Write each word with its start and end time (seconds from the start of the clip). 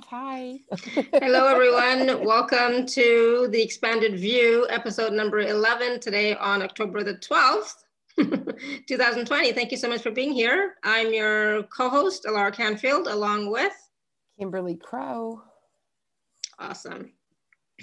Hi. 0.00 0.58
Hello, 1.12 1.46
everyone. 1.48 2.24
Welcome 2.24 2.86
to 2.86 3.48
the 3.50 3.60
Expanded 3.60 4.18
View, 4.18 4.66
episode 4.70 5.12
number 5.12 5.40
11, 5.40 6.00
today 6.00 6.34
on 6.34 6.62
October 6.62 7.02
the 7.02 7.16
12th, 7.16 7.74
2020. 8.88 9.52
Thank 9.52 9.70
you 9.70 9.76
so 9.76 9.90
much 9.90 10.00
for 10.00 10.10
being 10.10 10.32
here. 10.32 10.76
I'm 10.82 11.12
your 11.12 11.64
co 11.64 11.90
host, 11.90 12.24
Alara 12.24 12.54
Canfield, 12.54 13.06
along 13.06 13.50
with 13.50 13.74
Kimberly 14.38 14.76
Crowe. 14.76 15.42
Awesome. 16.58 17.12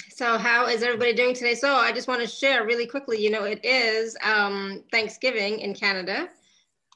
So, 0.10 0.40
how 0.40 0.66
is 0.66 0.82
everybody 0.82 1.14
doing 1.14 1.36
today? 1.36 1.54
So, 1.54 1.76
I 1.76 1.92
just 1.92 2.08
want 2.08 2.22
to 2.22 2.28
share 2.28 2.66
really 2.66 2.88
quickly 2.88 3.22
you 3.24 3.30
know, 3.30 3.44
it 3.44 3.64
is 3.64 4.18
um, 4.24 4.84
Thanksgiving 4.92 5.60
in 5.60 5.76
Canada, 5.76 6.28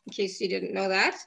in 0.08 0.14
case 0.14 0.42
you 0.42 0.50
didn't 0.50 0.74
know 0.74 0.90
that. 0.90 1.18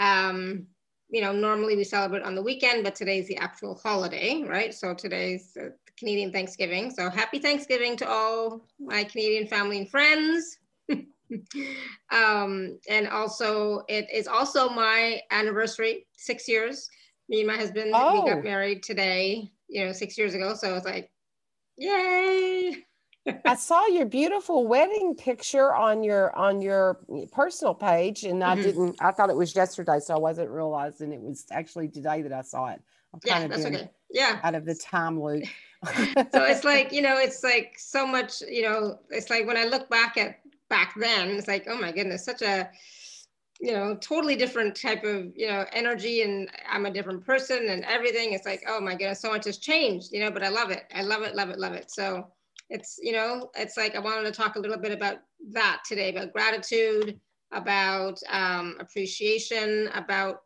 Um, 0.00 0.66
you 1.10 1.20
know, 1.20 1.32
normally 1.32 1.76
we 1.76 1.84
celebrate 1.84 2.22
on 2.22 2.34
the 2.34 2.42
weekend, 2.42 2.84
but 2.84 2.94
today's 2.94 3.28
the 3.28 3.36
actual 3.36 3.74
holiday, 3.76 4.42
right? 4.42 4.74
So 4.74 4.94
today's 4.94 5.56
uh, 5.60 5.68
Canadian 5.98 6.32
Thanksgiving. 6.32 6.90
So 6.90 7.10
happy 7.10 7.38
Thanksgiving 7.38 7.96
to 7.98 8.08
all 8.08 8.66
my 8.80 9.04
Canadian 9.04 9.46
family 9.46 9.78
and 9.78 9.88
friends. 9.88 10.58
um, 12.10 12.78
and 12.88 13.08
also, 13.08 13.82
it 13.88 14.06
is 14.12 14.26
also 14.26 14.68
my 14.68 15.20
anniversary, 15.30 16.06
six 16.16 16.48
years. 16.48 16.88
Me 17.28 17.40
and 17.40 17.48
my 17.48 17.56
husband, 17.56 17.92
oh. 17.94 18.22
we 18.22 18.30
got 18.30 18.38
oh. 18.38 18.42
married 18.42 18.82
today, 18.82 19.50
you 19.68 19.84
know, 19.84 19.92
six 19.92 20.18
years 20.18 20.34
ago. 20.34 20.54
So 20.54 20.74
it's 20.74 20.86
like, 20.86 21.10
yay. 21.76 22.84
I 23.44 23.54
saw 23.54 23.86
your 23.86 24.06
beautiful 24.06 24.66
wedding 24.66 25.14
picture 25.14 25.74
on 25.74 26.02
your 26.02 26.36
on 26.36 26.60
your 26.60 26.98
personal 27.32 27.74
page, 27.74 28.24
and 28.24 28.44
I 28.44 28.54
mm-hmm. 28.54 28.62
didn't. 28.62 28.96
I 29.00 29.12
thought 29.12 29.30
it 29.30 29.36
was 29.36 29.54
yesterday, 29.54 29.98
so 30.00 30.14
I 30.14 30.18
wasn't 30.18 30.50
realizing 30.50 31.12
it 31.12 31.20
was 31.20 31.46
actually 31.50 31.88
today 31.88 32.22
that 32.22 32.32
I 32.32 32.42
saw 32.42 32.66
it. 32.66 32.82
I'm 33.12 33.20
yeah, 33.24 33.32
kind 33.32 33.44
of 33.44 33.50
that's 33.50 33.66
okay. 33.66 33.90
Yeah, 34.10 34.40
out 34.42 34.54
of 34.54 34.64
the 34.66 34.74
time 34.74 35.22
loop. 35.22 35.44
so 35.86 36.42
it's 36.44 36.64
like 36.64 36.92
you 36.92 37.02
know, 37.02 37.16
it's 37.16 37.42
like 37.42 37.74
so 37.78 38.06
much. 38.06 38.42
You 38.42 38.62
know, 38.62 38.98
it's 39.10 39.30
like 39.30 39.46
when 39.46 39.56
I 39.56 39.64
look 39.64 39.88
back 39.88 40.16
at 40.18 40.40
back 40.68 40.94
then, 40.96 41.30
it's 41.30 41.48
like 41.48 41.66
oh 41.68 41.80
my 41.80 41.92
goodness, 41.92 42.24
such 42.24 42.42
a 42.42 42.70
you 43.60 43.72
know 43.72 43.96
totally 43.96 44.36
different 44.36 44.74
type 44.74 45.04
of 45.04 45.32
you 45.36 45.46
know 45.46 45.64
energy 45.72 46.22
and 46.22 46.50
i'm 46.68 46.86
a 46.86 46.90
different 46.90 47.24
person 47.24 47.68
and 47.68 47.84
everything 47.84 48.32
it's 48.32 48.44
like 48.44 48.64
oh 48.66 48.80
my 48.80 48.96
goodness 48.96 49.20
so 49.20 49.30
much 49.30 49.44
has 49.44 49.58
changed 49.58 50.12
you 50.12 50.18
know 50.18 50.30
but 50.30 50.42
i 50.42 50.48
love 50.48 50.72
it 50.72 50.82
i 50.92 51.02
love 51.02 51.22
it 51.22 51.36
love 51.36 51.50
it 51.50 51.58
love 51.58 51.72
it 51.72 51.88
so 51.88 52.26
it's 52.70 52.98
you 53.02 53.12
know 53.12 53.50
it's 53.56 53.76
like 53.76 53.94
i 53.94 53.98
wanted 53.98 54.24
to 54.24 54.32
talk 54.32 54.56
a 54.56 54.58
little 54.58 54.78
bit 54.78 54.92
about 54.92 55.18
that 55.50 55.82
today 55.86 56.10
about 56.10 56.32
gratitude 56.32 57.18
about 57.52 58.18
um, 58.30 58.76
appreciation 58.80 59.88
about 59.94 60.42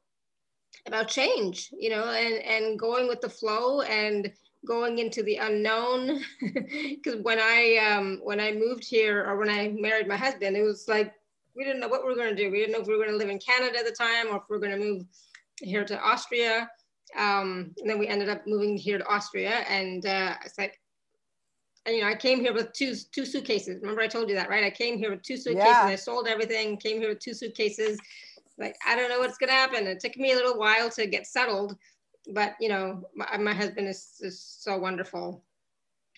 about 0.86 1.08
change 1.08 1.70
you 1.78 1.91
know 1.91 2.10
and 2.10 2.42
and 2.42 2.78
going 2.78 3.08
with 3.08 3.20
the 3.20 3.28
flow 3.28 3.83
and 3.83 4.30
going 4.66 4.98
into 4.98 5.22
the 5.22 5.36
unknown. 5.36 6.22
Because 6.88 7.22
when 7.22 7.38
i 7.38 7.77
um 7.77 8.20
when 8.22 8.41
i 8.41 8.53
moved 8.53 8.84
here 8.84 9.25
or 9.25 9.36
when 9.36 9.48
i 9.48 9.69
married 9.69 10.08
my 10.08 10.16
husband 10.16 10.56
it 10.56 10.62
was 10.62 10.88
like 10.88 11.12
we 11.55 11.64
didn't 11.64 11.80
know 11.80 11.88
what 11.88 12.03
we 12.03 12.08
were 12.08 12.14
going 12.14 12.34
to 12.34 12.41
do. 12.41 12.53
We 12.53 12.60
didn't 12.60 12.72
know 12.72 12.80
if 12.80 12.86
we 12.86 12.97
were 12.97 13.05
going 13.05 13.10
to 13.10 13.16
live 13.16 13.30
in 13.30 13.38
canada 13.38 13.78
at 13.78 13.84
the 13.84 13.92
time 13.92 14.28
or 14.28 14.36
if 14.36 14.42
we 14.48 14.56
were 14.56 14.64
going 14.64 14.78
to 14.78 14.84
move 14.84 15.05
here 15.60 15.84
to 15.84 15.98
austria. 16.00 16.70
Um, 17.16 17.75
and 17.78 17.88
then 17.88 17.98
we 17.98 18.06
ended 18.06 18.28
up 18.28 18.47
moving 18.47 18.77
here 18.77 18.98
to 18.98 19.06
austria 19.06 19.64
and 19.69 20.05
uh, 20.06 20.34
it's 20.44 20.58
like 20.58 20.78
you 21.89 22.03
know, 22.03 22.08
I 22.08 22.14
came 22.14 22.41
here 22.41 22.53
with 22.53 22.72
two 22.72 22.94
two 23.12 23.25
suitcases. 23.25 23.81
Remember, 23.81 24.03
I 24.03 24.08
told 24.08 24.28
you 24.28 24.34
that, 24.34 24.48
right? 24.48 24.64
I 24.64 24.70
came 24.70 24.98
here 24.98 25.11
with 25.11 25.22
two 25.22 25.36
suitcases. 25.36 25.67
Yeah. 25.67 25.84
I 25.84 25.97
sold 25.97 26.27
everything. 26.28 26.77
Came 26.77 26.98
here 27.00 27.11
with 27.11 27.20
two 27.20 27.34
suitcases. 27.34 27.98
Like 28.58 28.77
I 28.86 28.97
don't 28.97 29.08
know 29.08 29.19
what's 29.20 29.39
gonna 29.39 29.53
happen. 29.53 29.86
It 29.86 30.00
took 30.00 30.16
me 30.16 30.33
a 30.33 30.36
little 30.36 30.59
while 30.59 30.91
to 30.91 31.06
get 31.06 31.27
settled, 31.27 31.77
but 32.33 32.55
you 32.61 32.69
know, 32.69 33.05
my, 33.14 33.36
my 33.39 33.55
husband 33.55 33.89
is, 33.89 34.14
is 34.20 34.41
so 34.41 34.77
wonderful. 34.77 35.44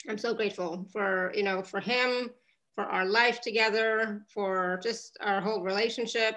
I'm 0.08 0.18
so 0.18 0.34
grateful 0.34 0.86
for 0.92 1.32
you 1.34 1.42
know 1.42 1.62
for 1.62 1.80
him, 1.80 2.30
for 2.74 2.84
our 2.84 3.04
life 3.04 3.40
together, 3.40 4.24
for 4.32 4.80
just 4.82 5.18
our 5.20 5.40
whole 5.40 5.62
relationship, 5.62 6.36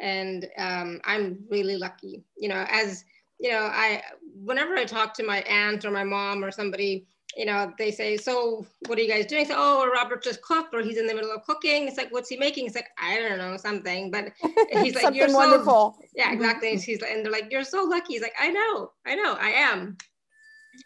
and 0.00 0.48
um, 0.58 1.00
I'm 1.04 1.38
really 1.50 1.76
lucky. 1.76 2.24
You 2.36 2.48
know, 2.48 2.66
as 2.68 3.04
you 3.38 3.50
know, 3.50 3.68
I 3.72 4.02
whenever 4.42 4.76
I 4.76 4.84
talk 4.84 5.14
to 5.14 5.24
my 5.24 5.40
aunt 5.42 5.84
or 5.84 5.90
my 5.90 6.04
mom 6.04 6.44
or 6.44 6.50
somebody 6.50 7.06
you 7.36 7.46
know, 7.46 7.72
they 7.78 7.90
say, 7.90 8.16
so 8.16 8.66
what 8.86 8.98
are 8.98 9.02
you 9.02 9.08
guys 9.08 9.26
doing? 9.26 9.46
So, 9.46 9.54
oh, 9.56 9.90
Robert 9.92 10.22
just 10.22 10.42
cooked 10.42 10.74
or 10.74 10.82
he's 10.82 10.98
in 10.98 11.06
the 11.06 11.14
middle 11.14 11.32
of 11.32 11.44
cooking. 11.44 11.88
It's 11.88 11.96
like, 11.96 12.12
what's 12.12 12.28
he 12.28 12.36
making? 12.36 12.66
It's 12.66 12.74
like, 12.74 12.88
I 12.98 13.18
don't 13.18 13.38
know, 13.38 13.56
something. 13.56 14.10
But 14.10 14.32
he's 14.70 14.94
like, 14.94 15.14
you're 15.14 15.28
so, 15.28 15.36
wonderful. 15.36 15.98
Yeah, 16.14 16.26
mm-hmm. 16.26 16.34
exactly. 16.34 16.72
And 16.72 16.80
she's 16.80 17.00
like, 17.00 17.10
and 17.10 17.24
they're 17.24 17.32
like, 17.32 17.50
you're 17.50 17.64
so 17.64 17.82
lucky. 17.84 18.14
He's 18.14 18.22
like, 18.22 18.34
I 18.38 18.50
know, 18.50 18.92
I 19.06 19.14
know, 19.14 19.34
I 19.34 19.50
am. 19.50 19.96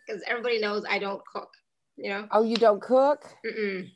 Because 0.06 0.22
everybody 0.26 0.58
knows 0.58 0.84
I 0.88 0.98
don't 0.98 1.22
cook, 1.26 1.50
you 1.96 2.10
know? 2.10 2.26
Oh, 2.30 2.42
you 2.42 2.56
don't 2.56 2.80
cook? 2.80 3.24
Mm-mm. 3.44 3.90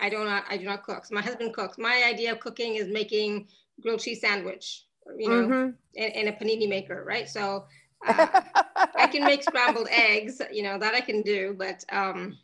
I 0.00 0.08
do 0.08 0.24
not, 0.24 0.44
I 0.48 0.56
do 0.56 0.64
not 0.64 0.82
cook. 0.82 1.06
So 1.06 1.14
my 1.14 1.22
husband 1.22 1.54
cooks. 1.54 1.78
My 1.78 2.04
idea 2.06 2.32
of 2.32 2.40
cooking 2.40 2.76
is 2.76 2.88
making 2.88 3.48
grilled 3.80 4.00
cheese 4.00 4.20
sandwich, 4.20 4.86
you 5.16 5.28
know, 5.28 5.46
mm-hmm. 5.46 5.70
in, 5.94 6.10
in 6.12 6.28
a 6.28 6.32
panini 6.32 6.68
maker, 6.68 7.04
right? 7.06 7.28
So 7.28 7.64
I 8.06 9.08
can 9.10 9.24
make 9.24 9.42
scrambled 9.44 9.88
eggs, 9.90 10.40
you 10.52 10.62
know, 10.62 10.78
that 10.78 10.94
I 10.94 11.00
can 11.00 11.22
do, 11.22 11.54
but 11.58 11.84
um, 11.90 12.38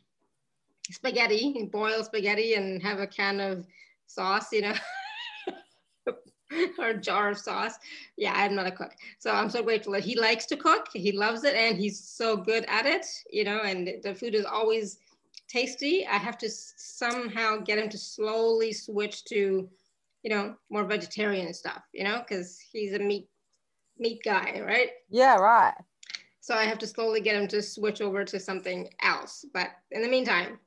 spaghetti, 0.91 1.69
boil 1.71 2.05
spaghetti 2.05 2.55
and 2.55 2.83
have 2.83 2.99
a 3.01 3.07
can 3.07 3.41
of 3.41 3.67
sauce, 4.07 4.53
you 4.53 4.63
know, 4.63 4.75
or 6.79 6.89
a 6.89 7.01
jar 7.01 7.31
of 7.31 7.39
sauce. 7.39 7.75
Yeah, 8.17 8.33
I'm 8.35 8.55
not 8.55 8.67
a 8.67 8.71
cook. 8.71 8.93
So 9.19 9.31
I'm 9.31 9.51
so 9.51 9.63
grateful 9.63 9.93
that 9.95 10.05
he 10.05 10.19
likes 10.19 10.47
to 10.47 10.57
cook. 10.57 10.89
He 10.93 11.13
loves 11.13 11.45
it 11.45 11.55
and 11.55 11.77
he's 11.77 11.99
so 11.99 12.37
good 12.37 12.65
at 12.69 12.87
it, 12.87 13.07
you 13.31 13.45
know, 13.45 13.61
and 13.61 13.89
the 14.03 14.15
food 14.15 14.35
is 14.35 14.45
always 14.45 14.99
tasty. 15.49 16.07
I 16.07 16.17
have 16.17 16.39
to 16.39 16.49
somehow 16.49 17.59
get 17.59 17.79
him 17.79 17.89
to 17.89 17.99
slowly 17.99 18.73
switch 18.73 19.25
to, 19.25 19.69
you 20.23 20.31
know, 20.31 20.55
more 20.71 20.85
vegetarian 20.85 21.53
stuff, 21.53 21.83
you 21.93 22.05
know, 22.05 22.23
because 22.27 22.59
he's 22.59 22.93
a 22.93 22.99
meat 22.99 23.29
meat 23.99 24.21
guy, 24.25 24.61
right? 24.65 24.91
Yeah, 25.09 25.37
right. 25.37 25.75
So 26.41 26.55
I 26.55 26.65
have 26.65 26.79
to 26.79 26.87
slowly 26.87 27.21
get 27.21 27.37
him 27.37 27.47
to 27.49 27.63
switch 27.63 28.01
over 28.01 28.25
to 28.25 28.41
something 28.41 28.89
else. 29.03 29.45
But 29.53 29.69
in 29.91 30.03
the 30.03 30.09
meantime, 30.09 30.59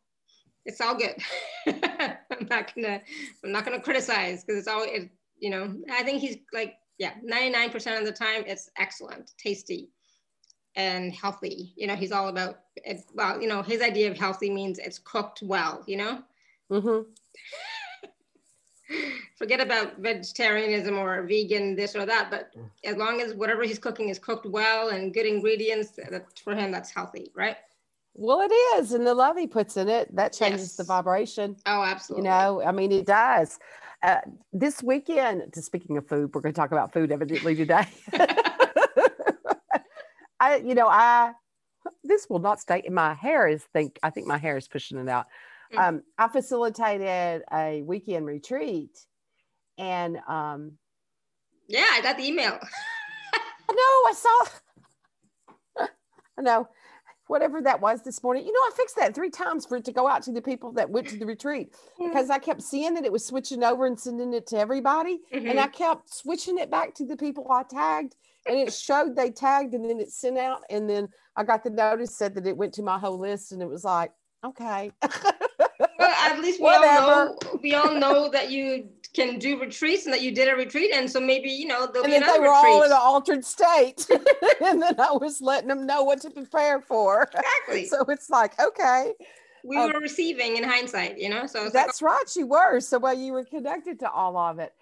it's 0.66 0.80
all 0.80 0.96
good. 0.96 1.16
I'm 1.68 2.48
not 2.50 2.76
gonna 2.76 3.02
I'm 3.44 3.52
not 3.52 3.66
gonna 3.66 3.82
criticize 3.82 4.44
because 4.44 4.60
it's 4.60 4.68
all 4.68 4.84
it, 4.84 5.10
you 5.40 5.50
know, 5.50 5.76
I 5.92 6.04
think 6.04 6.22
he's 6.22 6.38
like, 6.54 6.76
yeah, 7.00 7.14
99% 7.28 8.00
of 8.00 8.06
the 8.06 8.12
time 8.12 8.44
it's 8.46 8.70
excellent, 8.78 9.32
tasty 9.38 9.90
and 10.76 11.14
healthy. 11.14 11.74
You 11.76 11.88
know, 11.88 11.96
he's 11.96 12.12
all 12.12 12.28
about 12.28 12.60
it. 12.76 13.02
Well, 13.16 13.42
you 13.42 13.48
know, 13.48 13.64
his 13.64 13.82
idea 13.82 14.12
of 14.12 14.18
healthy 14.18 14.52
means 14.52 14.78
it's 14.78 15.00
cooked 15.00 15.42
well, 15.42 15.84
you 15.88 15.98
know? 15.98 16.22
Mm-hmm 16.72 17.10
forget 19.36 19.60
about 19.60 19.98
vegetarianism 19.98 20.98
or 20.98 21.24
vegan 21.24 21.76
this 21.76 21.96
or 21.96 22.06
that 22.06 22.30
but 22.30 22.54
as 22.84 22.96
long 22.98 23.22
as 23.22 23.34
whatever 23.34 23.64
he's 23.64 23.80
cooking 23.80 24.10
is 24.10 24.20
cooked 24.20 24.46
well 24.46 24.90
and 24.90 25.14
good 25.14 25.26
ingredients 25.26 26.00
for 26.44 26.56
him 26.56 26.72
that's 26.72 26.92
healthy 26.92 27.32
right? 27.36 27.58
Well 28.14 28.42
it 28.42 28.54
is 28.80 28.92
and 28.92 29.08
the 29.08 29.14
love 29.14 29.38
he 29.38 29.48
puts 29.48 29.78
in 29.78 29.88
it 29.88 30.14
that 30.16 30.34
changes 30.34 30.62
yes. 30.62 30.76
the 30.76 30.84
vibration. 30.84 31.56
Oh 31.66 31.84
absolutely. 31.84 32.28
you 32.28 32.32
know 32.32 32.62
i 32.64 32.72
mean 32.72 32.92
it 32.92 33.06
does. 33.06 33.60
Uh, 34.04 34.18
this 34.52 34.82
weekend 34.82 35.54
to 35.54 35.62
speaking 35.62 35.96
of 35.96 36.08
food 36.08 36.34
we're 36.34 36.42
going 36.42 36.54
to 36.54 36.60
talk 36.60 36.72
about 36.72 36.92
food 36.92 37.12
evidently 37.12 37.56
today. 37.56 37.86
I 40.40 40.56
you 40.58 40.74
know 40.74 40.88
i 40.88 41.34
this 42.04 42.28
will 42.30 42.40
not 42.40 42.60
stay 42.60 42.82
in 42.84 42.94
my 42.94 43.14
hair 43.14 43.48
is 43.48 43.64
think 43.74 44.00
i 44.04 44.10
think 44.10 44.28
my 44.28 44.38
hair 44.38 44.58
is 44.58 44.68
pushing 44.68 44.98
it 44.98 45.08
out. 45.08 45.28
Um, 45.78 46.04
I 46.18 46.28
facilitated 46.28 47.44
a 47.52 47.82
weekend 47.84 48.26
retreat 48.26 48.98
and 49.78 50.18
um, 50.28 50.74
yeah, 51.68 51.88
I 51.92 52.02
got 52.02 52.18
the 52.18 52.24
email. 52.24 52.60
no, 53.70 53.78
I 53.78 54.14
saw. 54.16 55.86
I 56.38 56.42
know 56.42 56.68
whatever 57.28 57.62
that 57.62 57.80
was 57.80 58.04
this 58.04 58.22
morning. 58.22 58.46
You 58.46 58.52
know, 58.52 58.60
I 58.60 58.72
fixed 58.76 58.98
that 58.98 59.16
three 59.16 59.30
times 59.30 59.66
for 59.66 59.78
it 59.78 59.86
to 59.86 59.94
go 59.94 60.06
out 60.06 60.22
to 60.24 60.34
the 60.34 60.42
people 60.42 60.74
that 60.74 60.90
went 60.90 61.08
to 61.08 61.18
the 61.18 61.26
retreat 61.26 61.74
because 61.98 62.30
I 62.30 62.40
kept 62.40 62.62
seeing 62.62 62.94
that 62.96 63.06
it 63.06 63.12
was 63.12 63.26
switching 63.26 63.64
over 63.64 63.86
and 63.86 63.98
sending 63.98 64.34
it 64.34 64.48
to 64.48 64.58
everybody. 64.58 65.22
Mm-hmm. 65.34 65.48
And 65.48 65.60
I 65.60 65.68
kept 65.68 66.14
switching 66.14 66.58
it 66.58 66.70
back 66.70 66.94
to 66.96 67.06
the 67.06 67.16
people 67.16 67.50
I 67.50 67.64
tagged 67.64 68.16
and 68.46 68.58
it 68.58 68.74
showed 68.74 69.16
they 69.16 69.32
tagged 69.32 69.74
and 69.74 69.90
then 69.90 70.02
it 70.02 70.12
sent 70.12 70.38
out. 70.38 70.64
And 70.70 70.90
then 70.90 71.08
I 71.38 71.46
got 71.46 71.64
the 71.64 71.70
notice 71.70 72.18
said 72.18 72.36
that 72.36 72.46
it 72.46 72.58
went 72.58 72.74
to 72.74 72.84
my 72.84 73.00
whole 73.00 73.18
list 73.18 73.54
and 73.54 73.62
it 73.62 73.70
was 73.70 73.86
like, 73.86 74.12
okay. 74.46 74.92
well, 76.02 76.32
at 76.32 76.40
least 76.40 76.60
we 76.60 76.68
all 76.68 76.82
know 76.82 77.38
we 77.62 77.74
all 77.74 77.94
know 77.94 78.30
that 78.30 78.52
you 78.52 78.90
can 79.14 79.40
do 79.40 79.60
retreats 79.60 80.06
and 80.06 80.14
that 80.14 80.22
you 80.22 80.34
did 80.34 80.48
a 80.48 80.56
retreat. 80.56 80.92
And 80.94 81.10
so 81.10 81.20
maybe, 81.20 81.50
you 81.50 81.68
know, 81.68 81.86
there'll 81.86 82.06
and 82.06 82.12
be 82.12 82.16
another 82.16 82.34
they 82.34 82.40
were 82.40 82.54
retreat. 82.54 82.74
all 82.74 82.84
in 82.84 82.92
an 82.92 82.98
altered 83.00 83.46
state. 83.46 84.08
and 84.66 84.82
then 84.82 85.00
I 85.00 85.12
was 85.12 85.42
letting 85.42 85.68
them 85.68 85.86
know 85.86 86.04
what 86.04 86.22
to 86.22 86.30
prepare 86.30 86.82
for. 86.82 87.24
Exactly. 87.24 87.86
so 87.88 88.06
it's 88.08 88.30
like, 88.30 88.60
okay. 88.60 89.14
We 89.64 89.78
um, 89.78 89.92
were 89.92 90.00
receiving 90.00 90.58
in 90.58 90.64
hindsight, 90.64 91.20
you 91.20 91.30
know? 91.30 91.46
So 91.46 91.70
that's 91.70 92.02
like, 92.02 92.12
right. 92.12 92.36
You 92.36 92.48
were. 92.48 92.80
So 92.80 93.00
well, 93.00 93.18
you 93.18 93.34
were 93.34 93.44
connected 93.44 94.00
to 94.00 94.10
all 94.10 94.38
of 94.38 94.60
it. 94.60 94.74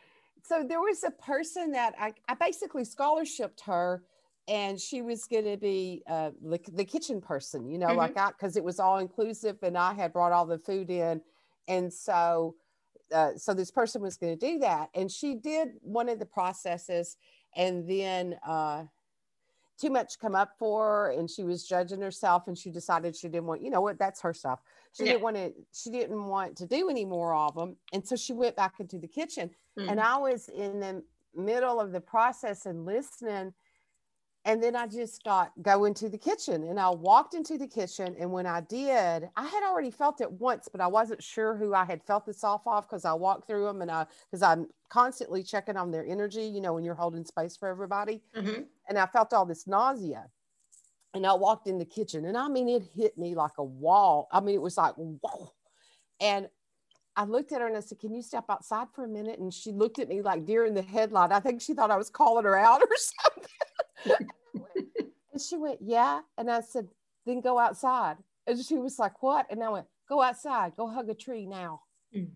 So 0.43 0.63
there 0.67 0.79
was 0.79 1.03
a 1.03 1.11
person 1.11 1.71
that 1.71 1.95
I, 1.99 2.13
I 2.27 2.35
basically 2.35 2.83
scholarshiped 2.83 3.61
her 3.65 4.03
and 4.49 4.81
she 4.81 5.01
was 5.03 5.25
going 5.25 5.45
to 5.45 5.57
be 5.57 6.01
uh, 6.07 6.31
the, 6.41 6.59
the 6.73 6.83
kitchen 6.83 7.21
person, 7.21 7.69
you 7.69 7.77
know, 7.77 7.93
Mhm. 7.93 7.97
like 7.97 8.17
I, 8.17 8.29
because 8.29 8.57
it 8.57 8.63
was 8.63 8.79
all 8.79 8.97
inclusive 8.97 9.57
and 9.61 9.77
I 9.77 9.93
had 9.93 10.11
brought 10.11 10.31
all 10.31 10.45
the 10.47 10.57
food 10.57 10.89
in. 10.89 11.21
And 11.67 11.93
so, 11.93 12.55
uh, 13.13 13.35
so 13.37 13.53
this 13.53 13.69
person 13.71 14.01
was 14.01 14.17
going 14.17 14.37
to 14.37 14.47
do 14.53 14.57
that. 14.59 14.89
And 14.95 15.11
she 15.11 15.35
did 15.35 15.73
one 15.81 16.09
of 16.09 16.17
the 16.17 16.25
processes 16.25 17.15
and 17.55 17.87
then 17.87 18.39
uh, 18.45 18.85
too 19.79 19.91
much 19.91 20.17
come 20.19 20.35
up 20.35 20.57
for 20.57 20.85
her 20.85 21.11
and 21.11 21.29
she 21.29 21.43
was 21.43 21.67
judging 21.67 22.01
herself 22.01 22.47
and 22.47 22.57
she 22.57 22.71
decided 22.71 23.15
she 23.15 23.27
didn't 23.29 23.45
want, 23.45 23.61
you 23.61 23.69
know 23.69 23.81
what, 23.81 23.99
that's 23.99 24.21
her 24.21 24.33
stuff. 24.33 24.61
She 24.93 25.03
Yeah. 25.03 25.11
didn't 25.11 25.21
want 25.21 25.35
to, 25.35 25.53
she 25.71 25.91
didn't 25.91 26.25
want 26.25 26.57
to 26.57 26.65
do 26.65 26.89
any 26.89 27.05
more 27.05 27.35
of 27.35 27.53
them. 27.53 27.77
And 27.93 28.05
so 28.05 28.15
she 28.15 28.33
went 28.33 28.55
back 28.55 28.79
into 28.79 28.97
the 28.97 29.07
kitchen 29.07 29.51
Mm. 29.77 29.89
and 29.89 29.99
I 30.01 30.17
was 30.17 30.49
in 30.49 30.79
the 30.79 31.03
middle 31.35 31.79
of 31.79 31.91
the 31.91 32.01
process 32.01 32.65
and 32.65 32.83
listening. 32.85 33.53
And 34.45 34.63
then 34.63 34.75
I 34.75 34.87
just 34.87 35.23
got 35.23 35.51
go 35.61 35.85
into 35.85 36.07
the 36.07 36.17
kitchen 36.17 36.63
and 36.63 36.79
I 36.79 36.89
walked 36.89 37.33
into 37.33 37.57
the 37.57 37.67
kitchen. 37.67 38.15
And 38.17 38.31
when 38.31 38.45
I 38.45 38.61
did, 38.61 39.29
I 39.35 39.45
had 39.45 39.63
already 39.63 39.91
felt 39.91 40.21
it 40.21 40.31
once, 40.31 40.69
but 40.71 40.81
I 40.81 40.87
wasn't 40.87 41.21
sure 41.21 41.55
who 41.55 41.73
I 41.73 41.83
had 41.83 42.01
felt 42.03 42.25
this 42.25 42.43
off 42.43 42.65
of 42.65 42.87
because 42.87 43.05
I 43.05 43.13
walked 43.13 43.47
through 43.47 43.65
them 43.65 43.81
and 43.81 43.91
I 43.91 44.05
because 44.31 44.41
I'm 44.41 44.67
constantly 44.89 45.43
checking 45.43 45.77
on 45.77 45.91
their 45.91 46.05
energy, 46.05 46.43
you 46.43 46.61
know, 46.61 46.73
when 46.73 46.83
you're 46.83 46.95
holding 46.95 47.25
space 47.25 47.57
for 47.57 47.67
everybody. 47.67 48.21
Mhm. 48.33 48.65
And 48.87 48.97
I 48.97 49.05
felt 49.07 49.33
all 49.33 49.45
this 49.45 49.67
nausea. 49.67 50.29
And 51.13 51.25
I 51.25 51.33
walked 51.33 51.67
in 51.67 51.77
the 51.77 51.85
kitchen 51.85 52.25
and 52.25 52.37
I 52.37 52.47
mean 52.47 52.69
it 52.69 52.83
hit 52.95 53.17
me 53.17 53.35
like 53.35 53.57
a 53.57 53.63
wall. 53.63 54.29
I 54.31 54.39
mean, 54.39 54.55
it 54.55 54.61
was 54.61 54.77
like 54.77 54.95
whoa. 54.95 55.53
And 56.21 56.49
I 57.15 57.25
looked 57.25 57.51
at 57.51 57.61
her 57.61 57.67
and 57.67 57.75
I 57.77 57.81
said, 57.81 57.99
Can 57.99 58.13
you 58.15 58.21
step 58.21 58.45
outside 58.49 58.87
for 58.93 59.03
a 59.03 59.07
minute? 59.07 59.39
And 59.39 59.53
she 59.53 59.71
looked 59.73 59.99
at 59.99 60.07
me 60.09 60.21
like 60.21 60.45
deer 60.45 60.65
in 60.65 60.73
the 60.73 60.81
headlight. 60.81 61.31
I 61.31 61.39
think 61.41 61.61
she 61.61 61.73
thought 61.73 61.91
I 61.91 61.97
was 61.97 62.09
calling 62.09 62.45
her 62.45 62.57
out 62.57 62.81
or 62.83 62.97
something. 62.97 63.43
And 64.05 65.41
she 65.41 65.57
went, 65.57 65.79
Yeah. 65.81 66.21
And 66.37 66.49
I 66.49 66.61
said, 66.61 66.87
Then 67.25 67.41
go 67.41 67.59
outside. 67.59 68.17
And 68.47 68.63
she 68.63 68.75
was 68.77 68.99
like, 68.99 69.21
What? 69.21 69.47
And 69.49 69.63
I 69.63 69.69
went, 69.69 69.87
Go 70.07 70.21
outside, 70.21 70.73
go 70.75 70.87
hug 70.87 71.09
a 71.09 71.13
tree 71.13 71.45
now. 71.45 71.81
Mm. 72.15 72.31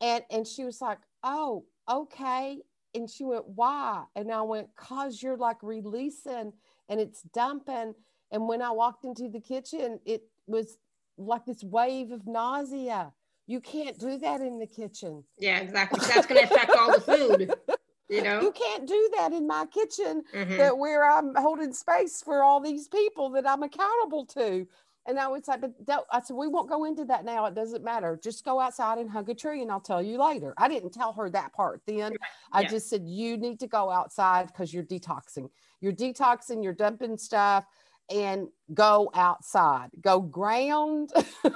And 0.00 0.24
and 0.30 0.46
she 0.46 0.64
was 0.64 0.80
like, 0.80 0.98
Oh, 1.22 1.64
okay. 1.90 2.58
And 2.94 3.08
she 3.08 3.24
went, 3.24 3.46
Why? 3.46 4.04
And 4.14 4.32
I 4.32 4.42
went, 4.42 4.68
Cause 4.76 5.22
you're 5.22 5.36
like 5.36 5.62
releasing 5.62 6.52
and 6.88 7.00
it's 7.00 7.22
dumping. 7.22 7.94
And 8.30 8.48
when 8.48 8.62
I 8.62 8.70
walked 8.70 9.04
into 9.04 9.28
the 9.28 9.40
kitchen, 9.40 10.00
it 10.04 10.22
was 10.46 10.78
like 11.18 11.44
this 11.46 11.62
wave 11.62 12.10
of 12.10 12.26
nausea. 12.26 13.12
You 13.46 13.60
can't 13.60 13.98
do 13.98 14.18
that 14.18 14.40
in 14.40 14.58
the 14.58 14.66
kitchen. 14.66 15.22
Yeah, 15.38 15.58
exactly. 15.58 16.00
That's 16.12 16.26
going 16.26 16.46
to 16.46 16.52
affect 16.52 16.72
all 16.76 16.92
the 16.92 17.00
food, 17.00 17.54
you 18.10 18.22
know? 18.22 18.40
You 18.40 18.52
can't 18.52 18.86
do 18.86 19.10
that 19.16 19.32
in 19.32 19.46
my 19.46 19.66
kitchen 19.66 20.22
Mhm. 20.32 20.56
that 20.58 20.78
where 20.78 21.04
I'm 21.08 21.34
holding 21.34 21.72
space 21.72 22.22
for 22.22 22.42
all 22.42 22.60
these 22.60 22.88
people 22.88 23.30
that 23.30 23.48
I'm 23.48 23.62
accountable 23.62 24.26
to. 24.26 24.66
And 25.08 25.20
I 25.20 25.28
would 25.28 25.44
say, 25.46 25.56
but 25.60 25.86
that, 25.86 26.02
I 26.10 26.20
said, 26.20 26.36
we 26.36 26.48
won't 26.48 26.68
go 26.68 26.84
into 26.84 27.04
that 27.04 27.24
now. 27.24 27.44
It 27.46 27.54
doesn't 27.54 27.84
matter. 27.84 28.18
Just 28.20 28.44
go 28.44 28.58
outside 28.58 28.98
and 28.98 29.08
hug 29.08 29.28
a 29.28 29.34
tree 29.34 29.62
and 29.62 29.70
I'll 29.70 29.80
tell 29.80 30.02
you 30.02 30.18
later. 30.20 30.52
I 30.58 30.66
didn't 30.68 30.90
tell 30.90 31.12
her 31.12 31.30
that 31.30 31.52
part 31.52 31.82
then. 31.86 32.18
I 32.52 32.64
just 32.64 32.88
said, 32.90 33.02
you 33.06 33.36
need 33.36 33.60
to 33.60 33.68
go 33.68 33.88
outside 33.90 34.48
because 34.48 34.74
you're 34.74 34.82
detoxing. 34.82 35.48
You're 35.80 35.92
detoxing, 35.92 36.64
you're 36.64 36.72
dumping 36.74 37.18
stuff 37.18 37.66
and 38.10 38.48
go 38.74 39.10
outside. 39.14 39.90
Go 40.00 40.20
ground 40.20 41.12
and 41.44 41.54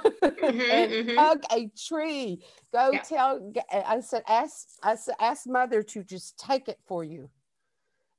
mhm. 0.91 1.15
hug 1.17 1.43
a 1.51 1.69
tree. 1.77 2.43
Go 2.73 2.93
Yeah. 2.93 3.01
tell, 3.03 3.53
I 3.71 3.99
said, 4.01 4.23
ask, 4.27 4.67
I 4.83 4.95
said, 4.95 5.15
ask 5.19 5.47
mother 5.47 5.83
to 5.83 6.03
just 6.03 6.37
take 6.37 6.67
it 6.67 6.79
for 6.87 7.03
you 7.03 7.29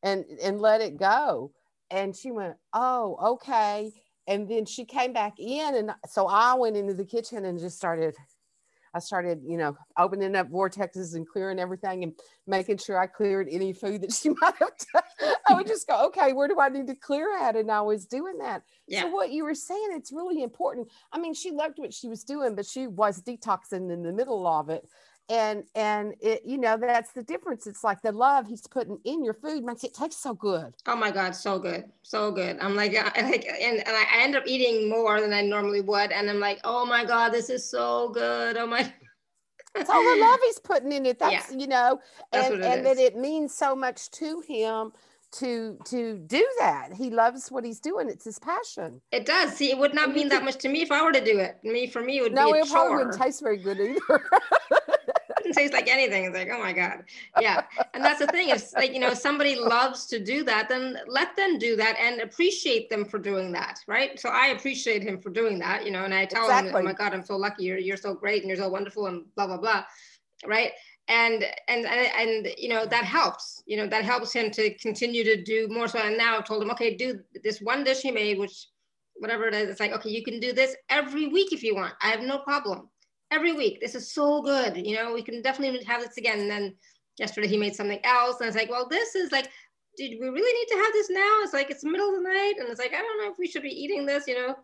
and, 0.02 0.24
and 0.42 0.60
let 0.60 0.80
it 0.80 0.98
go. 0.98 1.52
And 1.90 2.16
she 2.16 2.30
went, 2.30 2.56
oh, 2.72 3.18
okay. 3.34 3.92
And 4.26 4.48
then 4.48 4.64
she 4.66 4.84
came 4.84 5.12
back 5.12 5.34
in. 5.38 5.74
And 5.74 5.92
so 6.08 6.26
I 6.26 6.54
went 6.54 6.76
into 6.76 6.94
the 6.94 7.04
kitchen 7.04 7.44
and 7.44 7.58
just 7.58 7.76
started, 7.76 8.14
I 8.94 8.98
started, 8.98 9.40
you 9.46 9.56
know, 9.56 9.76
opening 9.98 10.36
up 10.36 10.50
vortexes 10.50 11.14
and 11.14 11.26
clearing 11.26 11.58
everything 11.58 12.04
and 12.04 12.12
making 12.46 12.78
sure 12.78 12.98
I 12.98 13.06
cleared 13.06 13.48
any 13.50 13.72
food 13.72 14.02
that 14.02 14.12
she 14.22 14.30
might 14.30 14.54
have 14.58 14.72
done. 14.92 15.34
I 15.48 15.54
would 15.54 15.66
just 15.66 15.86
go, 15.86 16.06
okay, 16.06 16.32
where 16.32 16.48
do 16.48 16.60
I 16.60 16.68
need 16.68 16.86
to 16.88 16.94
clear 16.94 17.36
at? 17.38 17.56
And 17.56 17.70
I 17.70 17.80
was 17.80 18.06
doing 18.06 18.38
that. 18.38 18.62
Yeah. 18.86 19.02
So 19.02 19.08
what 19.08 19.30
you 19.30 19.44
were 19.44 19.54
saying, 19.54 19.88
it's 19.92 20.12
really 20.12 20.42
important. 20.42 20.88
I 21.12 21.18
mean, 21.18 21.34
she 21.34 21.50
loved 21.50 21.78
what 21.78 21.94
she 21.94 22.08
was 22.08 22.24
doing, 22.24 22.54
but 22.54 22.66
she 22.66 22.86
was 22.86 23.22
detoxing 23.22 23.92
in 23.92 24.02
the 24.02 24.12
middle 24.12 24.46
of 24.46 24.68
it. 24.68 24.86
And 25.28 25.64
and 25.74 26.14
it, 26.20 26.42
you 26.44 26.58
know, 26.58 26.76
that's 26.76 27.12
the 27.12 27.22
difference. 27.22 27.66
It's 27.66 27.84
like 27.84 28.02
the 28.02 28.12
love 28.12 28.46
he's 28.46 28.66
putting 28.66 28.98
in 29.04 29.24
your 29.24 29.34
food 29.34 29.64
makes 29.64 29.84
it 29.84 29.94
taste 29.94 30.22
so 30.22 30.34
good. 30.34 30.74
Oh 30.86 30.96
my 30.96 31.10
God, 31.10 31.34
so 31.34 31.58
good, 31.58 31.84
so 32.02 32.30
good. 32.32 32.58
I'm 32.60 32.74
like, 32.74 32.94
I 32.96 33.22
like, 33.22 33.46
and, 33.46 33.78
and 33.78 33.88
I 33.88 34.04
end 34.22 34.36
up 34.36 34.44
eating 34.46 34.90
more 34.90 35.20
than 35.20 35.32
I 35.32 35.42
normally 35.42 35.80
would, 35.80 36.12
and 36.12 36.28
I'm 36.28 36.40
like, 36.40 36.60
oh 36.64 36.84
my 36.84 37.04
God, 37.04 37.30
this 37.30 37.50
is 37.50 37.68
so 37.68 38.10
good. 38.10 38.56
Oh 38.56 38.66
my. 38.66 38.92
It's 39.74 39.88
all 39.88 40.02
the 40.04 40.20
love 40.20 40.38
he's 40.44 40.58
putting 40.58 40.92
in 40.92 41.06
it. 41.06 41.18
That's 41.18 41.50
you 41.50 41.66
know, 41.66 41.98
and 42.30 42.62
and 42.62 42.84
that 42.84 42.92
is. 42.92 42.98
it 42.98 43.16
means 43.16 43.54
so 43.54 43.74
much 43.74 44.10
to 44.10 44.42
him 44.46 44.92
to 45.32 45.78
to 45.86 46.18
do 46.18 46.46
that. 46.58 46.90
He 46.92 47.10
loves 47.10 47.50
what 47.50 47.64
he's 47.64 47.80
doing. 47.80 48.08
It's 48.08 48.24
his 48.24 48.38
passion. 48.38 49.00
It 49.12 49.24
does. 49.24 49.54
See, 49.54 49.70
it 49.70 49.78
would 49.78 49.94
not 49.94 50.12
mean 50.12 50.28
that 50.28 50.44
much 50.44 50.56
to 50.58 50.68
me 50.68 50.82
if 50.82 50.92
I 50.92 51.02
were 51.02 51.12
to 51.12 51.24
do 51.24 51.38
it. 51.38 51.58
Me, 51.64 51.86
for 51.86 52.02
me, 52.02 52.18
it 52.18 52.22
would 52.22 52.34
No, 52.34 52.52
be 52.52 52.58
a 52.58 52.62
it 52.62 52.68
probably 52.68 52.96
wouldn't 52.96 53.20
taste 53.20 53.42
very 53.42 53.56
good 53.56 53.80
either. 53.80 54.00
doesn't 55.42 55.60
taste 55.60 55.72
like 55.72 55.88
anything. 55.88 56.24
It's 56.24 56.36
like, 56.36 56.48
oh 56.52 56.58
my 56.58 56.72
God. 56.72 57.04
Yeah. 57.40 57.62
And 57.94 58.04
that's 58.04 58.20
the 58.20 58.26
thing. 58.28 58.48
If 58.48 58.72
like, 58.74 58.92
you 58.92 59.00
know, 59.00 59.14
somebody 59.14 59.56
loves 59.56 60.06
to 60.06 60.18
do 60.18 60.44
that, 60.44 60.68
then 60.68 60.98
let 61.06 61.36
them 61.36 61.58
do 61.58 61.76
that 61.76 61.96
and 61.98 62.20
appreciate 62.20 62.88
them 62.88 63.04
for 63.04 63.18
doing 63.18 63.52
that. 63.52 63.80
Right. 63.86 64.18
So 64.18 64.28
I 64.28 64.48
appreciate 64.48 65.02
him 65.02 65.20
for 65.20 65.30
doing 65.30 65.58
that, 65.60 65.84
you 65.84 65.90
know, 65.90 66.04
and 66.04 66.14
I 66.14 66.24
tell 66.24 66.50
him, 66.50 66.74
oh 66.74 66.82
my 66.82 66.92
God, 66.92 67.12
I'm 67.12 67.24
so 67.24 67.36
lucky. 67.36 67.64
You're 67.64 67.78
you're 67.78 67.96
so 67.96 68.14
great 68.14 68.42
and 68.42 68.48
you're 68.48 68.58
so 68.58 68.68
wonderful 68.68 69.06
and 69.06 69.24
blah, 69.34 69.46
blah, 69.46 69.58
blah. 69.58 69.84
Right. 70.46 70.72
And 71.08 71.44
and 71.68 71.84
and, 71.86 72.46
and 72.46 72.54
you 72.56 72.68
know, 72.68 72.86
that 72.86 73.04
helps. 73.04 73.62
You 73.66 73.76
know, 73.76 73.86
that 73.86 74.04
helps 74.04 74.32
him 74.32 74.50
to 74.52 74.74
continue 74.78 75.24
to 75.24 75.42
do 75.42 75.68
more. 75.68 75.88
So 75.88 75.98
and 75.98 76.16
now 76.16 76.38
I've 76.38 76.46
told 76.46 76.62
him, 76.62 76.70
okay, 76.70 76.96
do 76.96 77.20
this 77.42 77.60
one 77.60 77.84
dish 77.84 78.00
he 78.00 78.10
made, 78.10 78.38
which 78.38 78.68
whatever 79.16 79.46
it 79.46 79.54
is, 79.54 79.68
it's 79.68 79.80
like, 79.80 79.92
okay, 79.92 80.10
you 80.10 80.24
can 80.24 80.40
do 80.40 80.52
this 80.52 80.74
every 80.88 81.28
week 81.28 81.52
if 81.52 81.62
you 81.62 81.74
want. 81.74 81.94
I 82.02 82.08
have 82.08 82.22
no 82.22 82.38
problem 82.38 82.88
every 83.32 83.52
week. 83.52 83.80
This 83.80 83.94
is 83.94 84.12
so 84.12 84.42
good. 84.42 84.76
You 84.76 84.96
know, 84.96 85.12
we 85.12 85.22
can 85.22 85.42
definitely 85.42 85.82
have 85.84 86.02
this 86.02 86.18
again. 86.18 86.40
And 86.40 86.50
then 86.50 86.74
yesterday 87.18 87.48
he 87.48 87.56
made 87.56 87.74
something 87.74 88.00
else. 88.04 88.40
And 88.40 88.46
it's 88.46 88.56
like, 88.56 88.70
well, 88.70 88.86
this 88.88 89.14
is 89.14 89.32
like, 89.32 89.50
did 89.96 90.18
we 90.20 90.28
really 90.28 90.58
need 90.58 90.74
to 90.74 90.82
have 90.82 90.92
this 90.92 91.10
now? 91.10 91.38
It's 91.42 91.52
like, 91.52 91.70
it's 91.70 91.84
middle 91.84 92.10
of 92.10 92.16
the 92.16 92.28
night. 92.28 92.54
And 92.58 92.68
it's 92.68 92.80
like, 92.80 92.92
I 92.94 93.00
don't 93.00 93.22
know 93.22 93.30
if 93.30 93.38
we 93.38 93.48
should 93.48 93.62
be 93.62 93.68
eating 93.68 94.06
this, 94.06 94.26
you 94.26 94.34
know, 94.34 94.54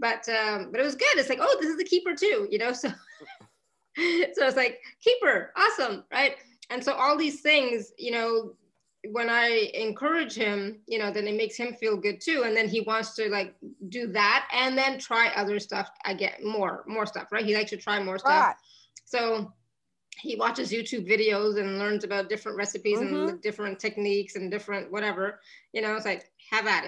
but, 0.00 0.28
um, 0.28 0.70
but 0.70 0.80
it 0.80 0.84
was 0.84 0.94
good. 0.94 1.16
It's 1.16 1.28
like, 1.28 1.40
oh, 1.40 1.56
this 1.60 1.70
is 1.70 1.78
the 1.78 1.84
keeper 1.84 2.14
too, 2.14 2.48
you 2.50 2.58
know? 2.58 2.72
So, 3.96 4.04
so 4.34 4.46
it's 4.46 4.56
like 4.56 4.78
keeper, 5.02 5.52
awesome. 5.56 6.04
Right. 6.12 6.36
And 6.70 6.84
so 6.84 6.92
all 6.92 7.16
these 7.16 7.40
things, 7.40 7.90
you 7.98 8.12
know, 8.12 8.52
when 9.12 9.28
I 9.30 9.70
encourage 9.74 10.34
him, 10.34 10.80
you 10.86 10.98
know, 10.98 11.10
then 11.10 11.26
it 11.26 11.36
makes 11.36 11.56
him 11.56 11.74
feel 11.74 11.96
good 11.96 12.20
too. 12.20 12.42
And 12.44 12.56
then 12.56 12.68
he 12.68 12.80
wants 12.80 13.14
to 13.14 13.28
like 13.28 13.54
do 13.88 14.06
that 14.12 14.48
and 14.52 14.76
then 14.76 14.98
try 14.98 15.28
other 15.28 15.58
stuff. 15.58 15.90
I 16.04 16.14
get 16.14 16.42
more, 16.44 16.84
more 16.86 17.06
stuff, 17.06 17.30
right? 17.32 17.44
He 17.44 17.54
likes 17.54 17.70
to 17.70 17.76
try 17.76 18.02
more 18.02 18.18
stuff. 18.18 18.46
right. 18.46 18.56
So 19.04 19.52
he 20.20 20.36
watches 20.36 20.72
YouTube 20.72 21.08
videos 21.08 21.58
and 21.58 21.78
learns 21.78 22.04
about 22.04 22.28
different 22.28 22.58
recipes 22.58 23.00
Mhm. 23.00 23.02
and 23.02 23.40
different 23.42 23.78
techniques 23.78 24.34
and 24.36 24.50
different 24.50 24.90
whatever. 24.90 25.40
You 25.72 25.82
know, 25.82 25.94
it's 25.96 26.04
like 26.06 26.30
have 26.50 26.66
at 26.66 26.84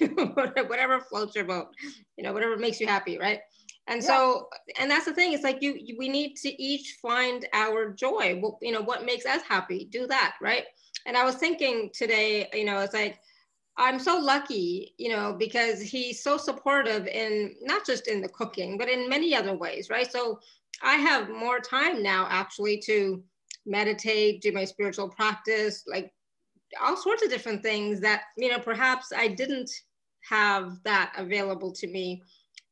it, 0.00 0.68
whatever 0.68 1.00
floats 1.00 1.34
your 1.34 1.44
boat. 1.44 1.68
You 2.16 2.24
know, 2.24 2.32
whatever 2.32 2.56
makes 2.56 2.80
you 2.80 2.86
happy, 2.86 3.18
right? 3.18 3.40
And 3.86 4.02
Yeah. 4.02 4.06
so, 4.06 4.48
and 4.78 4.90
that's 4.90 5.04
the 5.06 5.14
thing. 5.14 5.32
It's 5.32 5.44
like 5.44 5.62
you, 5.62 5.74
you, 5.78 5.96
we 5.98 6.08
need 6.08 6.36
to 6.36 6.62
each 6.62 6.96
find 7.02 7.46
our 7.52 7.92
joy. 7.92 8.38
What 8.40 8.56
you 8.60 8.72
know, 8.72 8.82
what 8.82 9.04
makes 9.04 9.26
us 9.26 9.42
happy? 9.42 9.86
Do 9.90 10.06
that, 10.06 10.34
right? 10.40 10.64
And 11.06 11.16
I 11.16 11.24
was 11.24 11.36
thinking 11.36 11.90
today, 11.92 12.48
you 12.52 12.64
know, 12.64 12.80
it's 12.80 12.94
like 12.94 13.18
I'm 13.76 13.98
so 13.98 14.18
lucky, 14.18 14.94
you 14.98 15.08
know, 15.08 15.34
because 15.36 15.80
he's 15.80 16.22
so 16.22 16.36
supportive 16.36 17.06
in 17.06 17.54
not 17.62 17.84
just 17.84 18.06
in 18.06 18.20
the 18.20 18.28
cooking, 18.28 18.78
but 18.78 18.88
in 18.88 19.08
many 19.08 19.34
other 19.34 19.56
ways, 19.56 19.90
right? 19.90 20.10
So 20.10 20.38
I 20.82 20.94
have 20.94 21.28
more 21.28 21.58
time 21.58 22.02
now 22.02 22.26
actually 22.30 22.78
to 22.86 23.22
meditate, 23.66 24.42
do 24.42 24.52
my 24.52 24.64
spiritual 24.64 25.08
practice, 25.08 25.84
like 25.86 26.12
all 26.80 26.96
sorts 26.96 27.24
of 27.24 27.30
different 27.30 27.62
things 27.62 28.00
that, 28.00 28.22
you 28.36 28.50
know, 28.50 28.58
perhaps 28.58 29.12
I 29.16 29.28
didn't 29.28 29.70
have 30.28 30.78
that 30.84 31.12
available 31.16 31.72
to 31.72 31.86
me, 31.86 32.22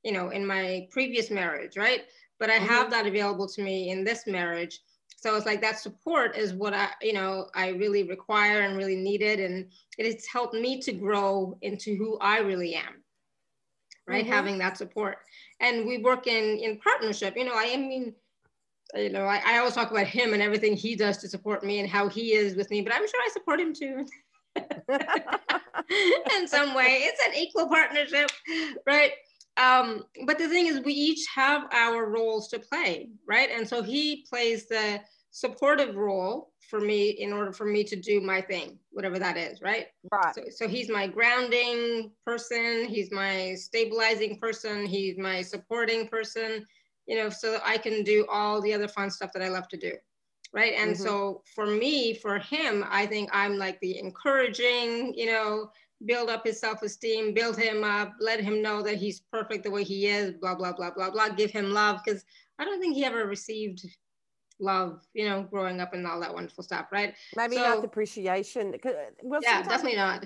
you 0.04 0.12
know, 0.12 0.30
in 0.30 0.46
my 0.46 0.86
previous 0.90 1.30
marriage, 1.30 1.76
right? 1.76 2.02
But 2.38 2.50
I 2.50 2.54
have 2.54 2.86
mm-hmm. 2.86 2.90
that 2.90 3.06
available 3.06 3.48
to 3.48 3.62
me 3.62 3.90
in 3.90 4.04
this 4.04 4.26
marriage. 4.26 4.80
So 5.22 5.36
it's 5.36 5.46
like 5.46 5.60
that 5.60 5.78
support 5.78 6.36
is 6.36 6.52
what 6.52 6.74
I, 6.74 6.88
you 7.00 7.12
know, 7.12 7.46
I 7.54 7.68
really 7.68 8.02
require 8.02 8.62
and 8.62 8.76
really 8.76 8.96
needed. 8.96 9.38
And 9.38 9.70
it 9.96 10.04
has 10.04 10.26
helped 10.26 10.52
me 10.54 10.80
to 10.80 10.92
grow 10.92 11.56
into 11.62 11.94
who 11.94 12.18
I 12.18 12.38
really 12.40 12.74
am, 12.74 13.04
right? 14.08 14.26
Mhm. 14.26 14.28
Having 14.30 14.58
that 14.58 14.76
support. 14.76 15.18
And 15.60 15.86
we 15.86 15.98
work 15.98 16.26
in 16.26 16.58
in 16.58 16.78
partnership. 16.80 17.36
You 17.36 17.44
know, 17.44 17.54
I 17.54 17.76
mean, 17.76 18.16
you 18.96 19.10
know, 19.10 19.24
I, 19.24 19.40
I 19.46 19.58
always 19.58 19.74
talk 19.74 19.92
about 19.92 20.08
him 20.08 20.32
and 20.32 20.42
everything 20.42 20.76
he 20.76 20.96
does 20.96 21.18
to 21.18 21.28
support 21.28 21.62
me 21.62 21.78
and 21.78 21.88
how 21.88 22.08
he 22.08 22.32
is 22.32 22.56
with 22.56 22.68
me, 22.70 22.80
but 22.82 22.92
I'm 22.92 23.06
sure 23.08 23.20
I 23.24 23.30
support 23.30 23.60
him 23.60 23.72
too. 23.72 24.04
in 26.36 26.48
some 26.48 26.74
way. 26.74 27.04
It's 27.04 27.22
an 27.26 27.34
equal 27.34 27.68
partnership, 27.68 28.30
right? 28.86 29.12
Um, 29.56 30.04
but 30.25 30.38
the 30.38 30.49
thing 30.49 30.66
is, 30.66 30.80
we 30.80 30.94
each 30.94 31.26
have 31.35 31.64
our 31.73 32.06
roles 32.06 32.49
to 32.49 32.59
play, 32.59 33.11
right? 33.26 33.50
And 33.50 33.68
so 33.68 33.82
he 33.82 34.25
plays 34.28 34.66
the 34.66 35.00
supportive 35.30 35.97
role 35.97 36.52
for 36.68 36.80
me 36.80 37.11
in 37.11 37.32
order 37.32 37.52
for 37.52 37.66
me 37.66 37.85
to 37.85 37.97
do 37.97 38.21
my 38.21 38.40
thing, 38.40 38.78
whatever 38.92 39.18
that 39.18 39.37
is, 39.37 39.61
right? 39.61 39.88
Right. 40.11 40.35
So, 40.35 40.42
so 40.50 40.68
he's 40.68 40.88
my 40.88 41.06
grounding 41.06 42.12
person, 42.25 42.87
he's 42.87 43.11
my 43.11 43.54
stabilizing 43.54 44.38
person, 44.38 44.87
he's 44.87 45.18
my 45.18 45.42
supporting 45.42 46.09
person, 46.09 46.64
you 47.06 47.16
know, 47.16 47.28
so 47.28 47.61
I 47.64 47.76
can 47.78 48.04
do 48.04 48.26
all 48.30 48.61
the 48.61 48.73
other 48.73 48.88
fun 48.88 49.11
stuff 49.11 49.32
that 49.35 49.42
I 49.42 49.49
love 49.49 49.68
to 49.68 49.76
do. 49.76 49.92
Right. 50.54 50.75
And 50.78 50.92
mm-hmm. 50.92 51.02
so 51.02 51.42
for 51.54 51.66
me, 51.66 52.14
for 52.14 52.38
him, 52.38 52.85
I 52.88 53.06
think 53.06 53.30
I'm 53.32 53.56
like 53.56 53.80
the 53.80 53.99
encouraging, 53.99 55.14
you 55.14 55.26
know, 55.26 55.71
build 56.06 56.30
up 56.30 56.47
his 56.47 56.61
self-esteem, 56.61 57.35
build 57.35 57.56
him 57.56 57.85
up, 57.85 58.12
let 58.21 58.40
him 58.40 58.62
know 58.62 58.82
that 58.82 58.97
he's 58.97 59.21
perfect 59.32 59.64
the 59.64 59.71
way 59.71 59.85
he 59.85 60.06
is, 60.06 60.32
blah, 60.40 60.54
blah, 60.54 60.73
blah, 60.73 60.90
blah, 60.90 61.11
blah, 61.11 61.28
give 61.28 61.50
him 61.50 61.71
love. 61.71 62.00
Cause 62.06 62.25
I 62.59 62.64
don't 62.64 62.80
think 62.80 62.94
he 62.94 63.04
ever 63.04 63.26
received 63.26 63.85
love, 64.61 65.00
you 65.14 65.28
know, 65.28 65.42
growing 65.42 65.80
up 65.80 65.94
and 65.94 66.06
all 66.06 66.21
that 66.21 66.32
wonderful 66.32 66.64
stuff, 66.64 66.87
right? 66.92 67.14
Maybe 67.37 67.56
so, 67.56 67.62
not 67.62 67.80
the 67.80 67.87
appreciation. 67.87 68.75
Well, 69.23 69.40
yeah, 69.42 69.62
definitely 69.62 69.97
not. 69.97 70.25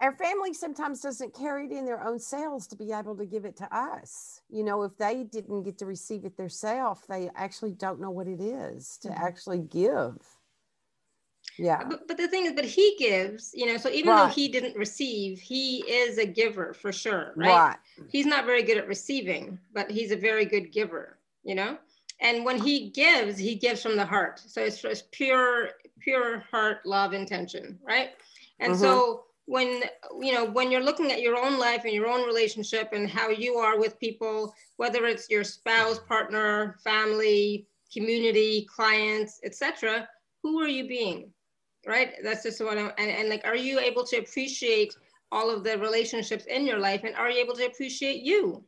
Our 0.00 0.12
family 0.12 0.54
sometimes 0.54 1.00
doesn't 1.00 1.34
carry 1.34 1.66
it 1.66 1.72
in 1.72 1.84
their 1.84 2.06
own 2.06 2.20
selves 2.20 2.68
to 2.68 2.76
be 2.76 2.92
able 2.92 3.16
to 3.16 3.26
give 3.26 3.44
it 3.44 3.56
to 3.56 3.76
us. 3.76 4.40
You 4.48 4.62
know, 4.62 4.84
if 4.84 4.96
they 4.96 5.24
didn't 5.24 5.64
get 5.64 5.76
to 5.78 5.86
receive 5.86 6.24
it 6.24 6.36
themselves, 6.36 7.00
they 7.08 7.28
actually 7.34 7.72
don't 7.72 8.00
know 8.00 8.10
what 8.10 8.28
it 8.28 8.40
is 8.40 8.96
to 9.02 9.08
mm-hmm. 9.08 9.24
actually 9.24 9.58
give. 9.58 10.16
Yeah. 11.56 11.82
But, 11.88 12.06
but, 12.06 12.16
the 12.16 12.28
thing 12.28 12.46
is, 12.46 12.52
but 12.52 12.64
he 12.64 12.96
gives, 12.98 13.50
you 13.54 13.66
know, 13.66 13.76
so 13.76 13.88
even 13.88 14.10
right. 14.10 14.28
though 14.28 14.32
he 14.32 14.48
didn't 14.48 14.76
receive, 14.76 15.40
he 15.40 15.78
is 15.88 16.18
a 16.18 16.26
giver 16.26 16.72
for 16.72 16.92
sure, 16.92 17.32
right? 17.36 17.48
right? 17.48 17.76
He's 18.10 18.26
not 18.26 18.46
very 18.46 18.62
good 18.62 18.78
at 18.78 18.86
receiving, 18.86 19.58
but 19.72 19.90
he's 19.90 20.12
a 20.12 20.16
very 20.16 20.44
good 20.44 20.72
giver, 20.72 21.18
you 21.42 21.56
know? 21.56 21.78
and 22.20 22.44
when 22.44 22.58
he 22.58 22.90
gives 22.90 23.38
he 23.38 23.54
gives 23.54 23.82
from 23.82 23.96
the 23.96 24.04
heart 24.04 24.40
so 24.44 24.62
it's 24.62 24.80
just 24.80 25.10
pure 25.12 25.70
pure 26.00 26.44
heart 26.50 26.78
love 26.84 27.12
intention 27.12 27.78
right 27.82 28.10
and 28.60 28.72
mm-hmm. 28.72 28.82
so 28.82 29.24
when 29.46 29.82
you 30.20 30.32
know 30.32 30.44
when 30.44 30.70
you're 30.70 30.82
looking 30.82 31.10
at 31.10 31.20
your 31.20 31.38
own 31.38 31.58
life 31.58 31.84
and 31.84 31.94
your 31.94 32.08
own 32.08 32.26
relationship 32.26 32.90
and 32.92 33.08
how 33.08 33.28
you 33.28 33.54
are 33.54 33.78
with 33.78 33.98
people 33.98 34.54
whether 34.76 35.06
it's 35.06 35.30
your 35.30 35.44
spouse 35.44 35.98
partner 35.98 36.76
family 36.82 37.66
community 37.92 38.66
clients 38.74 39.40
etc 39.44 40.08
who 40.42 40.60
are 40.60 40.68
you 40.68 40.86
being 40.86 41.30
right? 41.88 42.12
That's 42.22 42.44
just 42.44 42.62
what 42.62 42.78
i'm 42.78 42.92
and, 42.98 43.10
and 43.10 43.28
like 43.28 43.44
are 43.44 43.56
you 43.56 43.80
able 43.80 44.04
to 44.04 44.18
appreciate 44.18 44.94
all 45.32 45.50
of 45.50 45.64
the 45.64 45.76
relationships 45.78 46.44
in 46.44 46.66
your 46.66 46.78
life 46.78 47.02
and 47.04 47.14
are 47.16 47.30
you 47.30 47.40
able 47.40 47.54
to 47.54 47.66
appreciate 47.66 48.22
you? 48.22 48.62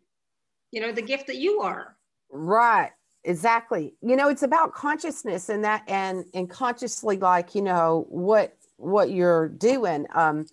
You 0.73 0.81
know 0.81 0.91
the 0.91 1.03
gift 1.03 1.27
that 1.29 1.37
you 1.37 1.61
are. 1.61 1.97
Right. 2.33 2.91
Exactly. 3.25 3.95
You 4.01 4.17
know 4.17 4.29
it's 4.29 4.43
about 4.43 4.73
consciousness 4.73 5.51
and 5.51 5.63
that 5.65 5.85
and 5.87 6.25
and 6.35 6.49
consciously 6.49 7.19
like 7.19 7.55
you 7.55 7.63
know 7.63 8.07
what 8.09 8.57
what 8.77 9.11
you're 9.11 9.49
doing 9.49 10.07
um 10.15 10.47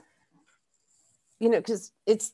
you 1.40 1.48
know 1.50 1.60
because 1.60 1.94
it's 2.06 2.34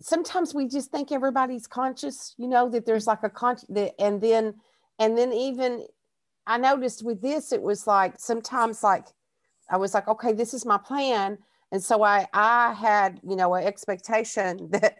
sometimes 0.00 0.54
we 0.54 0.66
just 0.66 0.90
think 0.90 1.12
everybody's 1.12 1.68
conscious 1.68 2.34
you 2.36 2.48
know 2.48 2.68
that 2.68 2.84
there's 2.84 3.06
like 3.06 3.22
a 3.22 3.30
conscious 3.30 3.68
and 4.00 4.20
then 4.20 4.54
and 4.98 5.16
then 5.16 5.32
even 5.32 5.84
i 6.48 6.58
noticed 6.58 7.04
with 7.04 7.20
this 7.22 7.52
it 7.52 7.62
was 7.62 7.86
like 7.86 8.14
sometimes 8.18 8.82
like 8.82 9.06
i 9.70 9.76
was 9.76 9.94
like 9.94 10.08
okay 10.08 10.32
this 10.32 10.54
is 10.54 10.64
my 10.64 10.78
plan 10.78 11.38
and 11.70 11.82
so 11.82 12.02
I 12.02 12.26
I 12.32 12.72
had 12.72 13.20
you 13.22 13.36
know 13.36 13.54
an 13.54 13.64
expectation 13.64 14.68
that 14.70 14.98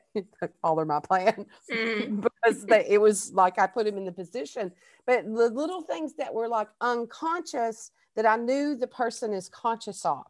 follow 0.63 0.85
my 0.85 1.01
plan 1.01 1.47
mm. 1.71 2.21
because 2.43 2.67
they, 2.67 2.87
it 2.89 3.01
was 3.01 3.33
like 3.33 3.59
I 3.59 3.67
put 3.67 3.87
him 3.87 3.97
in 3.97 4.05
the 4.05 4.13
position, 4.13 4.73
but 5.07 5.25
the 5.25 5.49
little 5.49 5.83
things 5.83 6.15
that 6.15 6.33
were 6.33 6.49
like 6.49 6.69
unconscious 6.81 7.91
that 8.17 8.27
I 8.27 8.37
knew 8.37 8.75
the 8.75 8.87
person 8.87 9.33
is 9.33 9.49
conscious 9.49 10.05
of. 10.05 10.25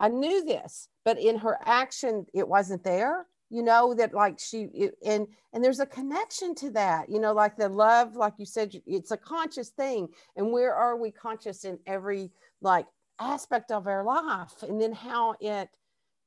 I 0.00 0.08
knew 0.08 0.44
this, 0.44 0.88
but 1.04 1.20
in 1.20 1.38
her 1.38 1.58
action 1.64 2.26
it 2.34 2.48
wasn't 2.48 2.84
there. 2.84 3.26
You 3.50 3.62
know 3.62 3.94
that 3.94 4.12
like 4.12 4.38
she 4.38 4.68
it, 4.74 4.94
and 5.04 5.26
and 5.52 5.64
there's 5.64 5.80
a 5.80 5.86
connection 5.86 6.54
to 6.56 6.70
that. 6.72 7.08
You 7.08 7.18
know, 7.20 7.32
like 7.32 7.56
the 7.56 7.68
love, 7.68 8.14
like 8.14 8.34
you 8.38 8.44
said, 8.44 8.74
it's 8.86 9.10
a 9.10 9.16
conscious 9.16 9.70
thing. 9.70 10.08
And 10.36 10.52
where 10.52 10.74
are 10.74 10.96
we 10.96 11.10
conscious 11.10 11.64
in 11.64 11.78
every 11.86 12.30
like 12.60 12.86
aspect 13.20 13.70
of 13.70 13.86
our 13.86 14.04
life 14.04 14.62
and 14.62 14.80
then 14.80 14.92
how 14.92 15.34
it 15.40 15.68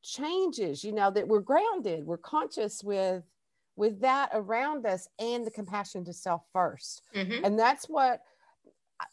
changes 0.04 0.84
you 0.84 0.92
know 0.92 1.12
that 1.12 1.28
we're 1.28 1.40
grounded 1.40 2.06
we're 2.06 2.18
conscious 2.18 2.84
with 2.84 3.24
with 3.76 4.02
that 4.02 4.30
around 4.34 4.86
us 4.86 5.08
and 5.20 5.46
the 5.46 5.52
compassion 5.52 6.04
to 6.04 6.14
self 6.14 6.42
1st 6.56 7.02
mm-hmm. 7.16 7.46
and 7.46 7.58
that's 7.58 7.86
what 7.86 8.22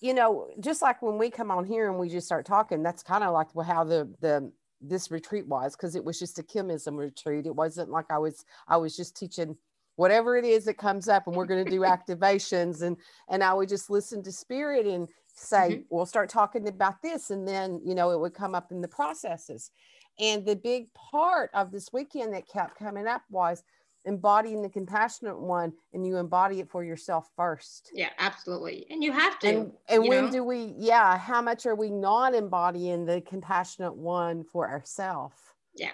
you 0.01 0.15
know 0.15 0.49
just 0.61 0.83
like 0.83 1.01
when 1.03 1.19
we 1.19 1.31
come 1.31 1.51
on 1.51 1.65
here 1.65 1.89
and 1.91 1.99
we 1.99 2.09
just 2.09 2.27
start 2.27 2.47
talking 2.47 2.83
that's 2.83 3.03
kind 3.03 3.23
of 3.23 3.33
like 3.33 3.49
how 3.67 3.85
the 3.85 4.09
the 4.21 4.51
this 4.81 5.11
retreat 5.11 5.47
was 5.47 5.75
because 5.75 5.95
it 5.95 6.05
was 6.05 6.19
just 6.19 6.39
a 6.39 6.43
kimism 6.43 6.97
retreat 6.97 7.47
it 7.47 7.55
wasn't 7.55 7.91
like 7.91 8.07
i 8.11 8.19
was 8.19 8.45
i 8.69 8.77
was 8.77 8.97
just 8.97 9.17
teaching 9.17 9.57
whatever 9.97 10.37
it 10.37 10.45
is 10.45 10.65
that 10.65 10.79
comes 10.79 11.09
up 11.09 11.27
and 11.27 11.35
we're 11.35 11.45
going 11.45 11.65
to 11.65 11.71
do 11.71 11.81
activations 11.97 12.83
and 12.83 12.97
and 13.29 13.43
i 13.43 13.53
would 13.53 13.69
just 13.69 13.91
listen 13.91 14.23
to 14.23 14.33
spirit 14.33 14.87
and 14.87 15.09
say 15.39 15.71
mm-hmm. 15.71 15.83
we'll 15.91 16.07
start 16.07 16.29
talking 16.29 16.67
about 16.69 17.01
this 17.03 17.31
and 17.31 17.47
then 17.47 17.81
you 17.85 17.95
know 17.95 18.11
it 18.11 18.21
would 18.21 18.35
come 18.35 18.55
up 18.55 18.73
in 18.73 18.81
the 18.81 18.89
processes 18.89 19.71
and 20.19 20.45
the 20.45 20.57
big 20.57 20.93
part 20.95 21.51
of 21.55 21.71
this 21.71 21.93
weekend 21.93 22.35
that 22.35 22.49
kept 22.49 22.79
coming 22.79 23.07
up 23.07 23.23
was 23.31 23.63
embodying 24.05 24.63
the 24.63 24.69
compassionate 24.69 25.39
one 25.39 25.73
and 25.93 26.07
you 26.07 26.17
embody 26.17 26.61
it 26.61 26.71
for 26.71 26.83
yourself 26.83 27.29
first 27.37 27.91
yeah 27.95 28.11
absolutely 28.19 28.87
and 28.91 29.03
you 29.03 29.13
have 29.13 29.39
to 29.39 29.49
and, 29.49 29.73
and 29.89 30.03
when 30.09 30.27
know? 30.27 30.31
do 30.31 30.45
we 30.45 30.75
yeah 30.77 31.17
how 31.19 31.43
much 31.43 31.67
are 31.67 31.75
we 31.75 31.91
not 31.91 32.35
embodying 32.35 33.05
the 33.05 33.21
compassionate 33.23 33.95
one 33.95 34.45
for 34.45 34.69
ourselves 34.69 35.37
yeah 35.75 35.91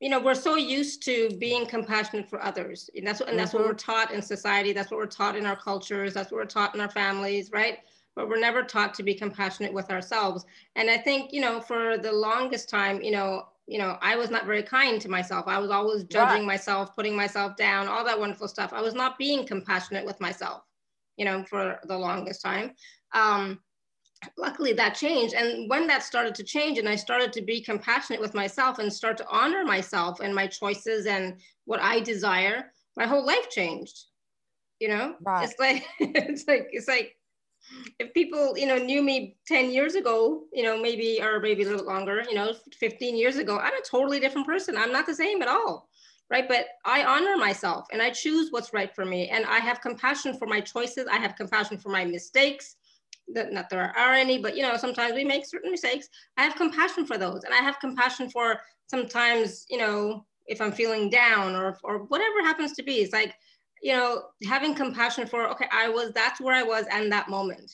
you 0.00 0.08
know 0.08 0.20
we're 0.20 0.34
so 0.34 0.56
used 0.56 1.02
to 1.02 1.30
being 1.38 1.66
compassionate 1.66 2.28
for 2.28 2.42
others 2.42 2.90
and 2.94 3.06
that's 3.06 3.20
what 3.20 3.28
and 3.28 3.38
that's 3.38 3.50
mm-hmm. 3.50 3.58
what 3.58 3.68
we're 3.68 3.74
taught 3.74 4.12
in 4.12 4.22
society 4.22 4.72
that's 4.72 4.90
what 4.90 4.98
we're 4.98 5.06
taught 5.06 5.36
in 5.36 5.46
our 5.46 5.56
cultures 5.56 6.14
that's 6.14 6.30
what 6.30 6.38
we're 6.38 6.44
taught 6.44 6.74
in 6.74 6.80
our 6.80 6.90
families 6.90 7.50
right 7.52 7.78
but 8.16 8.28
we're 8.28 8.40
never 8.40 8.62
taught 8.62 8.94
to 8.94 9.02
be 9.02 9.14
compassionate 9.14 9.72
with 9.72 9.90
ourselves. 9.90 10.46
And 10.74 10.90
I 10.90 10.96
think, 10.96 11.32
you 11.32 11.40
know, 11.42 11.60
for 11.60 11.98
the 11.98 12.10
longest 12.10 12.68
time, 12.68 13.02
you 13.02 13.12
know, 13.12 13.48
you 13.68 13.78
know, 13.78 13.98
I 14.00 14.16
was 14.16 14.30
not 14.30 14.46
very 14.46 14.62
kind 14.62 15.00
to 15.02 15.08
myself. 15.08 15.46
I 15.46 15.58
was 15.58 15.70
always 15.70 16.04
judging 16.04 16.38
right. 16.38 16.46
myself, 16.46 16.96
putting 16.96 17.14
myself 17.14 17.56
down, 17.56 17.88
all 17.88 18.04
that 18.04 18.18
wonderful 18.18 18.48
stuff. 18.48 18.72
I 18.72 18.80
was 18.80 18.94
not 18.94 19.18
being 19.18 19.46
compassionate 19.46 20.06
with 20.06 20.20
myself, 20.20 20.62
you 21.16 21.24
know, 21.24 21.44
for 21.44 21.78
the 21.84 21.96
longest 21.96 22.42
time. 22.42 22.72
Um, 23.12 23.60
luckily 24.38 24.72
that 24.72 24.94
changed. 24.94 25.34
And 25.34 25.68
when 25.68 25.86
that 25.88 26.02
started 26.02 26.34
to 26.36 26.44
change 26.44 26.78
and 26.78 26.88
I 26.88 26.96
started 26.96 27.32
to 27.34 27.42
be 27.42 27.60
compassionate 27.60 28.20
with 28.20 28.34
myself 28.34 28.78
and 28.78 28.90
start 28.90 29.16
to 29.18 29.28
honor 29.28 29.64
myself 29.64 30.20
and 30.20 30.34
my 30.34 30.46
choices 30.46 31.06
and 31.06 31.34
what 31.64 31.80
I 31.80 32.00
desire, 32.00 32.72
my 32.96 33.06
whole 33.06 33.26
life 33.26 33.50
changed. 33.50 34.04
You 34.80 34.88
know, 34.88 35.16
right. 35.22 35.44
it's 35.44 35.58
like, 35.58 35.84
it's 36.00 36.46
like, 36.46 36.68
it's 36.70 36.88
like, 36.88 37.16
if 37.98 38.12
people 38.14 38.56
you 38.56 38.66
know 38.66 38.78
knew 38.78 39.02
me 39.02 39.36
10 39.46 39.70
years 39.70 39.94
ago 39.94 40.44
you 40.52 40.62
know 40.62 40.80
maybe 40.80 41.20
or 41.22 41.40
maybe 41.40 41.62
a 41.62 41.68
little 41.68 41.86
longer 41.86 42.22
you 42.28 42.34
know 42.34 42.52
15 42.78 43.16
years 43.16 43.36
ago 43.36 43.58
i'm 43.58 43.72
a 43.74 43.82
totally 43.82 44.20
different 44.20 44.46
person. 44.46 44.76
I'm 44.76 44.92
not 44.92 45.06
the 45.06 45.14
same 45.14 45.42
at 45.42 45.48
all 45.48 45.88
right? 46.30 46.48
But 46.48 46.66
i 46.84 47.04
honor 47.04 47.36
myself 47.36 47.86
and 47.92 48.02
i 48.02 48.10
choose 48.10 48.50
what's 48.50 48.72
right 48.72 48.94
for 48.94 49.04
me. 49.04 49.28
And 49.28 49.44
i 49.46 49.58
have 49.58 49.80
compassion 49.80 50.36
for 50.38 50.46
my 50.46 50.60
choices. 50.60 51.06
I 51.10 51.16
have 51.16 51.36
compassion 51.36 51.78
for 51.78 51.90
my 51.90 52.04
mistakes 52.04 52.76
that 53.34 53.52
not 53.52 53.68
there 53.70 53.92
are 53.96 54.14
any 54.14 54.38
but 54.38 54.56
you 54.56 54.62
know 54.62 54.76
sometimes 54.76 55.14
we 55.14 55.24
make 55.24 55.46
certain 55.46 55.70
mistakes. 55.70 56.08
I 56.36 56.42
have 56.44 56.56
compassion 56.56 57.06
for 57.06 57.18
those. 57.18 57.44
And 57.44 57.54
i 57.54 57.58
have 57.58 57.80
compassion 57.80 58.30
for 58.30 58.60
sometimes 58.86 59.66
you 59.68 59.78
know 59.78 60.24
if 60.46 60.60
i'm 60.60 60.72
feeling 60.72 61.10
down 61.10 61.56
or 61.56 61.76
or 61.82 61.98
whatever 62.04 62.40
happens 62.42 62.72
to 62.74 62.82
be. 62.82 62.96
It's 62.96 63.12
like 63.12 63.34
you 63.82 63.92
know, 63.92 64.24
having 64.48 64.74
compassion 64.74 65.26
for, 65.26 65.48
okay, 65.50 65.66
I 65.72 65.88
was, 65.88 66.12
that's 66.12 66.40
where 66.40 66.54
I 66.54 66.62
was 66.62 66.86
and 66.90 67.10
that 67.12 67.28
moment. 67.28 67.70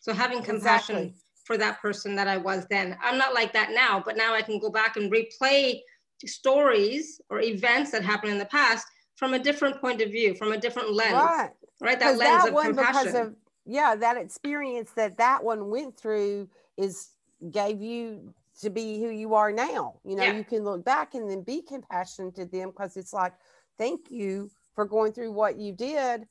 So 0.00 0.12
having 0.12 0.42
compassion 0.42 0.96
exactly. 0.96 1.20
for 1.44 1.56
that 1.58 1.80
person 1.80 2.14
that 2.16 2.28
I 2.28 2.36
was 2.36 2.66
then. 2.70 2.96
I'm 3.02 3.18
not 3.18 3.34
like 3.34 3.52
that 3.54 3.70
now, 3.72 4.02
but 4.04 4.16
now 4.16 4.34
I 4.34 4.42
can 4.42 4.58
go 4.58 4.70
back 4.70 4.96
and 4.96 5.12
replay 5.12 5.80
stories 6.24 7.20
or 7.30 7.40
events 7.40 7.90
that 7.90 8.04
happened 8.04 8.32
in 8.32 8.38
the 8.38 8.46
past 8.46 8.86
from 9.16 9.34
a 9.34 9.38
different 9.38 9.80
point 9.80 10.02
of 10.02 10.10
view, 10.10 10.34
from 10.34 10.52
a 10.52 10.58
different 10.58 10.92
lens. 10.92 11.14
Right. 11.14 11.50
Right. 11.80 11.98
That 11.98 12.16
lens 12.16 12.44
that 12.44 12.54
of 12.54 12.62
compassion. 12.62 13.16
Of, 13.16 13.34
yeah, 13.66 13.96
that 13.96 14.16
experience 14.16 14.92
that 14.92 15.18
that 15.18 15.42
one 15.42 15.68
went 15.68 15.98
through 15.98 16.48
is 16.76 17.08
gave 17.50 17.82
you 17.82 18.32
to 18.60 18.70
be 18.70 19.00
who 19.00 19.10
you 19.10 19.34
are 19.34 19.52
now. 19.52 19.96
You 20.04 20.16
know, 20.16 20.22
yeah. 20.22 20.36
you 20.36 20.44
can 20.44 20.64
look 20.64 20.84
back 20.84 21.14
and 21.14 21.28
then 21.28 21.42
be 21.42 21.62
compassionate 21.62 22.34
to 22.36 22.46
them 22.46 22.70
because 22.70 22.96
it's 22.96 23.12
like, 23.12 23.34
thank 23.76 24.10
you 24.10 24.50
for 24.76 24.84
going 24.84 25.12
through 25.12 25.32
what 25.32 25.58
you 25.58 25.72
did 25.72 26.26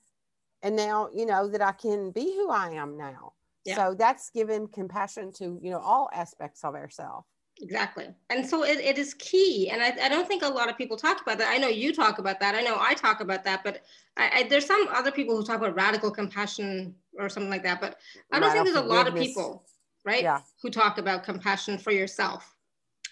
and 0.64 0.76
now 0.76 1.10
you 1.14 1.26
know 1.26 1.50
that 1.50 1.62
i 1.62 1.74
can 1.74 2.12
be 2.12 2.34
who 2.36 2.50
i 2.50 2.70
am 2.70 2.98
now 2.98 3.34
yeah. 3.66 3.76
so 3.76 3.94
that's 3.94 4.30
given 4.30 4.68
compassion 4.68 5.34
to 5.34 5.60
you 5.62 5.70
know 5.70 5.80
all 5.80 6.10
aspects 6.14 6.64
of 6.64 6.76
ourselves 6.76 7.26
Exactly. 7.62 8.10
And 8.30 8.46
so 8.46 8.64
it, 8.64 8.80
it 8.80 8.98
is 8.98 9.14
key. 9.14 9.70
And 9.70 9.82
I, 9.82 10.06
I 10.06 10.10
don't 10.10 10.28
think 10.28 10.44
a 10.44 10.48
lot 10.48 10.70
of 10.70 10.78
people 10.78 10.98
talk 10.98 11.22
about 11.22 11.38
that. 11.38 11.52
I 11.52 11.58
know 11.58 11.68
you 11.68 11.94
talk 11.94 12.20
about 12.20 12.40
that. 12.42 12.54
I 12.56 12.62
know 12.62 12.78
I 12.80 12.94
talk 12.94 13.22
about 13.22 13.44
that, 13.46 13.64
but 13.64 13.82
I, 14.18 14.30
I, 14.34 14.44
there's 14.44 14.66
some 14.66 14.88
other 14.94 15.12
people 15.12 15.38
who 15.38 15.44
talk 15.44 15.58
about 15.58 15.76
radical 15.76 16.12
compassion 16.12 16.96
or 17.18 17.30
something 17.30 17.50
like 17.50 17.64
that. 17.64 17.80
But 17.80 17.98
I 18.32 18.40
don't 18.40 18.52
think 18.52 18.66
there's 18.66 18.78
a 18.78 18.82
lot 18.82 19.08
of 19.08 19.16
people, 19.16 19.64
right, 20.04 20.24
yeah. 20.24 20.42
who 20.62 20.70
talk 20.70 20.98
about 20.98 21.24
compassion 21.24 21.78
for 21.78 21.92
yourself. 21.92 22.55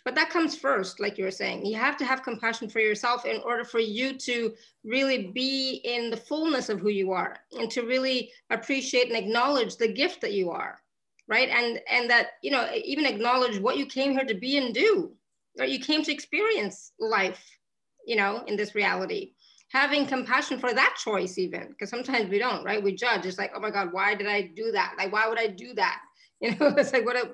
But 0.06 0.16
that 0.16 0.30
comes 0.30 0.56
first, 0.56 1.00
like 1.00 1.18
you 1.18 1.24
were 1.24 1.32
saying. 1.32 1.66
You 1.66 1.78
have 1.78 1.96
to 1.98 2.06
have 2.06 2.24
compassion 2.24 2.70
for 2.70 2.80
yourself 2.80 3.26
in 3.26 3.42
order 3.42 3.64
for 3.64 3.80
you 3.80 4.18
to 4.18 4.54
really 4.84 5.28
be 5.28 5.82
in 5.86 6.10
the 6.10 6.18
fullness 6.18 6.68
of 6.68 6.80
who 6.82 6.90
you 6.90 7.14
are 7.14 7.38
and 7.58 7.72
to 7.72 7.84
really 7.84 8.32
appreciate 8.50 9.08
and 9.08 9.16
acknowledge 9.16 9.78
the 9.78 9.88
gift 9.88 10.20
that 10.22 10.34
you 10.34 10.52
are 10.52 10.80
right? 11.28 11.50
And 11.50 11.80
and 11.90 12.10
that 12.10 12.32
you 12.42 12.52
know 12.52 12.70
even 12.74 13.06
acknowledge 13.06 13.60
what 13.60 13.78
you 13.78 13.86
came 13.86 14.12
here 14.12 14.26
to 14.26 14.34
be 14.34 14.58
and 14.58 14.74
do 14.74 15.12
right 15.58 15.70
you 15.70 15.80
came 15.80 16.04
to 16.04 16.12
experience 16.12 16.92
life 17.00 17.60
you 18.06 18.16
know 18.16 18.44
in 18.48 18.56
this 18.56 18.76
reality. 18.76 19.34
Having 19.72 20.06
compassion 20.06 20.60
for 20.60 20.72
that 20.72 20.96
choice 21.04 21.40
even 21.40 21.70
because 21.70 21.90
sometimes 21.90 22.30
we 22.30 22.38
don't 22.38 22.64
right? 22.64 22.84
We 22.84 22.96
judge. 22.96 23.26
It's 23.26 23.38
like 23.38 23.52
oh 23.56 23.60
my 23.60 23.72
god 23.72 23.92
why 23.92 24.16
did 24.16 24.28
i 24.28 24.42
do 24.42 24.72
that? 24.72 24.96
Like 24.98 25.12
why 25.12 25.28
would 25.28 25.40
i 25.40 25.48
do 25.48 25.74
that 25.76 26.00
you 26.44 26.52
know 26.52 26.68
it's 26.78 26.94
like 26.94 27.06
what 27.06 27.16
a, 27.16 27.32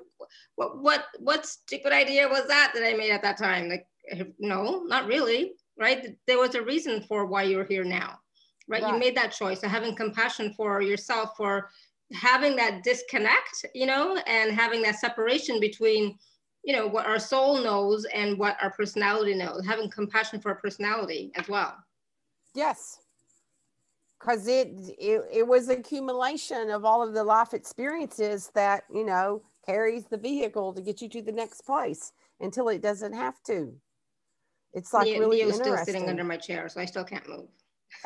what 0.56 0.82
what 0.82 1.06
what 1.20 1.46
stupid 1.46 1.92
idea 1.92 2.28
was 2.28 2.48
that 2.48 2.72
that 2.74 2.88
i 2.88 2.94
made 2.94 3.12
at 3.12 3.22
that 3.22 3.38
time 3.38 3.68
like 3.68 3.86
eh, 4.12 4.24
no 4.40 4.84
not 4.88 5.08
really 5.08 5.54
right 5.78 6.16
there 6.28 6.40
was 6.40 6.56
a 6.56 6.62
reason 6.62 7.02
for 7.02 7.26
why 7.26 7.44
you're 7.44 7.66
here 7.66 7.84
now 7.84 8.18
right, 8.68 8.84
right. 8.84 8.94
you 8.94 9.00
made 9.00 9.18
that 9.18 9.32
choice 9.32 9.62
so 9.62 9.68
having 9.68 9.96
compassion 9.96 10.54
for 10.56 10.82
yourself 10.82 11.32
for 11.36 11.70
having 12.14 12.56
that 12.56 12.84
disconnect, 12.84 13.66
you 13.74 13.86
know, 13.86 14.18
and 14.28 14.52
having 14.52 14.82
that 14.82 15.00
separation 15.00 15.60
between, 15.60 16.18
you 16.64 16.76
know, 16.76 16.88
what 16.88 17.06
our 17.06 17.20
soul 17.20 17.62
knows 17.62 18.06
and 18.14 18.38
what 18.38 18.58
our 18.62 18.72
personality 18.72 19.36
knows, 19.36 19.66
having 19.66 19.90
compassion 19.90 20.40
for 20.42 20.50
our 20.50 20.58
personality 20.58 21.32
as 21.36 21.48
well. 21.48 21.76
Yes. 22.56 23.00
Because 24.30 24.48
it, 24.48 24.70
it 25.00 25.22
it 25.34 25.48
was 25.48 25.70
accumulation 25.70 26.70
of 26.70 26.86
all 26.86 27.02
of 27.02 27.14
the 27.16 27.24
life 27.24 27.56
experiences 27.56 28.52
that, 28.54 28.84
you 28.94 29.04
know, 29.04 29.42
carries 29.66 30.06
the 30.06 30.18
vehicle 30.18 30.72
to 30.74 30.82
get 30.82 31.02
you 31.02 31.10
to 31.10 31.22
the 31.22 31.32
next 31.32 31.62
place 31.62 32.12
until 32.40 32.70
it 32.70 32.82
doesn't 32.82 33.14
have 33.14 33.42
to. 33.48 33.74
It's 34.74 34.94
like 34.94 35.08
really 35.18 35.38
Neo's 35.38 35.56
still 35.56 35.78
sitting 35.78 36.08
under 36.08 36.24
my 36.24 36.38
chair, 36.38 36.70
so 36.70 36.80
I 36.80 36.86
still 36.86 37.04
can't 37.04 37.28
move 37.28 37.48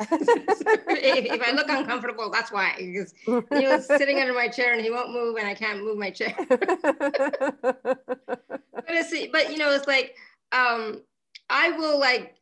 if, 0.00 1.26
if, 1.26 1.42
I 1.46 1.52
look 1.52 1.68
uncomfortable, 1.68 2.30
that's 2.30 2.50
why. 2.50 2.72
Because 2.78 3.12
he 3.26 3.66
was 3.66 3.86
sitting 3.86 4.18
under 4.18 4.32
my 4.32 4.48
chair 4.48 4.72
and 4.72 4.80
he 4.80 4.90
won't 4.90 5.12
move, 5.12 5.36
and 5.36 5.46
I 5.46 5.54
can't 5.54 5.84
move 5.84 5.98
my 5.98 6.08
chair. 6.08 6.34
but 6.48 8.08
it's, 8.88 9.30
but 9.30 9.50
you 9.50 9.58
know, 9.58 9.70
it's 9.72 9.86
like 9.86 10.16
um, 10.52 11.02
I 11.50 11.72
will 11.72 12.00
like 12.00 12.36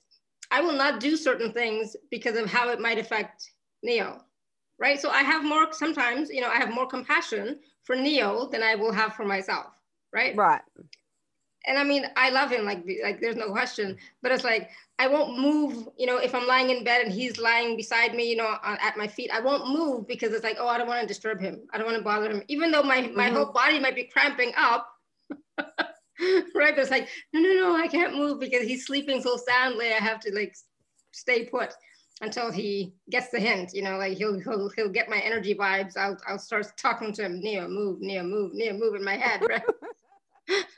I 0.53 0.61
will 0.61 0.73
not 0.73 1.01
do 1.01 1.17
certain 1.17 1.53
things 1.53 1.97
because 2.12 2.37
of 2.37 2.49
how 2.49 2.69
it 2.69 2.79
might 2.79 2.99
affect 2.99 3.51
Neo, 3.83 4.23
right? 4.79 5.01
So 5.01 5.11
I 5.11 5.23
have 5.23 5.45
more 5.45 5.73
sometimes, 5.73 6.31
you 6.31 6.41
know, 6.41 6.51
I 6.51 6.57
have 6.57 6.73
more 6.73 6.87
compassion 6.87 7.59
for 7.85 7.97
Neo 7.97 8.49
than 8.49 8.62
I 8.62 8.75
will 8.75 8.93
have 8.93 9.15
for 9.15 9.25
myself, 9.25 9.67
right? 10.12 10.37
Right. 10.37 10.62
And 11.67 11.79
I 11.79 11.85
mean, 11.85 12.05
I 12.17 12.31
love 12.31 12.51
him, 12.51 12.65
like, 12.65 12.85
like 13.03 13.21
there's 13.21 13.37
no 13.37 13.51
question. 13.51 13.97
But 14.21 14.33
it's 14.33 14.43
like 14.45 14.71
I 14.99 15.07
won't 15.07 15.39
move, 15.39 15.89
you 15.97 16.07
know, 16.07 16.19
if 16.19 16.35
I'm 16.35 16.47
lying 16.47 16.71
in 16.71 16.85
bed 16.85 17.03
and 17.05 17.12
he's 17.12 17.39
lying 17.39 17.77
beside 17.77 18.15
me, 18.15 18.29
you 18.29 18.37
know, 18.37 18.57
at 18.65 18.97
my 18.97 19.07
feet, 19.07 19.31
I 19.33 19.41
won't 19.41 19.69
move 19.69 20.07
because 20.07 20.33
it's 20.33 20.45
like, 20.45 20.57
oh, 20.59 20.69
I 20.69 20.79
don't 20.79 20.89
want 20.89 21.01
to 21.01 21.07
disturb 21.07 21.41
him. 21.41 21.61
I 21.73 21.79
don't 21.79 21.87
want 21.87 21.99
to 21.99 22.05
bother 22.05 22.31
him. 22.31 22.43
Even 22.49 22.71
though 22.71 22.83
my, 22.83 23.03
my 23.15 23.27
mm-hmm. 23.27 23.37
whole 23.37 23.53
body 23.53 23.79
might 23.79 23.95
be 23.95 24.05
cramping 24.05 24.53
up, 24.57 24.89
right? 25.59 26.75
But 26.75 26.79
it's 26.79 26.91
like, 26.91 27.09
no, 27.33 27.41
no, 27.41 27.55
no, 27.55 27.77
I 27.77 27.89
can't 27.89 28.17
move 28.17 28.41
because 28.41 28.62
he's 28.62 28.87
sleeping 28.87 29.23
so 29.23 29.37
soundly. 29.37 29.93
I 29.93 29.99
have 29.99 30.21
to 30.21 30.35
like 30.35 30.57
stay 31.12 31.45
put 31.45 31.75
until 32.23 32.50
he 32.50 32.95
gets 33.11 33.31
the 33.31 33.41
hint, 33.41 33.75
you 33.75 33.83
know, 33.83 33.99
like 33.99 34.17
he'll, 34.17 34.38
he'll, 34.41 34.71
he'll 34.71 34.88
get 34.88 35.11
my 35.11 35.18
energy 35.18 35.55
vibes. 35.55 35.96
I'll, 35.96 36.16
I'll 36.27 36.38
start 36.38 36.66
talking 36.79 37.12
to 37.14 37.25
him, 37.25 37.40
Neo, 37.40 37.68
move, 37.68 38.01
Neo, 38.01 38.23
move, 38.23 38.55
Neo, 38.55 38.73
move 38.73 38.94
in 38.94 39.05
my 39.05 39.16
head, 39.16 39.42
right? 39.49 39.62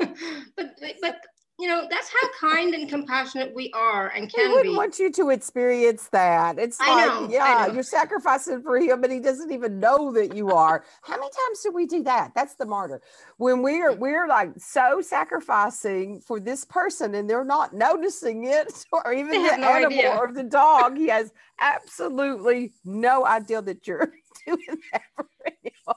but, 0.56 0.74
but 1.00 1.16
you 1.58 1.68
know 1.68 1.86
that's 1.88 2.08
how 2.08 2.28
kind 2.40 2.74
and 2.74 2.88
compassionate 2.88 3.54
we 3.54 3.70
are 3.74 4.08
and 4.08 4.32
can 4.32 4.48
we 4.48 4.56
wouldn't 4.56 4.74
be. 4.74 4.76
want 4.76 4.98
you 4.98 5.10
to 5.12 5.30
experience 5.30 6.08
that. 6.08 6.58
It's 6.58 6.78
I 6.80 7.06
like 7.06 7.22
know, 7.22 7.28
yeah 7.30 7.72
you're 7.72 7.84
sacrificing 7.84 8.62
for 8.62 8.78
him 8.78 9.00
but 9.00 9.10
he 9.10 9.20
doesn't 9.20 9.52
even 9.52 9.78
know 9.78 10.12
that 10.12 10.34
you 10.34 10.50
are. 10.50 10.84
How 11.02 11.16
many 11.16 11.28
times 11.30 11.60
do 11.62 11.70
we 11.70 11.86
do 11.86 12.02
that? 12.04 12.32
That's 12.34 12.54
the 12.54 12.66
martyr. 12.66 13.00
When 13.36 13.62
we're 13.62 13.92
mm. 13.92 13.98
we're 13.98 14.26
like 14.26 14.50
so 14.58 15.00
sacrificing 15.00 16.20
for 16.20 16.40
this 16.40 16.64
person 16.64 17.14
and 17.14 17.30
they're 17.30 17.44
not 17.44 17.72
noticing 17.72 18.46
it 18.46 18.72
or 18.92 19.12
even 19.12 19.30
the 19.30 19.56
no 19.56 19.68
animal 19.68 19.98
idea. 19.98 20.16
or 20.16 20.32
the 20.32 20.42
dog 20.42 20.96
he 20.96 21.08
has 21.08 21.32
absolutely 21.60 22.72
no 22.84 23.24
idea 23.24 23.62
that 23.62 23.86
you're 23.86 24.12
doing 24.46 24.78
that 24.92 25.02
for 25.14 25.26
him 25.62 25.94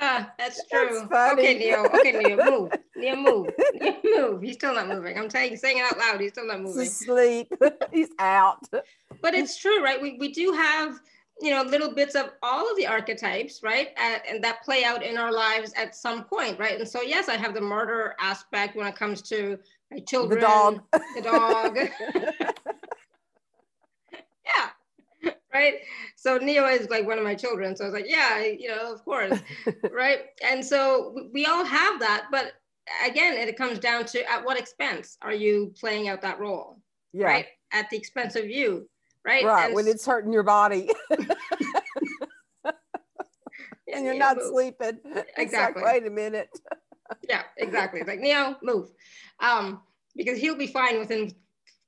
yeah, 0.00 0.26
that's 0.38 0.60
true. 0.68 1.06
That's 1.10 1.38
okay, 1.38 1.58
Neo. 1.58 1.84
Okay, 1.86 2.12
Neo, 2.12 2.36
move. 2.36 2.72
Neo, 2.96 3.16
move. 3.16 3.50
Neo, 3.74 3.96
move. 4.04 4.42
He's 4.42 4.54
still 4.54 4.74
not 4.74 4.88
moving. 4.88 5.18
I'm 5.18 5.28
telling 5.28 5.52
you, 5.52 5.56
saying 5.56 5.78
it 5.78 5.84
out 5.84 5.98
loud. 5.98 6.20
He's 6.20 6.32
still 6.32 6.46
not 6.46 6.60
moving. 6.60 6.86
Sleep. 6.86 7.52
He's 7.92 8.10
out. 8.18 8.66
But 8.70 9.34
it's 9.34 9.56
true, 9.58 9.82
right? 9.82 10.00
We, 10.00 10.16
we 10.18 10.32
do 10.32 10.52
have, 10.52 11.00
you 11.40 11.50
know, 11.50 11.62
little 11.62 11.94
bits 11.94 12.14
of 12.14 12.30
all 12.42 12.70
of 12.70 12.76
the 12.76 12.86
archetypes, 12.86 13.62
right? 13.62 13.88
At, 13.96 14.22
and 14.28 14.42
that 14.44 14.62
play 14.62 14.84
out 14.84 15.02
in 15.02 15.16
our 15.16 15.32
lives 15.32 15.72
at 15.76 15.94
some 15.94 16.24
point, 16.24 16.58
right? 16.58 16.78
And 16.78 16.88
so, 16.88 17.02
yes, 17.02 17.28
I 17.28 17.36
have 17.36 17.54
the 17.54 17.60
murder 17.60 18.14
aspect 18.20 18.76
when 18.76 18.86
it 18.86 18.96
comes 18.96 19.22
to 19.22 19.58
my 19.90 20.00
children. 20.00 20.40
The 20.40 20.46
dog. 20.46 20.80
The 20.92 21.22
dog. 21.22 21.78
right? 25.52 25.74
So 26.16 26.38
Neo 26.38 26.66
is 26.66 26.88
like 26.88 27.06
one 27.06 27.18
of 27.18 27.24
my 27.24 27.34
children. 27.34 27.76
So 27.76 27.84
I 27.84 27.88
was 27.88 27.94
like, 27.94 28.08
yeah, 28.08 28.42
you 28.44 28.68
know, 28.68 28.92
of 28.92 29.04
course, 29.04 29.38
right? 29.92 30.20
And 30.44 30.64
so 30.64 31.28
we 31.32 31.46
all 31.46 31.64
have 31.64 32.00
that, 32.00 32.26
but 32.30 32.52
again, 33.04 33.34
it 33.34 33.56
comes 33.56 33.78
down 33.78 34.04
to 34.06 34.30
at 34.30 34.44
what 34.44 34.58
expense 34.58 35.16
are 35.22 35.34
you 35.34 35.72
playing 35.78 36.08
out 36.08 36.22
that 36.22 36.40
role, 36.40 36.78
yeah. 37.12 37.26
right? 37.26 37.46
At 37.72 37.90
the 37.90 37.96
expense 37.96 38.36
of 38.36 38.48
you, 38.48 38.88
right? 39.24 39.44
Right, 39.44 39.66
and 39.66 39.74
when 39.74 39.86
it's 39.86 40.06
hurting 40.06 40.32
your 40.32 40.42
body. 40.42 40.90
and 43.92 44.04
you're 44.04 44.14
not 44.14 44.36
move. 44.38 44.46
sleeping. 44.48 44.98
Exactly. 45.36 45.82
Like, 45.82 45.94
Wait 45.94 46.06
a 46.06 46.10
minute. 46.10 46.48
yeah, 47.28 47.42
exactly. 47.56 48.00
It's 48.00 48.08
like 48.08 48.20
Neo, 48.20 48.56
move. 48.62 48.90
Um, 49.40 49.82
because 50.16 50.38
he'll 50.38 50.56
be 50.56 50.66
fine 50.66 50.98
within 50.98 51.32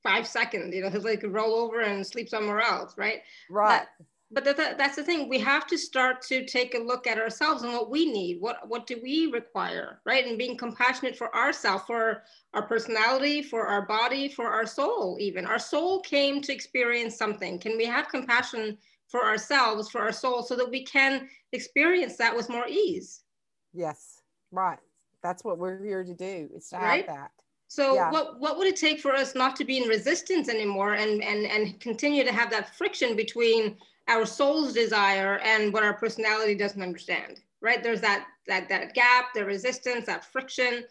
five 0.05 0.27
seconds. 0.27 0.73
You 0.73 0.83
know, 0.83 0.89
he'll 0.89 1.01
like 1.01 1.23
roll 1.25 1.55
over 1.55 1.81
and 1.81 2.05
sleep 2.05 2.29
somewhere 2.29 2.61
else, 2.61 2.97
right? 2.97 3.21
Right. 3.49 3.81
But, 4.29 4.45
but 4.45 4.57
that, 4.57 4.77
that's 4.77 4.95
the 4.95 5.03
thing. 5.03 5.29
We 5.29 5.39
have 5.39 5.65
to 5.67 5.77
start 5.77 6.21
to 6.23 6.45
take 6.45 6.75
a 6.75 6.79
look 6.79 7.07
at 7.07 7.17
ourselves 7.17 7.63
and 7.63 7.73
what 7.73 7.89
we 7.89 8.11
need. 8.11 8.41
What 8.41 8.67
what 8.67 8.87
do 8.87 8.99
we 9.01 9.27
require, 9.27 9.99
right? 10.05 10.25
And 10.25 10.37
being 10.37 10.57
compassionate 10.57 11.17
for 11.17 11.35
ourselves, 11.35 11.83
for 11.87 12.23
our 12.53 12.63
personality, 12.63 13.41
for 13.41 13.65
our 13.67 13.85
body, 13.85 14.27
for 14.29 14.47
our 14.47 14.65
soul. 14.65 15.17
Even 15.19 15.45
our 15.45 15.59
soul 15.59 16.01
came 16.01 16.41
to 16.41 16.53
experience 16.53 17.15
something. 17.17 17.59
Can 17.59 17.77
we 17.77 17.85
have 17.85 18.09
compassion 18.09 18.77
for 19.07 19.23
ourselves, 19.23 19.89
for 19.89 20.01
our 20.01 20.11
soul, 20.11 20.41
so 20.43 20.55
that 20.55 20.69
we 20.69 20.83
can 20.83 21.29
experience 21.51 22.17
that 22.17 22.35
with 22.35 22.49
more 22.49 22.67
ease? 22.67 23.23
Yes. 23.73 24.21
Right. 24.51 24.79
That's 25.21 25.43
what 25.43 25.57
we're 25.57 25.83
here 25.83 26.03
to 26.03 26.13
do. 26.13 26.49
Is 26.55 26.69
to 26.69 26.77
right? 26.77 27.07
have 27.07 27.15
that. 27.15 27.31
So 27.67 27.95
yeah. 27.95 28.11
what, 28.11 28.39
what 28.39 28.57
would 28.57 28.67
it 28.67 28.75
take 28.75 28.99
for 28.99 29.13
us 29.13 29.35
not 29.35 29.55
to 29.57 29.65
be 29.65 29.81
in 29.81 29.89
resistance 29.89 30.49
anymore 30.49 30.93
and, 30.93 31.23
and, 31.23 31.45
and 31.45 31.79
continue 31.79 32.23
to 32.23 32.31
have 32.31 32.51
that 32.51 32.75
friction 32.75 33.15
between 33.15 33.77
our 34.07 34.25
soul's 34.25 34.73
desire 34.73 35.39
and 35.39 35.73
what 35.73 35.83
our 35.83 35.93
personality 35.93 36.55
doesn't 36.55 36.81
understand, 36.81 37.41
right? 37.61 37.81
There's 37.81 38.01
that, 38.01 38.27
that, 38.47 38.69
that 38.69 38.93
gap, 38.93 39.33
the 39.33 39.43
resistance, 39.43 40.05
that 40.05 40.25
friction. 40.25 40.83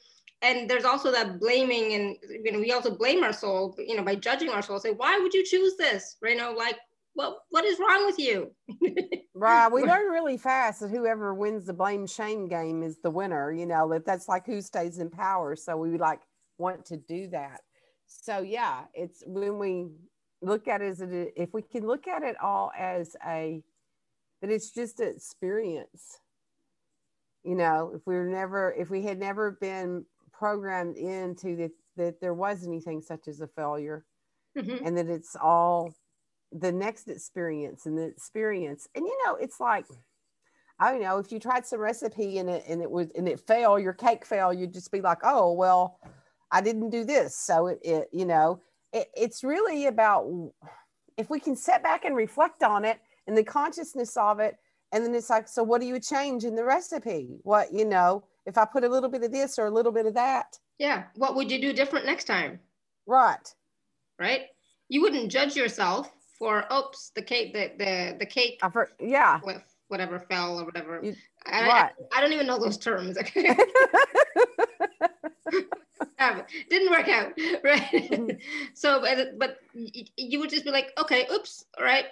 And 0.43 0.69
there's 0.69 0.85
also 0.85 1.11
that 1.13 1.39
blaming 1.39 1.95
and, 1.95 2.17
you 2.29 2.53
know, 2.53 2.59
we 2.59 2.73
also 2.73 2.95
blame 2.95 3.23
our 3.23 3.33
soul, 3.33 3.75
you 3.79 3.97
know, 3.97 4.03
by 4.03 4.17
judging 4.17 4.51
our 4.51 4.63
soul, 4.63 4.79
say, 4.81 4.91
why 4.91 5.19
would 5.19 5.33
you 5.33 5.45
choose 5.45 5.77
this? 5.77 6.17
Right? 6.21 6.33
You 6.33 6.39
know, 6.39 6.53
like, 6.53 6.77
well, 7.15 7.45
what 7.51 7.65
is 7.65 7.79
wrong 7.79 8.05
with 8.05 8.19
you? 8.19 8.51
right. 9.35 9.71
We 9.71 9.83
learn 9.85 10.11
really 10.11 10.37
fast 10.37 10.81
that 10.81 10.91
whoever 10.91 11.33
wins 11.33 11.67
the 11.67 11.73
blame 11.73 12.07
shame 12.07 12.49
game 12.49 12.83
is 12.83 12.99
the 13.03 13.11
winner, 13.11 13.53
you 13.53 13.67
know, 13.67 13.89
that 13.91 14.05
that's 14.05 14.29
like 14.29 14.47
who 14.47 14.61
stays 14.61 14.99
in 14.99 15.11
power. 15.11 15.55
So 15.55 15.77
we 15.77 15.97
like, 15.97 16.21
want 16.59 16.87
to 16.87 16.97
do 16.97 17.29
that. 17.29 17.61
So 18.07 18.41
yeah, 18.41 18.85
it's 18.95 19.23
when 19.27 19.59
we 19.59 19.87
look 20.43 20.69
at 20.69 20.83
it 20.83 20.87
as 20.87 21.01
a, 21.01 21.41
if 21.41 21.53
we 21.55 21.63
can 21.63 21.87
look 21.87 22.07
at 22.07 22.23
it 22.23 22.37
all 22.43 22.71
as 22.79 23.17
a 23.27 23.63
that 24.41 24.51
it's 24.51 24.71
just 24.71 25.01
an 25.01 25.09
experience. 25.09 26.19
You 27.43 27.55
know, 27.55 27.93
if 27.95 28.07
we 28.07 28.15
were 28.15 28.27
never 28.27 28.75
if 28.77 28.91
we 28.91 29.03
had 29.03 29.19
never 29.19 29.53
been 29.53 30.05
programmed 30.33 30.97
into 30.97 31.57
that 31.57 31.73
that 31.97 32.21
there 32.21 32.35
was 32.35 32.67
anything 32.67 33.01
such 33.01 33.29
as 33.29 33.41
a 33.41 33.47
failure 33.47 34.05
mm-hmm. 34.57 34.85
and 34.85 34.97
that 34.99 35.09
it's 35.09 35.37
all 35.41 35.95
the 36.53 36.73
next 36.73 37.09
experience 37.09 37.87
and 37.87 37.97
the 37.99 38.05
experience. 38.05 38.89
And 38.95 39.07
you 39.07 39.19
know, 39.25 39.37
it's 39.37 39.61
like 39.61 39.87
I 40.79 40.91
don't 40.91 41.03
know 41.03 41.19
if 41.19 41.31
you 41.31 41.39
tried 41.39 41.67
some 41.67 41.81
recipe 41.81 42.39
and 42.39 42.51
it 42.51 42.65
and 42.69 42.83
it 42.83 42.91
was 42.91 43.09
and 43.17 43.29
it 43.29 43.41
fell, 43.41 43.79
your 43.79 43.93
cake 43.93 44.25
fell, 44.25 44.53
you'd 44.53 44.75
just 44.75 44.91
be 44.91 45.01
like, 45.01 45.19
oh 45.23 45.53
well, 45.53 45.99
I 46.51 46.61
didn't 46.61 46.91
do 46.91 47.05
this. 47.05 47.37
So 47.37 47.69
it, 47.69 47.79
it 47.83 48.09
you 48.13 48.25
know, 48.25 48.61
it, 48.93 49.09
it's 49.17 49.45
really 49.45 49.87
about 49.87 50.27
if 51.17 51.31
we 51.31 51.41
can 51.41 51.57
sit 51.57 51.83
back 51.83 52.05
and 52.05 52.17
reflect 52.17 52.63
on 52.63 52.85
it 52.85 52.99
and 53.27 53.37
the 53.37 53.45
consciousness 53.45 54.17
of 54.17 54.41
it, 54.41 54.57
and 54.93 55.05
then 55.05 55.15
it's 55.15 55.31
like, 55.31 55.49
so 55.49 55.63
what 55.63 55.81
do 55.81 55.87
you 55.87 55.99
change 55.99 56.45
in 56.45 56.55
the 56.55 56.65
recipe? 56.65 57.39
What 57.43 57.73
you 57.73 57.85
know, 57.85 58.25
if 58.47 58.59
I 58.59 58.65
put 58.65 58.85
a 58.85 58.89
little 58.89 59.09
bit 59.09 59.23
of 59.23 59.33
this 59.33 59.59
or 59.59 59.67
a 59.67 59.71
little 59.71 59.93
bit 59.93 60.07
of 60.07 60.15
that. 60.15 60.59
Yeah. 60.79 61.05
What 61.17 61.35
would 61.37 61.51
you 61.51 61.61
do 61.61 61.73
different 61.73 62.07
next 62.07 62.25
time? 62.25 62.61
Right. 63.07 63.55
Right. 64.19 64.43
You 64.89 65.03
wouldn't 65.03 65.31
judge 65.31 65.57
yourself 65.57 66.11
for 66.39 66.65
oops 66.73 67.11
the 67.15 67.23
cake 67.23 67.53
the 67.53 67.73
the 67.79 68.17
the 68.19 68.27
cake. 68.27 68.59
I've 68.63 68.75
heard, 68.75 68.91
yeah. 69.01 69.41
With 69.45 69.63
whatever 69.89 70.19
fell 70.19 70.61
or 70.61 70.65
whatever. 70.65 71.01
You, 71.03 71.15
I, 71.47 71.67
right. 71.67 71.93
I, 72.13 72.19
I, 72.19 72.21
don't 72.21 72.33
even 72.33 72.47
know 72.47 72.59
those 72.59 72.79
terms. 72.79 73.19
Okay. 73.19 73.57
didn't 76.71 76.91
work 76.91 77.09
out, 77.09 77.33
right? 77.65 77.83
Mm-hmm. 77.93 78.37
so, 78.75 79.01
but, 79.01 79.39
but 79.39 79.59
you 80.17 80.41
would 80.41 80.51
just 80.51 80.65
be 80.65 80.71
like, 80.71 80.93
okay, 80.99 81.27
oops, 81.33 81.65
all 81.79 81.85
right, 81.85 82.07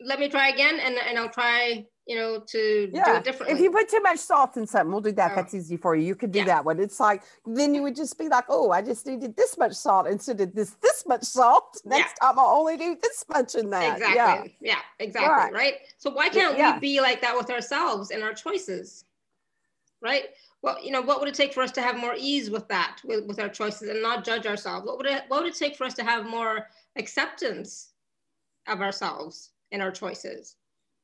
let 0.00 0.18
me 0.18 0.28
try 0.28 0.48
again, 0.48 0.78
and 0.80 0.96
and 0.96 1.18
I'll 1.18 1.28
try 1.28 1.86
you 2.06 2.16
know, 2.16 2.40
to 2.48 2.90
yeah. 2.92 3.04
do 3.04 3.12
it 3.12 3.24
differently. 3.24 3.54
If 3.54 3.62
you 3.62 3.70
put 3.70 3.88
too 3.88 4.00
much 4.00 4.18
salt 4.18 4.56
in 4.56 4.66
something, 4.66 4.90
we'll 4.90 5.00
do 5.00 5.12
that. 5.12 5.32
Oh. 5.32 5.36
That's 5.36 5.54
easy 5.54 5.76
for 5.76 5.94
you. 5.94 6.04
You 6.04 6.14
could 6.14 6.32
do 6.32 6.40
yeah. 6.40 6.46
that 6.46 6.64
one. 6.64 6.80
It's 6.80 6.98
like 6.98 7.22
then 7.46 7.74
you 7.74 7.82
would 7.82 7.94
just 7.94 8.18
be 8.18 8.28
like, 8.28 8.44
oh, 8.48 8.70
I 8.70 8.82
just 8.82 9.06
needed 9.06 9.36
this 9.36 9.56
much 9.56 9.72
salt 9.72 10.06
instead 10.08 10.40
of 10.40 10.54
this 10.54 10.70
this 10.82 11.04
much 11.06 11.22
salt. 11.22 11.80
Next 11.84 12.14
yeah. 12.20 12.28
time 12.28 12.38
I'll 12.38 12.58
only 12.58 12.76
do 12.76 12.96
this 13.00 13.24
much 13.28 13.54
in 13.54 13.70
that. 13.70 13.98
Exactly. 13.98 14.56
Yeah, 14.60 14.72
yeah 14.72 14.78
exactly. 14.98 15.30
Right. 15.30 15.52
right. 15.52 15.74
So 15.98 16.10
why 16.10 16.28
can't 16.28 16.56
we 16.56 16.80
be 16.80 17.00
like 17.00 17.20
that 17.20 17.36
with 17.36 17.50
ourselves 17.50 18.10
and 18.10 18.22
our 18.22 18.34
choices? 18.34 19.04
Right. 20.00 20.24
Well, 20.62 20.82
you 20.82 20.92
know, 20.92 21.02
what 21.02 21.18
would 21.20 21.28
it 21.28 21.34
take 21.34 21.52
for 21.52 21.62
us 21.62 21.72
to 21.72 21.82
have 21.82 21.96
more 21.98 22.14
ease 22.16 22.48
with 22.48 22.68
that, 22.68 22.98
with, 23.04 23.26
with 23.26 23.40
our 23.40 23.48
choices 23.48 23.88
and 23.88 24.00
not 24.00 24.24
judge 24.24 24.46
ourselves? 24.46 24.86
What 24.86 24.96
would 24.96 25.06
it 25.06 25.24
what 25.28 25.42
would 25.42 25.52
it 25.52 25.58
take 25.58 25.76
for 25.76 25.84
us 25.84 25.94
to 25.94 26.04
have 26.04 26.24
more 26.26 26.68
acceptance 26.96 27.90
of 28.68 28.80
ourselves 28.80 29.50
and 29.72 29.82
our 29.82 29.90
choices? 29.90 30.56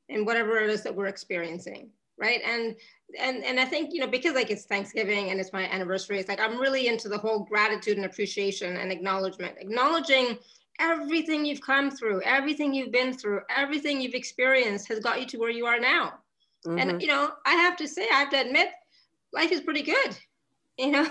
and 0.09 0.27
whatever 0.27 0.59
it 0.59 0.71
is 0.71 0.83
that 0.83 0.95
we're 0.95 1.07
experiencing 1.07 1.91
right 2.19 2.41
and 2.45 2.77
and 3.19 3.45
and 3.45 3.61
i 3.61 3.65
think 3.65 3.93
you 3.93 4.01
know 4.01 4.07
because 4.07 4.35
like 4.35 4.51
it's 4.51 4.65
thanksgiving 4.65 5.31
and 5.31 5.41
it's 5.41 5.53
my 5.53 5.65
anniversary 5.71 6.19
it's 6.19 6.29
like 6.29 6.41
i'm 6.41 6.59
really 6.59 6.89
into 6.89 7.09
the 7.09 7.19
whole 7.19 7.41
gratitude 7.41 7.97
and 7.97 8.07
appreciation 8.07 8.77
and 8.77 8.91
acknowledgement 8.91 9.55
acknowledging 9.59 10.39
everything 10.81 11.45
you've 11.45 11.61
come 11.61 11.91
through 11.91 12.23
everything 12.23 12.73
you've 12.73 12.93
been 12.93 13.13
through 13.13 13.41
everything 13.55 14.01
you've 14.01 14.15
experienced 14.15 14.89
has 14.89 15.01
got 15.01 15.21
you 15.21 15.27
to 15.27 15.39
where 15.39 15.51
you 15.51 15.67
are 15.67 15.79
now 15.79 16.15
mm-hmm. 16.67 16.79
and 16.79 17.03
you 17.03 17.09
know 17.09 17.31
i 17.47 17.55
have 17.55 17.77
to 17.77 17.87
say 17.87 18.07
i 18.13 18.17
have 18.17 18.31
to 18.31 18.41
admit 18.41 18.69
life 19.33 19.53
is 19.53 19.61
pretty 19.61 19.83
good 19.83 20.19
you 20.79 20.91
know 20.91 21.09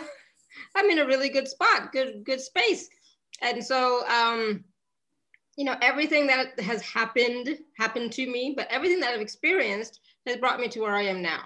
i'm 0.76 0.90
in 0.90 1.00
a 1.00 1.06
really 1.06 1.30
good 1.30 1.48
spot 1.48 1.92
good 1.92 2.24
good 2.24 2.42
space 2.42 2.90
and 3.42 3.64
so 3.64 4.08
um 4.08 4.64
you 5.58 5.66
know, 5.66 5.76
everything 5.82 6.28
that 6.28 6.58
has 6.60 6.82
happened 6.84 7.58
happened 7.78 8.14
to 8.14 8.28
me, 8.28 8.54
but 8.56 8.68
everything 8.70 9.00
that 9.00 9.14
I've 9.14 9.22
experienced 9.22 10.00
has 10.28 10.38
brought 10.38 10.60
me 10.60 10.68
to 10.70 10.82
where 10.82 10.96
I 10.96 11.02
am 11.02 11.22
now. 11.22 11.42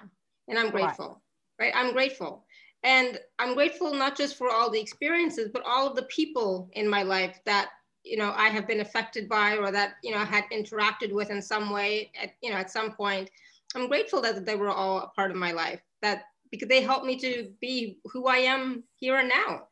And 0.48 0.58
I'm 0.58 0.70
grateful, 0.70 1.22
right? 1.58 1.72
right? 1.74 1.84
I'm 1.84 1.94
grateful. 1.94 2.44
And 2.84 3.18
I'm 3.38 3.54
grateful 3.54 3.94
not 3.94 4.16
just 4.16 4.36
for 4.36 4.50
all 4.50 4.70
the 4.70 4.80
experiences, 4.80 5.48
but 5.52 5.62
all 5.64 5.86
of 5.86 5.96
the 5.96 6.02
people 6.04 6.68
in 6.74 6.86
my 6.86 7.02
life 7.02 7.40
that, 7.46 7.70
you 8.04 8.18
know, 8.18 8.34
I 8.36 8.48
have 8.48 8.66
been 8.66 8.80
affected 8.80 9.28
by 9.28 9.56
or 9.56 9.70
that, 9.72 9.94
you 10.02 10.10
know, 10.10 10.18
I 10.18 10.24
had 10.24 10.44
interacted 10.52 11.12
with 11.12 11.30
in 11.30 11.40
some 11.40 11.70
way 11.70 12.12
at, 12.20 12.32
you 12.42 12.50
know, 12.50 12.56
at 12.56 12.70
some 12.70 12.92
point. 12.92 13.30
I'm 13.74 13.88
grateful 13.88 14.20
that 14.20 14.44
they 14.44 14.56
were 14.56 14.68
all 14.68 14.98
a 14.98 15.08
part 15.08 15.30
of 15.30 15.38
my 15.38 15.52
life, 15.52 15.80
that 16.02 16.24
because 16.52 16.68
they 16.68 16.82
helped 16.82 17.04
me 17.04 17.16
to 17.16 17.50
be 17.60 17.98
who 18.04 18.28
I 18.28 18.36
am 18.36 18.84
here 18.94 19.18
and 19.18 19.28
now. 19.28 19.62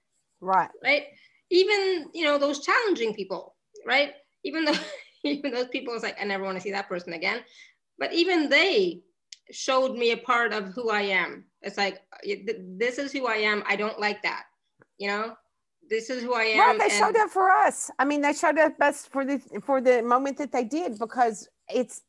Right. 0.41 0.71
Right. 0.83 1.05
Even, 1.51 2.09
you 2.13 2.25
know, 2.25 2.39
those 2.39 2.65
challenging 2.65 3.15
people, 3.15 3.55
right? 3.87 4.15
even 4.45 4.65
though 4.65 4.75
even 5.25 5.53
those 5.53 5.69
people 5.69 5.93
was 5.95 6.03
like, 6.03 6.21
I 6.21 6.25
never 6.25 6.45
want 6.45 6.57
to 6.57 6.63
see 6.63 6.73
that 6.73 6.89
person 6.89 7.13
again. 7.13 7.41
But 7.99 8.13
even 8.13 8.49
they 8.49 9.03
showed 9.51 9.97
me 9.97 10.13
a 10.13 10.17
part 10.17 10.53
of 10.53 10.67
who 10.69 10.91
I 10.91 11.03
am. 11.03 11.45
It's 11.63 11.77
like 11.77 12.01
this 12.25 12.99
is 12.99 13.13
who 13.13 13.27
I 13.27 13.37
am. 13.37 13.63
I 13.67 13.77
don't 13.77 14.01
like 14.01 14.23
that. 14.23 14.45
You 14.99 15.09
know, 15.09 15.35
this 15.89 16.09
is 16.09 16.23
who 16.23 16.35
I 16.35 16.45
am. 16.45 16.79
Right, 16.79 16.89
they 16.89 16.97
showed 16.97 17.17
up 17.17 17.31
for 17.31 17.51
us. 17.51 17.91
I 17.99 18.05
mean, 18.05 18.23
they 18.23 18.33
showed 18.33 18.59
up 18.59 18.79
best 18.79 19.11
for 19.11 19.25
the 19.25 19.39
for 19.63 19.81
the 19.81 20.03
moment 20.03 20.39
that 20.39 20.53
they 20.53 20.65
did 20.65 20.99
because 20.99 21.49
it's 21.69 22.03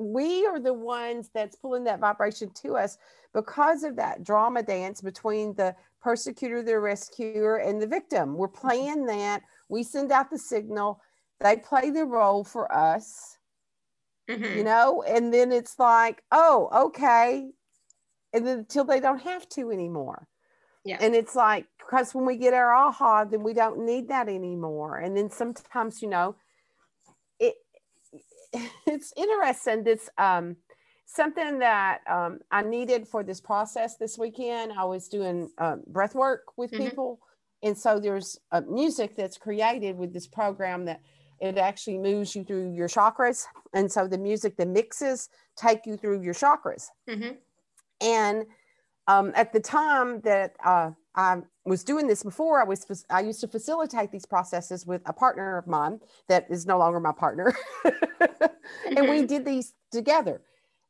we 0.00 0.46
are 0.46 0.58
the 0.58 0.72
ones 0.72 1.30
that's 1.34 1.56
pulling 1.56 1.84
that 1.84 2.00
vibration 2.00 2.50
to 2.62 2.76
us 2.76 2.98
because 3.34 3.82
of 3.84 3.96
that 3.96 4.24
drama 4.24 4.62
dance 4.62 5.00
between 5.00 5.54
the 5.54 5.74
persecutor, 6.00 6.62
the 6.62 6.78
rescuer, 6.78 7.56
and 7.56 7.80
the 7.80 7.86
victim. 7.86 8.34
We're 8.34 8.48
playing 8.48 9.06
that. 9.06 9.42
We 9.68 9.82
send 9.82 10.10
out 10.10 10.30
the 10.30 10.38
signal. 10.38 11.00
They 11.40 11.56
play 11.56 11.90
the 11.90 12.04
role 12.04 12.44
for 12.44 12.72
us 12.74 13.38
mm-hmm. 14.30 14.58
you 14.58 14.64
know? 14.64 15.02
And 15.02 15.32
then 15.32 15.52
it's 15.52 15.78
like 15.78 16.22
oh 16.30 16.88
okay. 16.88 17.50
And 18.32 18.46
then 18.46 18.58
until 18.60 18.84
they 18.84 19.00
don't 19.00 19.22
have 19.22 19.48
to 19.50 19.70
anymore. 19.70 20.26
Yeah. 20.84 20.98
And 21.00 21.14
it's 21.14 21.34
like 21.34 21.66
because 21.78 22.14
when 22.14 22.24
we 22.24 22.36
get 22.36 22.54
our 22.54 22.74
aha 22.74 23.24
then 23.24 23.42
we 23.42 23.52
don't 23.52 23.84
need 23.84 24.08
that 24.08 24.28
anymore. 24.28 24.98
And 24.98 25.16
then 25.16 25.30
sometimes 25.30 26.02
you 26.02 26.08
know 26.08 26.36
it's 28.86 29.12
interesting 29.16 29.84
this 29.84 30.08
um 30.18 30.56
something 31.06 31.58
that 31.58 32.00
um, 32.08 32.38
i 32.50 32.62
needed 32.62 33.06
for 33.06 33.22
this 33.22 33.40
process 33.40 33.96
this 33.96 34.18
weekend 34.18 34.72
i 34.72 34.84
was 34.84 35.08
doing 35.08 35.50
uh, 35.58 35.76
breath 35.86 36.14
work 36.14 36.44
with 36.56 36.70
mm-hmm. 36.70 36.84
people 36.84 37.20
and 37.62 37.76
so 37.76 38.00
there's 38.00 38.38
uh, 38.52 38.62
music 38.68 39.16
that's 39.16 39.36
created 39.36 39.96
with 39.96 40.12
this 40.12 40.26
program 40.26 40.84
that 40.86 41.00
it 41.40 41.56
actually 41.56 41.98
moves 41.98 42.36
you 42.36 42.44
through 42.44 42.72
your 42.74 42.88
chakras. 42.88 43.44
And 43.72 43.90
so 43.90 44.06
the 44.06 44.18
music, 44.18 44.56
the 44.56 44.66
mixes 44.66 45.28
take 45.56 45.86
you 45.86 45.96
through 45.96 46.22
your 46.22 46.34
chakras. 46.34 46.88
Mm-hmm. 47.08 47.34
And 48.02 48.46
um, 49.06 49.32
at 49.34 49.52
the 49.52 49.60
time 49.60 50.20
that 50.20 50.54
uh, 50.64 50.90
I 51.14 51.38
was 51.70 51.84
doing 51.84 52.06
this 52.08 52.22
before, 52.22 52.60
I 52.60 52.64
was 52.64 53.06
I 53.08 53.20
used 53.20 53.40
to 53.40 53.48
facilitate 53.48 54.10
these 54.10 54.26
processes 54.26 54.86
with 54.86 55.02
a 55.06 55.12
partner 55.12 55.56
of 55.56 55.66
mine 55.66 56.00
that 56.28 56.46
is 56.50 56.66
no 56.66 56.76
longer 56.76 57.00
my 57.00 57.12
partner, 57.12 57.56
and 57.84 59.08
we 59.08 59.18
mm-hmm. 59.18 59.26
did 59.26 59.44
these 59.44 59.72
together. 59.92 60.42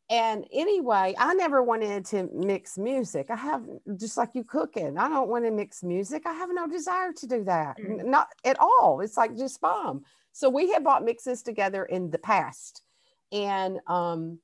And 0.09 0.45
anyway, 0.53 1.15
I 1.19 1.35
never 1.35 1.63
wanted 1.63 2.05
to 2.07 2.29
mix 2.33 2.77
music. 2.79 3.27
I 3.31 3.37
have 3.37 3.65
just 3.97 4.17
like 4.17 4.31
you 4.35 4.43
cooking. 4.43 4.99
I 4.99 5.09
don't 5.09 5.29
want 5.29 5.45
to 5.45 5.53
mix 5.53 5.85
music. 5.85 6.23
I 6.27 6.33
have 6.33 6.49
no 6.53 6.67
desire 6.67 7.13
to 7.13 7.27
do 7.29 7.45
that, 7.45 7.77
mm-hmm. 7.79 8.11
not 8.11 8.29
at 8.45 8.59
all. 8.59 9.01
It's 9.03 9.17
like 9.17 9.37
just 9.37 9.61
bomb. 9.61 10.03
So 10.33 10.49
we 10.49 10.73
had 10.73 10.83
bought 10.83 11.05
mixes 11.05 11.43
together 11.43 11.85
in 11.85 12.11
the 12.11 12.19
past. 12.19 12.83
And 13.31 13.79
um, 13.87 14.41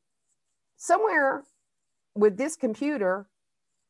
somewhere 0.76 1.42
with 2.14 2.36
this 2.36 2.56
computer, 2.56 3.26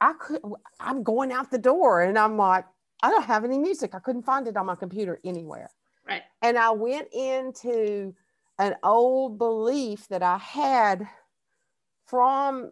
I 0.00 0.12
could, 0.18 0.40
I'm 0.80 1.02
going 1.02 1.32
out 1.32 1.50
the 1.50 1.58
door 1.58 2.02
and 2.02 2.18
I'm 2.18 2.36
like, 2.36 2.64
I 3.02 3.10
don't 3.10 3.24
have 3.24 3.44
any 3.44 3.58
music. 3.58 3.94
I 3.94 3.98
couldn't 3.98 4.22
find 4.22 4.46
it 4.46 4.56
on 4.56 4.66
my 4.66 4.74
computer 4.74 5.20
anywhere. 5.24 5.70
Right. 6.06 6.22
And 6.42 6.58
I 6.58 6.70
went 6.70 7.08
into 7.12 8.14
an 8.58 8.74
old 8.82 9.38
belief 9.38 10.08
that 10.08 10.22
I 10.22 10.38
had 10.38 11.06
from, 12.06 12.70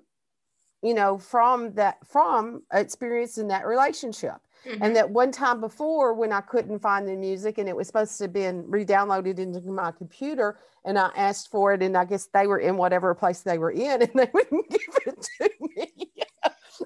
you 0.82 0.94
know, 0.94 1.18
from 1.18 1.74
that, 1.74 1.98
from 2.06 2.62
experience 2.72 3.38
in 3.38 3.48
that 3.48 3.66
relationship. 3.66 4.36
Mm-hmm. 4.66 4.82
And 4.82 4.96
that 4.96 5.10
one 5.10 5.30
time 5.30 5.60
before, 5.60 6.14
when 6.14 6.32
I 6.32 6.40
couldn't 6.40 6.78
find 6.78 7.06
the 7.06 7.16
music 7.16 7.58
and 7.58 7.68
it 7.68 7.76
was 7.76 7.86
supposed 7.86 8.16
to 8.18 8.24
have 8.24 8.32
been 8.32 8.64
re-downloaded 8.66 9.38
into 9.38 9.60
my 9.60 9.92
computer, 9.92 10.58
and 10.86 10.98
I 10.98 11.10
asked 11.16 11.50
for 11.50 11.74
it, 11.74 11.82
and 11.82 11.96
I 11.96 12.04
guess 12.04 12.28
they 12.32 12.46
were 12.46 12.58
in 12.58 12.76
whatever 12.76 13.14
place 13.14 13.40
they 13.40 13.58
were 13.58 13.70
in, 13.70 14.02
and 14.02 14.10
they 14.14 14.30
wouldn't 14.32 14.70
give 14.70 14.80
it 15.06 15.28
to 15.38 15.50
me. 15.60 16.10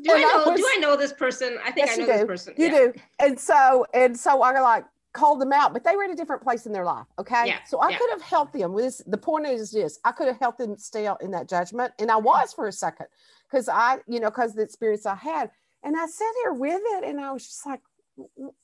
Do 0.03 0.13
I 0.13 0.21
know? 0.21 0.51
Was, 0.51 0.61
do 0.61 0.67
I 0.77 0.79
know 0.81 0.97
this 0.97 1.13
person? 1.13 1.59
I 1.65 1.71
think 1.71 1.87
yes, 1.87 1.99
I 1.99 2.03
know 2.03 2.07
this 2.07 2.25
person. 2.25 2.55
You 2.57 2.67
yeah. 2.67 2.79
do. 2.79 2.93
And 3.19 3.39
so, 3.39 3.87
and 3.95 4.17
so 4.17 4.43
I 4.43 4.59
like 4.61 4.85
called 5.13 5.41
them 5.41 5.53
out, 5.53 5.73
but 5.73 5.85
they 5.85 5.97
were 5.97 6.05
in 6.05 6.11
a 6.11 6.17
different 6.17 6.43
place 6.43 6.67
in 6.67 6.73
their 6.73 6.85
life. 6.85 7.07
Okay. 7.19 7.45
Yeah, 7.47 7.59
so 7.67 7.79
I 7.79 7.91
yeah. 7.91 7.99
could 7.99 8.11
have 8.11 8.23
helped 8.23 8.53
them 8.53 8.73
with 8.73 8.85
this. 8.85 9.03
The 9.07 9.19
point 9.19 9.47
is 9.47 9.71
this 9.71 9.99
I 10.05 10.13
could 10.13 10.29
have 10.29 10.39
helped 10.39 10.59
them 10.59 10.77
stay 10.77 11.07
out 11.07 11.23
in 11.23 11.31
that 11.33 11.49
judgment. 11.49 11.93
And 11.99 12.11
I 12.11 12.17
was 12.17 12.53
for 12.53 12.69
a 12.69 12.73
second 12.73 13.07
because 13.51 13.69
I, 13.69 13.99
you 14.07 14.21
know, 14.21 14.31
because 14.31 14.55
the 14.55 14.63
experience 14.63 15.07
I 15.07 15.17
had. 15.17 15.51
And 15.83 15.97
I 15.97 16.07
sat 16.07 16.33
here 16.43 16.53
with 16.53 16.81
it 16.83 17.05
and 17.05 17.21
I 17.21 17.33
was 17.33 17.45
just 17.45 17.65
like, 17.67 17.81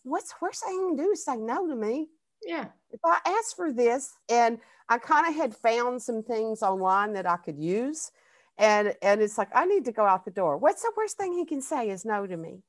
what's 0.03 0.35
worst 0.41 0.65
thing 0.65 0.75
you 0.75 0.89
can 0.89 0.97
do 0.97 1.11
is 1.13 1.25
say 1.25 1.37
no 1.37 1.67
to 1.67 1.77
me. 1.77 2.09
Yeah. 2.45 2.67
If 2.91 3.01
I 3.05 3.19
asked 3.27 3.57
for 3.57 3.73
this 3.73 4.13
and 4.29 4.59
I 4.89 4.99
kind 4.99 5.29
of 5.29 5.35
had 5.35 5.55
found 5.55 6.03
some 6.03 6.23
things 6.23 6.63
online 6.63 7.15
that 7.15 7.27
I 7.27 7.37
could 7.37 7.59
use. 7.59 8.11
And 8.59 8.95
and 9.03 9.21
it's 9.21 9.37
like, 9.37 9.49
I 9.55 9.65
need 9.65 9.85
to 9.87 9.93
go 9.93 10.05
out 10.05 10.25
the 10.25 10.31
door. 10.31 10.57
What's 10.57 10.83
the 10.83 10.93
worst 10.97 11.17
thing 11.17 11.33
he 11.33 11.45
can 11.45 11.61
say 11.61 11.91
is 11.91 12.05
no 12.05 12.27
to 12.27 12.37
me? 12.37 12.63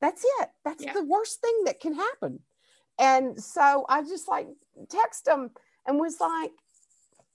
That's 0.00 0.24
it. 0.40 0.48
That's 0.64 0.84
yeah. 0.84 0.92
the 0.92 1.04
worst 1.04 1.40
thing 1.40 1.62
that 1.64 1.80
can 1.80 1.94
happen. 1.94 2.40
And 2.98 3.42
so 3.42 3.86
I 3.88 4.02
just 4.02 4.28
like 4.28 4.48
text 4.90 5.26
him 5.26 5.50
and 5.86 5.98
was 5.98 6.20
like, 6.20 6.50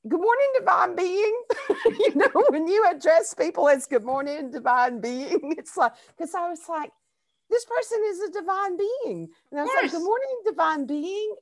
good 0.08 0.19
morning, 0.19 0.47
divine 0.58 0.95
being. 0.95 1.41
you 1.86 2.15
know, 2.15 2.43
when 2.49 2.67
you 2.67 2.86
address 2.89 3.34
people 3.34 3.67
as 3.67 3.86
good 3.86 4.04
morning, 4.04 4.52
divine 4.52 5.02
being, 5.02 5.39
it's 5.58 5.75
like, 5.75 5.93
because 6.15 6.34
I 6.34 6.49
was 6.49 6.62
like, 6.69 6.91
this 7.49 7.65
person 7.65 7.99
is 8.08 8.19
a 8.21 8.32
divine 8.32 8.78
being. 8.78 9.30
And 9.52 9.60
I 9.60 9.63
was 9.63 9.71
like, 9.82 9.91
good 9.91 10.04
morning, 10.04 10.41
divine 10.45 10.86
being. 10.86 11.36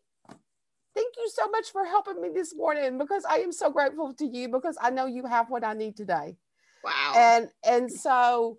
Thank 0.97 1.13
you 1.15 1.29
so 1.31 1.47
much 1.49 1.71
for 1.71 1.85
helping 1.85 2.19
me 2.19 2.29
this 2.33 2.55
morning 2.55 2.97
because 2.97 3.23
I 3.29 3.37
am 3.37 3.51
so 3.51 3.69
grateful 3.69 4.13
to 4.15 4.25
you 4.25 4.49
because 4.49 4.77
I 4.81 4.89
know 4.89 5.05
you 5.05 5.27
have 5.27 5.47
what 5.47 5.63
I 5.63 5.73
need 5.73 5.95
today. 5.95 6.37
Wow. 6.83 7.13
And 7.15 7.49
and 7.63 7.91
so 7.91 8.57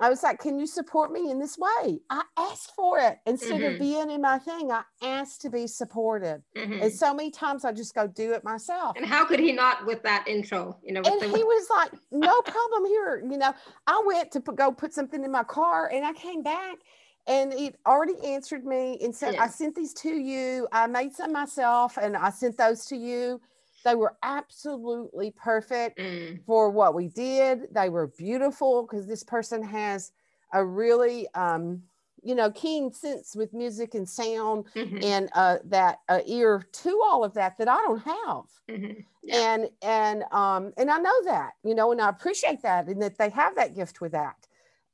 I 0.00 0.08
was 0.08 0.24
like, 0.24 0.40
can 0.40 0.58
you 0.58 0.66
support 0.66 1.12
me 1.12 1.30
in 1.30 1.38
this 1.38 1.56
way? 1.56 2.00
I 2.10 2.22
asked 2.36 2.72
for 2.74 2.98
it 2.98 3.18
instead 3.24 3.60
mm-hmm. 3.60 3.74
of 3.74 3.78
being 3.78 4.10
in 4.10 4.20
my 4.20 4.38
thing. 4.40 4.72
I 4.72 4.82
asked 5.00 5.42
to 5.42 5.50
be 5.50 5.68
supported. 5.68 6.42
Mm-hmm. 6.56 6.82
And 6.82 6.92
so 6.92 7.14
many 7.14 7.30
times 7.30 7.64
I 7.64 7.70
just 7.70 7.94
go 7.94 8.08
do 8.08 8.32
it 8.32 8.42
myself. 8.42 8.96
And 8.96 9.06
how 9.06 9.24
could 9.24 9.38
he 9.38 9.52
not 9.52 9.86
with 9.86 10.02
that 10.02 10.26
intro? 10.26 10.76
You 10.82 10.94
know, 10.94 11.02
and 11.06 11.20
the- 11.20 11.28
he 11.28 11.44
was 11.44 11.68
like, 11.70 11.92
no 12.10 12.42
problem 12.42 12.86
here. 12.86 13.24
You 13.30 13.38
know, 13.38 13.54
I 13.86 14.02
went 14.04 14.32
to 14.32 14.40
put, 14.40 14.56
go 14.56 14.72
put 14.72 14.92
something 14.92 15.22
in 15.22 15.30
my 15.30 15.44
car 15.44 15.88
and 15.92 16.04
I 16.04 16.12
came 16.12 16.42
back 16.42 16.78
and 17.26 17.52
it 17.52 17.76
already 17.86 18.16
answered 18.24 18.66
me 18.66 18.98
and 19.02 19.14
said, 19.14 19.34
yeah. 19.34 19.44
I 19.44 19.48
sent 19.48 19.74
these 19.74 19.94
to 19.94 20.10
you. 20.10 20.68
I 20.72 20.86
made 20.86 21.14
some 21.14 21.32
myself 21.32 21.96
and 21.96 22.16
I 22.16 22.30
sent 22.30 22.58
those 22.58 22.84
to 22.86 22.96
you. 22.96 23.40
They 23.84 23.94
were 23.94 24.16
absolutely 24.22 25.30
perfect 25.30 25.98
mm. 25.98 26.42
for 26.44 26.70
what 26.70 26.94
we 26.94 27.08
did. 27.08 27.68
They 27.72 27.88
were 27.88 28.08
beautiful 28.08 28.82
because 28.82 29.06
this 29.06 29.22
person 29.22 29.62
has 29.62 30.12
a 30.52 30.64
really, 30.64 31.28
um, 31.34 31.82
you 32.22 32.34
know, 32.34 32.50
keen 32.50 32.92
sense 32.92 33.36
with 33.36 33.52
music 33.52 33.94
and 33.94 34.08
sound 34.08 34.64
mm-hmm. 34.74 34.98
and 35.02 35.28
uh, 35.34 35.58
that 35.64 35.98
uh, 36.08 36.20
ear 36.26 36.66
to 36.72 37.02
all 37.04 37.24
of 37.24 37.34
that 37.34 37.58
that 37.58 37.68
I 37.68 37.76
don't 37.76 38.02
have. 38.02 38.44
Mm-hmm. 38.70 39.00
Yeah. 39.22 39.54
And 39.54 39.70
and 39.82 40.24
um, 40.32 40.72
and 40.78 40.90
I 40.90 40.98
know 40.98 41.24
that, 41.24 41.52
you 41.62 41.74
know, 41.74 41.92
and 41.92 42.00
I 42.00 42.08
appreciate 42.08 42.62
that 42.62 42.86
and 42.86 43.02
that 43.02 43.18
they 43.18 43.30
have 43.30 43.54
that 43.56 43.74
gift 43.74 44.00
with 44.00 44.12
that. 44.12 44.36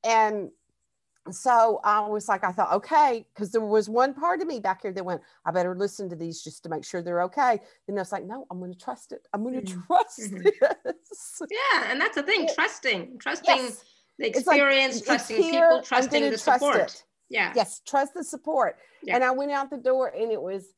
And 0.03 0.51
so 1.31 1.81
I 1.85 2.01
was 2.01 2.29
like, 2.29 2.45
I 2.45 2.53
thought, 2.53 2.73
okay, 2.73 3.27
because 3.35 3.53
there 3.53 3.61
was 3.61 3.89
one 3.89 4.15
part 4.15 4.41
of 4.41 4.47
me 4.47 4.59
back 4.59 4.83
here 4.83 4.93
that 4.93 5.05
went, 5.05 5.21
I 5.45 5.51
better 5.51 5.77
listen 5.77 6.09
to 6.09 6.17
these 6.17 6.43
just 6.43 6.63
to 6.63 6.69
make 6.69 6.85
sure 6.85 7.03
they're 7.03 7.23
okay. 7.25 7.61
Then 7.87 7.99
I 7.99 8.01
was 8.01 8.13
like, 8.13 8.25
no, 8.25 8.47
I'm 8.51 8.59
going 8.59 8.73
to 8.73 8.79
trust 8.79 9.13
it. 9.13 9.29
I'm 9.33 9.43
going 9.43 9.55
to 9.55 9.61
mm-hmm. 9.61 9.81
trust 9.87 10.21
mm-hmm. 10.21 10.43
this. 10.85 11.43
Yeah, 11.51 11.91
and 11.91 12.01
that's 12.01 12.15
the 12.17 12.23
thing, 12.23 12.49
trusting, 12.55 13.19
trusting 13.19 13.57
yes. 13.57 13.85
the 14.19 14.29
experience, 14.29 14.97
like, 14.97 15.05
trusting 15.05 15.37
people, 15.37 15.83
trusting 15.85 16.23
the 16.23 16.39
trust 16.39 16.45
support. 16.45 16.77
It. 16.77 17.05
Yeah. 17.29 17.53
Yes, 17.55 17.81
trust 17.87 18.15
the 18.15 18.25
support. 18.25 18.77
Yeah. 19.03 19.15
And 19.15 19.25
I 19.25 19.31
went 19.31 19.53
out 19.53 19.71
the 19.71 19.77
door 19.77 20.09
and 20.09 20.33
it 20.33 20.41
was 20.41 20.75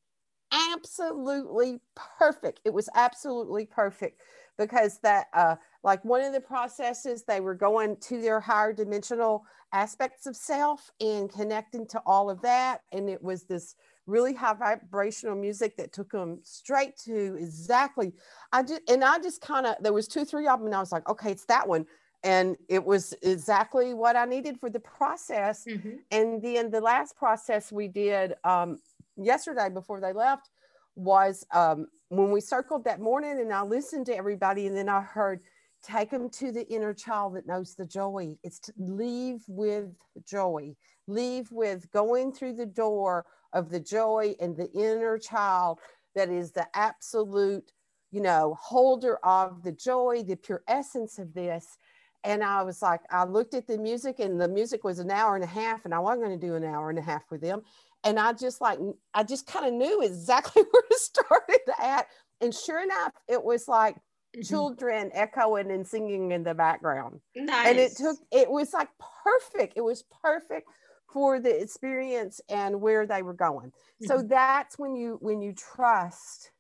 absolutely 0.75 1.81
perfect. 2.19 2.61
It 2.65 2.75
was 2.75 2.89
absolutely 2.95 3.65
perfect 3.65 4.21
because 4.59 4.99
that 4.99 5.27
uh 5.35 5.57
like 5.83 6.05
one 6.05 6.23
of 6.23 6.33
the 6.33 6.41
processes 6.41 7.25
they 7.25 7.41
were 7.41 7.55
going 7.55 7.97
to 7.97 8.21
their 8.21 8.41
higher 8.41 8.73
dimensional 8.73 9.45
aspects 9.73 10.27
of 10.27 10.37
self 10.37 10.91
and 11.01 11.33
connecting 11.33 11.87
to 11.87 12.01
all 12.07 12.31
of 12.31 12.41
that 12.43 12.83
and 12.93 13.09
it 13.09 13.23
was 13.23 13.45
this 13.45 13.75
really 14.07 14.35
high 14.35 14.55
vibrational 14.55 15.37
music 15.37 15.77
that 15.77 15.93
took 15.93 16.11
them 16.11 16.41
straight 16.43 16.97
to 16.97 17.37
exactly 17.39 18.13
i 18.53 18.63
just 18.63 18.83
and 18.89 19.05
i 19.05 19.19
just 19.19 19.41
kind 19.41 19.67
of 19.67 19.77
there 19.81 19.93
was 19.93 20.09
two 20.09 20.25
three 20.25 20.47
of 20.47 20.59
them 20.59 20.67
and 20.67 20.75
i 20.75 20.81
was 20.81 20.93
like 20.93 21.09
okay 21.09 21.31
it's 21.31 21.47
that 21.47 21.67
one 21.67 21.87
and 22.25 22.57
it 22.69 22.85
was 22.85 23.15
exactly 23.23 23.95
what 23.95 24.17
i 24.17 24.25
needed 24.25 24.59
for 24.59 24.69
the 24.71 24.81
process 24.81 25.65
mm-hmm. 25.65 25.97
and 26.11 26.43
then 26.43 26.71
the 26.71 26.81
last 26.81 27.17
process 27.17 27.73
we 27.73 27.89
did 27.89 28.35
um, 28.45 28.79
yesterday 29.17 29.69
before 29.69 30.01
they 30.01 30.13
left 30.13 30.51
was 30.97 31.45
um, 31.53 31.87
when 32.09 32.31
we 32.31 32.41
circled 32.41 32.85
that 32.85 33.01
morning 33.01 33.41
and 33.41 33.53
I 33.53 33.63
listened 33.63 34.07
to 34.07 34.17
everybody 34.17 34.67
and 34.67 34.77
then 34.77 34.89
I 34.89 35.01
heard, 35.01 35.41
take 35.83 36.11
them 36.11 36.31
to 36.31 36.53
the 36.53 36.67
inner 36.69 36.95
child 36.95 37.35
that 37.35 37.47
knows 37.47 37.75
the 37.75 37.87
joy. 37.87 38.37
It's 38.43 38.61
to 38.61 38.73
leave 38.77 39.43
with 39.49 39.91
joy, 40.25 40.75
leave 41.07 41.51
with 41.51 41.91
going 41.91 42.33
through 42.33 42.55
the 42.55 42.67
door 42.67 43.27
of 43.53 43.71
the 43.71 43.81
joy 43.81 44.35
and 44.41 44.57
the 44.57 44.71
inner 44.73 45.19
child 45.19 45.81
that 46.15 46.29
is 46.29 46.53
the 46.53 46.67
absolute, 46.75 47.73
you 48.11 48.21
know, 48.21 48.57
holder 48.61 49.17
of 49.25 49.63
the 49.63 49.73
joy, 49.73 50.23
the 50.23 50.37
pure 50.37 50.63
essence 50.69 51.19
of 51.19 51.35
this. 51.35 51.79
And 52.25 52.45
I 52.45 52.63
was 52.63 52.83
like, 52.83 53.01
I 53.11 53.25
looked 53.25 53.55
at 53.55 53.67
the 53.67 53.79
music 53.79 54.21
and 54.21 54.41
the 54.41 54.49
music 54.49 54.85
was 54.85 55.01
an 55.01 55.11
hour 55.11 55.35
and 55.35 55.43
a 55.43 55.49
half, 55.49 55.85
and 55.85 55.93
I 55.93 55.99
wasn't 55.99 56.25
going 56.25 56.39
to 56.39 56.47
do 56.47 56.55
an 56.55 56.65
hour 56.65 56.89
and 56.89 56.99
a 56.99 57.03
half 57.03 57.23
with 57.31 57.41
them 57.41 57.63
and 58.05 58.19
I 58.19 58.33
just 58.33 58.61
like 58.61 58.79
I 59.15 59.23
just 59.23 59.47
kind 59.47 59.67
of 59.67 59.73
knew 59.73 60.03
exactly 60.03 60.63
where 60.71 60.83
to 60.91 60.99
start 60.99 61.45
it 61.49 61.63
at. 61.81 62.07
And 62.41 62.55
sure 62.55 62.83
enough, 62.83 63.13
it 63.29 63.43
was 63.43 63.69
like 63.69 63.95
mm-hmm. 63.97 64.43
children 64.43 65.11
echoing 65.15 65.71
and 65.71 65.87
singing 65.87 66.33
in 66.33 66.43
the 66.43 66.55
background. 66.55 67.21
Nice. 67.37 67.69
And 67.69 67.79
it 67.79 67.97
took 67.97 68.17
it 68.31 68.51
was 68.51 68.73
like 68.73 68.89
perfect. 69.25 69.75
It 69.77 69.83
was 69.83 70.05
perfect 70.23 70.69
for 71.13 71.41
the 71.41 71.61
experience 71.61 72.41
and 72.49 72.81
where 72.81 73.07
they 73.07 73.23
were 73.23 73.35
going. 73.35 73.69
Mm-hmm. 73.69 74.07
So 74.07 74.23
that's 74.23 74.79
when 74.79 74.97
you 74.97 75.19
when 75.21 75.41
you 75.41 75.53
trust 75.53 76.51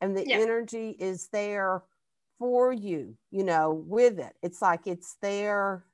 and 0.00 0.16
the 0.16 0.26
yeah. 0.26 0.36
energy 0.36 0.90
is 0.98 1.28
there 1.32 1.82
for 2.38 2.72
you, 2.72 3.16
you 3.30 3.44
know, 3.44 3.84
with 3.86 4.18
it. 4.18 4.34
It's 4.42 4.60
like 4.60 4.86
it's 4.86 5.16
there 5.22 5.84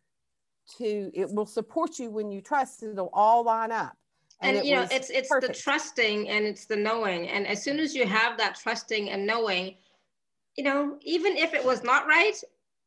to 0.79 1.11
it 1.15 1.33
will 1.33 1.47
support 1.47 1.99
you 1.99 2.11
when 2.11 2.31
you 2.31 2.41
trust. 2.41 2.83
It'll 2.83 3.11
all 3.13 3.45
line 3.45 3.73
up 3.73 3.97
and, 4.43 4.57
and 4.57 4.67
you 4.67 4.75
know 4.75 4.87
it's 4.91 5.11
it's 5.11 5.29
perfect. 5.29 5.55
the 5.55 5.61
trusting 5.61 6.29
and 6.29 6.45
it's 6.47 6.67
the 6.67 6.77
knowing. 6.77 7.29
And 7.29 7.47
as 7.47 7.63
soon 7.63 7.79
as 7.79 7.95
you 7.95 8.07
have 8.07 8.39
that 8.39 8.57
trusting 8.57 9.11
and 9.11 9.27
knowing 9.27 9.77
you 10.57 10.65
know 10.65 10.99
even 11.03 11.37
if 11.37 11.55
it 11.55 11.65
was 11.65 11.83
not 11.85 12.07
right 12.07 12.37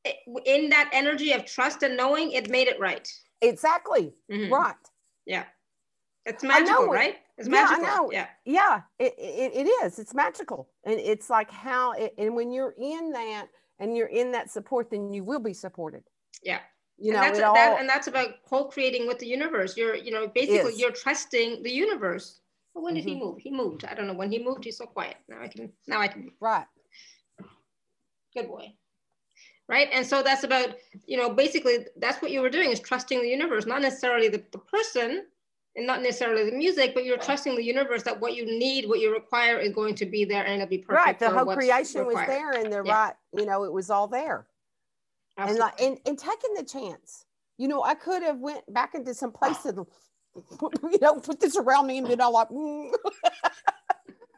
it, 0.05 0.17
in 0.45 0.69
that 0.69 0.89
energy 0.91 1.31
of 1.31 1.45
trust 1.45 1.83
and 1.83 1.95
knowing 1.95 2.31
it 2.31 2.49
made 2.49 2.67
it 2.67 2.79
right. 2.79 3.07
Exactly. 3.41 4.13
Mm-hmm. 4.31 4.53
right. 4.53 4.75
Yeah. 5.25 5.45
It's 6.25 6.43
magical 6.43 6.87
right 6.87 7.17
it's 7.37 7.49
magical 7.49 7.83
yeah, 7.83 7.95
know. 7.95 8.11
yeah 8.11 8.27
yeah 8.45 8.81
it, 8.99 9.13
it, 9.17 9.65
it 9.65 9.67
is 9.83 9.99
it's 9.99 10.13
magical 10.13 10.69
and 10.85 10.99
it's 10.99 11.29
like 11.29 11.49
how 11.49 11.91
it, 11.93 12.13
and 12.17 12.35
when 12.35 12.51
you're 12.51 12.75
in 12.77 13.11
that 13.11 13.47
and 13.79 13.97
you're 13.97 14.07
in 14.07 14.31
that 14.31 14.51
support 14.51 14.89
then 14.89 15.13
you 15.13 15.23
will 15.23 15.39
be 15.39 15.53
supported 15.53 16.03
yeah 16.43 16.59
you 16.97 17.11
know, 17.11 17.21
and 17.21 17.35
that's, 17.35 17.43
all, 17.43 17.55
that, 17.55 17.79
and 17.79 17.89
that's 17.89 18.07
about 18.07 18.29
co-creating 18.47 19.07
with 19.07 19.19
the 19.19 19.25
universe. 19.25 19.75
You're, 19.75 19.95
you 19.95 20.11
know, 20.11 20.27
basically 20.27 20.73
you're 20.75 20.91
trusting 20.91 21.63
the 21.63 21.71
universe. 21.71 22.39
But 22.73 22.83
when 22.83 22.93
did 22.93 23.01
mm-hmm. 23.01 23.09
he 23.09 23.19
move? 23.19 23.37
He 23.39 23.51
moved. 23.51 23.85
I 23.85 23.93
don't 23.93 24.07
know 24.07 24.13
when 24.13 24.31
he 24.31 24.43
moved. 24.43 24.63
He's 24.63 24.77
so 24.77 24.85
quiet. 24.85 25.17
Now 25.27 25.41
I 25.41 25.47
can. 25.47 25.71
Now 25.87 26.01
I 26.01 26.07
can. 26.07 26.31
Right. 26.39 26.65
Good 28.35 28.47
boy. 28.47 28.73
Right. 29.67 29.89
And 29.91 30.05
so 30.05 30.21
that's 30.21 30.43
about, 30.43 30.75
you 31.05 31.17
know, 31.17 31.29
basically 31.29 31.85
that's 31.97 32.21
what 32.21 32.31
you 32.31 32.41
were 32.41 32.49
doing 32.49 32.71
is 32.71 32.79
trusting 32.79 33.21
the 33.21 33.27
universe, 33.27 33.65
not 33.65 33.81
necessarily 33.81 34.27
the, 34.27 34.43
the 34.51 34.57
person 34.57 35.25
and 35.75 35.87
not 35.87 36.01
necessarily 36.01 36.49
the 36.49 36.55
music, 36.55 36.93
but 36.93 37.03
you're 37.03 37.17
trusting 37.17 37.55
the 37.55 37.63
universe 37.63 38.03
that 38.03 38.19
what 38.19 38.35
you 38.35 38.45
need, 38.45 38.87
what 38.87 38.99
you 38.99 39.11
require 39.11 39.57
is 39.57 39.73
going 39.73 39.95
to 39.95 40.05
be 40.05 40.23
there 40.23 40.43
and 40.43 40.61
it'll 40.61 40.67
be 40.69 40.77
perfect. 40.77 41.05
Right. 41.05 41.19
The 41.19 41.29
whole 41.31 41.53
creation 41.55 42.05
required. 42.05 42.27
was 42.27 42.35
there 42.35 42.51
and 42.51 42.71
the 42.71 42.83
yeah. 42.85 42.93
right, 42.93 43.13
you 43.35 43.45
know, 43.45 43.63
it 43.63 43.73
was 43.73 43.89
all 43.89 44.07
there. 44.07 44.47
Absolutely. 45.37 45.49
and 45.49 45.59
like 45.59 45.81
and, 45.81 45.99
and 46.05 46.19
taking 46.19 46.53
the 46.53 46.63
chance 46.63 47.25
you 47.57 47.67
know 47.67 47.83
i 47.83 47.95
could 47.95 48.21
have 48.21 48.37
went 48.37 48.61
back 48.71 48.93
into 48.93 49.15
some 49.15 49.31
place 49.31 49.65
and 49.65 49.83
you 50.91 50.99
know 51.01 51.19
put 51.19 51.39
this 51.39 51.55
around 51.55 51.87
me 51.87 51.97
and 51.99 52.07
been 52.07 52.21
all 52.21 52.33
like, 52.33 52.49
mm. 52.49 52.89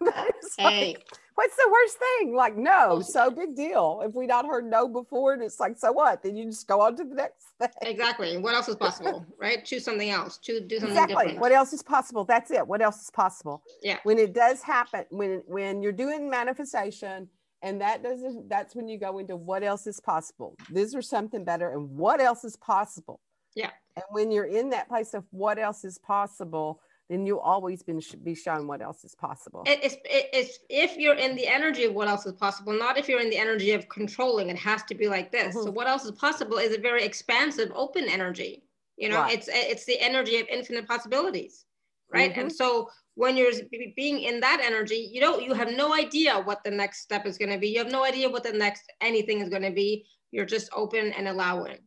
hey. 0.58 0.94
Like, 0.94 1.06
what's 1.36 1.56
the 1.56 1.70
worst 1.72 1.98
thing? 1.98 2.36
Like 2.36 2.58
no 2.58 3.02
so 3.02 3.30
big 3.30 3.56
deal. 3.56 4.02
If 4.04 4.14
we 4.14 4.26
not 4.26 4.46
heard 4.46 4.70
no 4.70 4.88
before 4.88 5.34
and 5.34 5.44
it's 5.44 5.60
like 5.60 5.78
so 5.78 5.92
what? 5.92 6.24
Then 6.24 6.36
you 6.36 6.46
just 6.46 6.68
go 6.68 6.82
on 6.82 6.96
to 6.98 7.04
the 7.04 7.16
next 7.16 7.46
thing. 7.60 7.70
Exactly. 7.82 8.38
What 8.38 8.56
else 8.56 8.68
is 8.68 8.76
possible 8.76 9.26
right? 9.40 9.64
Choose 9.64 9.84
something 9.86 10.10
else. 10.10 10.38
Choose 10.38 10.62
do 10.62 10.80
something 10.80 10.96
exactly. 10.96 11.16
different. 11.16 11.40
what 11.40 11.52
else 11.52 11.74
is 11.74 11.84
possible? 11.84 12.24
That's 12.24 12.52
it. 12.52 12.66
What 12.66 12.82
else 12.82 13.02
is 13.02 13.12
possible? 13.12 13.62
Yeah. 13.84 14.00
When 14.04 14.18
it 14.18 14.34
does 14.34 14.62
happen 14.62 15.06
when 15.10 15.44
when 15.46 15.82
you're 15.84 15.92
doing 15.92 16.30
manifestation 16.30 17.30
and 17.62 17.82
that 17.82 18.04
doesn't 18.04 18.50
that's 18.50 18.76
when 18.76 18.88
you 18.88 18.98
go 18.98 19.20
into 19.20 19.36
what 19.36 19.64
else 19.64 19.86
is 19.88 20.00
possible. 20.00 20.56
This 20.70 20.96
or 20.96 21.02
something 21.02 21.44
better 21.44 21.72
and 21.72 21.90
what 21.90 22.22
else 22.22 22.44
is 22.44 22.56
possible? 22.56 23.20
Yeah. 23.56 23.72
And 23.96 24.04
when 24.10 24.32
you're 24.32 24.46
in 24.46 24.70
that 24.72 24.90
place 24.90 25.14
of 25.14 25.24
what 25.32 25.58
else 25.58 25.86
is 25.86 25.98
possible 25.98 26.82
then 27.10 27.26
you'll 27.26 27.40
always 27.40 27.84
been, 27.84 28.02
be 28.24 28.34
shown 28.34 28.68
what 28.68 28.82
else 28.82 29.04
is 29.04 29.14
possible. 29.14 29.64
It's, 29.66 29.96
it's 30.06 30.60
if 30.70 30.98
you're 30.98 31.16
in 31.16 31.36
the 31.36 31.48
energy 31.48 31.84
of 31.84 31.94
what 31.94 32.08
else 32.08 32.26
is 32.26 32.34
possible 32.34 32.74
not 32.74 32.98
if 32.98 33.08
you're 33.08 33.22
in 33.22 33.30
the 33.30 33.38
energy 33.38 33.72
of 33.72 33.88
controlling 33.90 34.50
it 34.50 34.58
has 34.58 34.84
to 34.84 34.96
be 34.96 35.08
like 35.08 35.32
this. 35.32 35.56
Mm-hmm. 35.56 35.66
so 35.66 35.72
what 35.72 35.88
else 35.88 36.06
is 36.06 36.12
possible 36.12 36.58
is 36.58 36.76
a 36.76 36.80
very 36.80 37.04
expansive 37.04 37.72
open 37.76 38.06
energy 38.06 38.64
you 38.98 39.10
know? 39.10 39.22
Right. 39.22 39.38
it's 39.38 39.50
it's 39.52 39.86
the 39.86 40.00
energy 40.00 40.40
of 40.40 40.48
infinite 40.48 40.88
possibilities 40.88 41.66
right? 42.12 42.32
Mm-hmm. 42.32 42.42
and 42.42 42.52
so 42.52 42.90
when 43.16 43.38
you're 43.38 43.52
being 43.96 44.22
in 44.22 44.40
that 44.40 44.62
energy 44.64 45.10
you 45.12 45.22
don't 45.22 45.44
you 45.44 45.54
have 45.54 45.72
no 45.72 45.94
idea 45.94 46.40
what 46.40 46.64
the 46.64 46.72
next 46.72 47.02
step 47.02 47.26
is 47.26 47.38
going 47.38 47.52
to 47.52 47.58
be. 47.58 47.70
You 47.70 47.80
have 47.80 47.92
no 47.92 48.04
idea 48.04 48.30
what 48.30 48.44
the 48.44 48.52
next 48.52 48.92
anything 49.02 49.42
is 49.42 49.50
going 49.50 49.62
to 49.62 49.72
be. 49.72 50.06
You're 50.32 50.46
just 50.46 50.70
open 50.76 51.14
and 51.14 51.28
allowing 51.28 51.78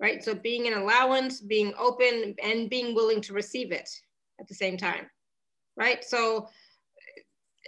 right? 0.00 0.24
So 0.24 0.34
being 0.34 0.66
an 0.66 0.74
allowance 0.74 1.40
being 1.40 1.72
open 1.78 2.34
and 2.42 2.68
being 2.68 2.94
willing 2.94 3.20
to 3.22 3.32
receive 3.32 3.70
it 3.70 3.88
at 4.42 4.48
the 4.48 4.54
same 4.54 4.76
time 4.76 5.06
right 5.76 6.04
so 6.04 6.48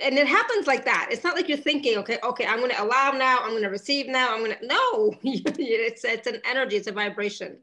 and 0.03 0.19
it 0.19 0.27
happens 0.27 0.67
like 0.67 0.85
that. 0.85 1.09
It's 1.11 1.23
not 1.23 1.37
like 1.37 1.49
you're 1.49 1.57
thinking, 1.57 1.99
okay, 1.99 2.19
okay, 2.23 2.47
I'm 2.47 2.59
going 2.59 2.73
to 2.73 2.83
allow 2.83 3.13
now, 3.13 3.39
I'm 3.41 3.51
going 3.51 3.63
to 3.63 3.69
receive 3.69 4.09
now, 4.09 4.35
I'm 4.35 4.45
going 4.45 4.57
to 4.59 4.67
no. 4.67 5.15
it's 5.23 6.05
it's 6.05 6.27
an 6.27 6.41
energy, 6.45 6.77
it's 6.77 6.89
a 6.89 6.93
vibration, 6.93 7.59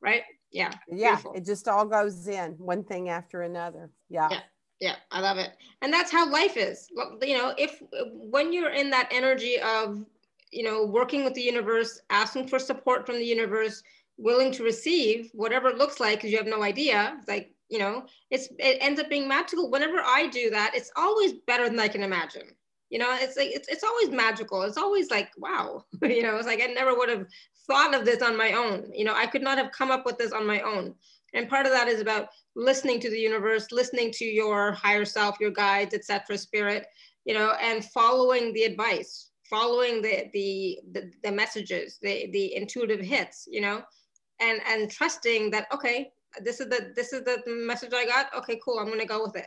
right? 0.00 0.22
Yeah. 0.52 0.70
Yeah. 0.88 1.16
Beautiful. 1.16 1.32
It 1.32 1.44
just 1.44 1.66
all 1.66 1.84
goes 1.84 2.28
in 2.28 2.52
one 2.52 2.84
thing 2.84 3.08
after 3.08 3.42
another. 3.42 3.90
Yeah. 4.08 4.28
Yeah. 4.30 4.40
Yeah, 4.78 4.96
I 5.10 5.20
love 5.20 5.38
it. 5.38 5.52
And 5.80 5.90
that's 5.90 6.12
how 6.12 6.30
life 6.30 6.58
is. 6.58 6.86
You 7.22 7.38
know, 7.38 7.54
if 7.56 7.82
when 8.12 8.52
you're 8.52 8.74
in 8.74 8.90
that 8.90 9.08
energy 9.10 9.58
of, 9.60 10.04
you 10.52 10.62
know, 10.64 10.84
working 10.84 11.24
with 11.24 11.32
the 11.32 11.40
universe, 11.40 11.98
asking 12.10 12.48
for 12.48 12.58
support 12.58 13.06
from 13.06 13.16
the 13.16 13.24
universe, 13.24 13.82
willing 14.18 14.52
to 14.52 14.62
receive 14.62 15.30
whatever 15.32 15.68
it 15.68 15.78
looks 15.78 15.98
like 15.98 16.18
because 16.18 16.30
you 16.30 16.36
have 16.36 16.46
no 16.46 16.62
idea, 16.62 17.18
like 17.26 17.55
you 17.68 17.78
know 17.78 18.04
it's 18.30 18.48
it 18.58 18.78
ends 18.80 19.00
up 19.00 19.08
being 19.08 19.28
magical. 19.28 19.70
Whenever 19.70 19.98
i 20.04 20.26
do 20.28 20.50
that 20.50 20.72
it's 20.74 20.90
always 20.96 21.34
better 21.46 21.68
than 21.68 21.80
i 21.80 21.88
can 21.88 22.02
imagine. 22.02 22.48
You 22.90 22.98
know 22.98 23.16
it's 23.18 23.36
like 23.36 23.50
it's, 23.50 23.68
it's 23.68 23.84
always 23.84 24.10
magical. 24.10 24.62
It's 24.62 24.76
always 24.76 25.10
like 25.10 25.30
wow 25.38 25.84
you 26.02 26.22
know 26.22 26.36
it's 26.36 26.46
like 26.46 26.62
i 26.62 26.66
never 26.66 26.94
would 26.96 27.08
have 27.08 27.26
thought 27.66 27.94
of 27.94 28.04
this 28.04 28.22
on 28.22 28.36
my 28.36 28.52
own. 28.52 28.90
You 28.94 29.04
know 29.04 29.14
i 29.14 29.26
could 29.26 29.42
not 29.42 29.58
have 29.58 29.72
come 29.72 29.90
up 29.90 30.06
with 30.06 30.18
this 30.18 30.32
on 30.32 30.46
my 30.46 30.60
own. 30.60 30.94
And 31.34 31.50
part 31.50 31.66
of 31.66 31.72
that 31.72 31.88
is 31.88 32.00
about 32.00 32.28
listening 32.54 32.98
to 33.00 33.10
the 33.10 33.18
universe 33.18 33.70
listening 33.70 34.10
to 34.12 34.24
your 34.24 34.72
higher 34.72 35.04
self 35.04 35.38
your 35.38 35.50
guides 35.50 35.94
etc 35.94 36.38
spirit 36.38 36.86
you 37.26 37.34
know 37.34 37.52
and 37.60 37.84
following 37.84 38.52
the 38.54 38.64
advice 38.64 39.30
following 39.48 40.00
the 40.00 40.30
the 40.32 40.78
the, 40.92 41.12
the 41.22 41.30
messages 41.30 41.98
the 42.00 42.30
the 42.32 42.54
intuitive 42.56 43.00
hits 43.00 43.46
you 43.50 43.60
know 43.60 43.82
and 44.40 44.60
and 44.66 44.90
trusting 44.90 45.50
that 45.50 45.66
okay 45.72 46.10
this 46.42 46.60
is 46.60 46.68
the 46.68 46.92
this 46.94 47.12
is 47.12 47.24
the 47.24 47.42
message 47.46 47.92
I 47.94 48.04
got. 48.04 48.34
Okay, 48.34 48.60
cool. 48.64 48.78
I'm 48.78 48.88
gonna 48.88 49.06
go 49.06 49.22
with 49.24 49.36
it 49.36 49.46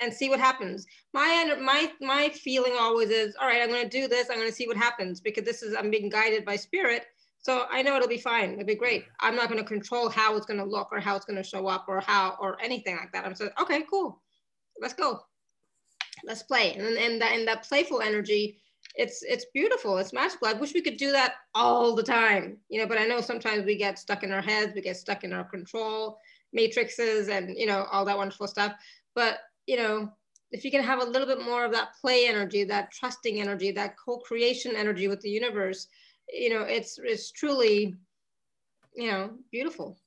and 0.00 0.12
see 0.12 0.28
what 0.28 0.40
happens. 0.40 0.86
My 1.12 1.56
my 1.60 1.90
my 2.00 2.28
feeling 2.30 2.74
always 2.78 3.10
is, 3.10 3.34
all 3.40 3.46
right, 3.46 3.62
I'm 3.62 3.68
gonna 3.70 3.88
do 3.88 4.08
this. 4.08 4.28
I'm 4.30 4.38
gonna 4.38 4.52
see 4.52 4.66
what 4.66 4.76
happens 4.76 5.20
because 5.20 5.44
this 5.44 5.62
is 5.62 5.74
I'm 5.76 5.90
being 5.90 6.08
guided 6.08 6.44
by 6.44 6.56
spirit. 6.56 7.04
So 7.40 7.66
I 7.70 7.82
know 7.82 7.96
it'll 7.96 8.08
be 8.08 8.18
fine. 8.18 8.52
It'll 8.52 8.64
be 8.64 8.74
great. 8.74 9.04
I'm 9.20 9.36
not 9.36 9.48
gonna 9.48 9.64
control 9.64 10.08
how 10.08 10.36
it's 10.36 10.46
gonna 10.46 10.64
look 10.64 10.88
or 10.92 11.00
how 11.00 11.16
it's 11.16 11.24
gonna 11.24 11.42
show 11.44 11.66
up 11.66 11.86
or 11.88 12.00
how 12.00 12.36
or 12.40 12.60
anything 12.62 12.96
like 12.96 13.12
that. 13.12 13.24
I'm 13.24 13.34
saying, 13.34 13.50
okay, 13.60 13.84
cool. 13.90 14.22
Let's 14.80 14.94
go. 14.94 15.20
Let's 16.24 16.42
play. 16.42 16.74
And 16.74 16.96
and 16.98 17.20
that 17.20 17.32
and 17.32 17.46
that 17.48 17.64
playful 17.64 18.00
energy 18.00 18.60
it's 18.94 19.22
it's 19.22 19.46
beautiful 19.54 19.98
it's 19.98 20.12
magical. 20.12 20.48
I 20.48 20.52
wish 20.52 20.74
we 20.74 20.82
could 20.82 20.96
do 20.96 21.12
that 21.12 21.34
all 21.54 21.94
the 21.94 22.02
time 22.02 22.58
you 22.68 22.80
know 22.80 22.86
but 22.86 22.98
i 22.98 23.04
know 23.04 23.20
sometimes 23.20 23.64
we 23.64 23.76
get 23.76 23.98
stuck 23.98 24.22
in 24.22 24.32
our 24.32 24.42
heads 24.42 24.72
we 24.74 24.80
get 24.80 24.96
stuck 24.96 25.24
in 25.24 25.32
our 25.32 25.44
control 25.44 26.18
matrices 26.52 27.28
and 27.28 27.56
you 27.56 27.66
know 27.66 27.86
all 27.90 28.04
that 28.04 28.16
wonderful 28.16 28.46
stuff. 28.46 28.74
But 29.14 29.38
you 29.66 29.76
know 29.76 30.10
if 30.50 30.64
you 30.64 30.70
can 30.70 30.82
have 30.82 31.00
a 31.00 31.04
little 31.04 31.26
bit 31.26 31.42
more 31.42 31.64
of 31.64 31.72
that 31.72 31.94
play 32.00 32.26
energy 32.26 32.64
that 32.64 32.92
trusting 32.92 33.40
energy 33.40 33.70
that 33.72 33.96
co-creation 34.02 34.76
energy 34.76 35.08
with 35.08 35.20
the 35.20 35.30
universe 35.30 35.88
you 36.30 36.50
know 36.50 36.62
it's 36.62 36.98
it's 37.02 37.30
truly 37.30 37.96
you 38.94 39.10
know 39.10 39.30
beautiful 39.50 39.98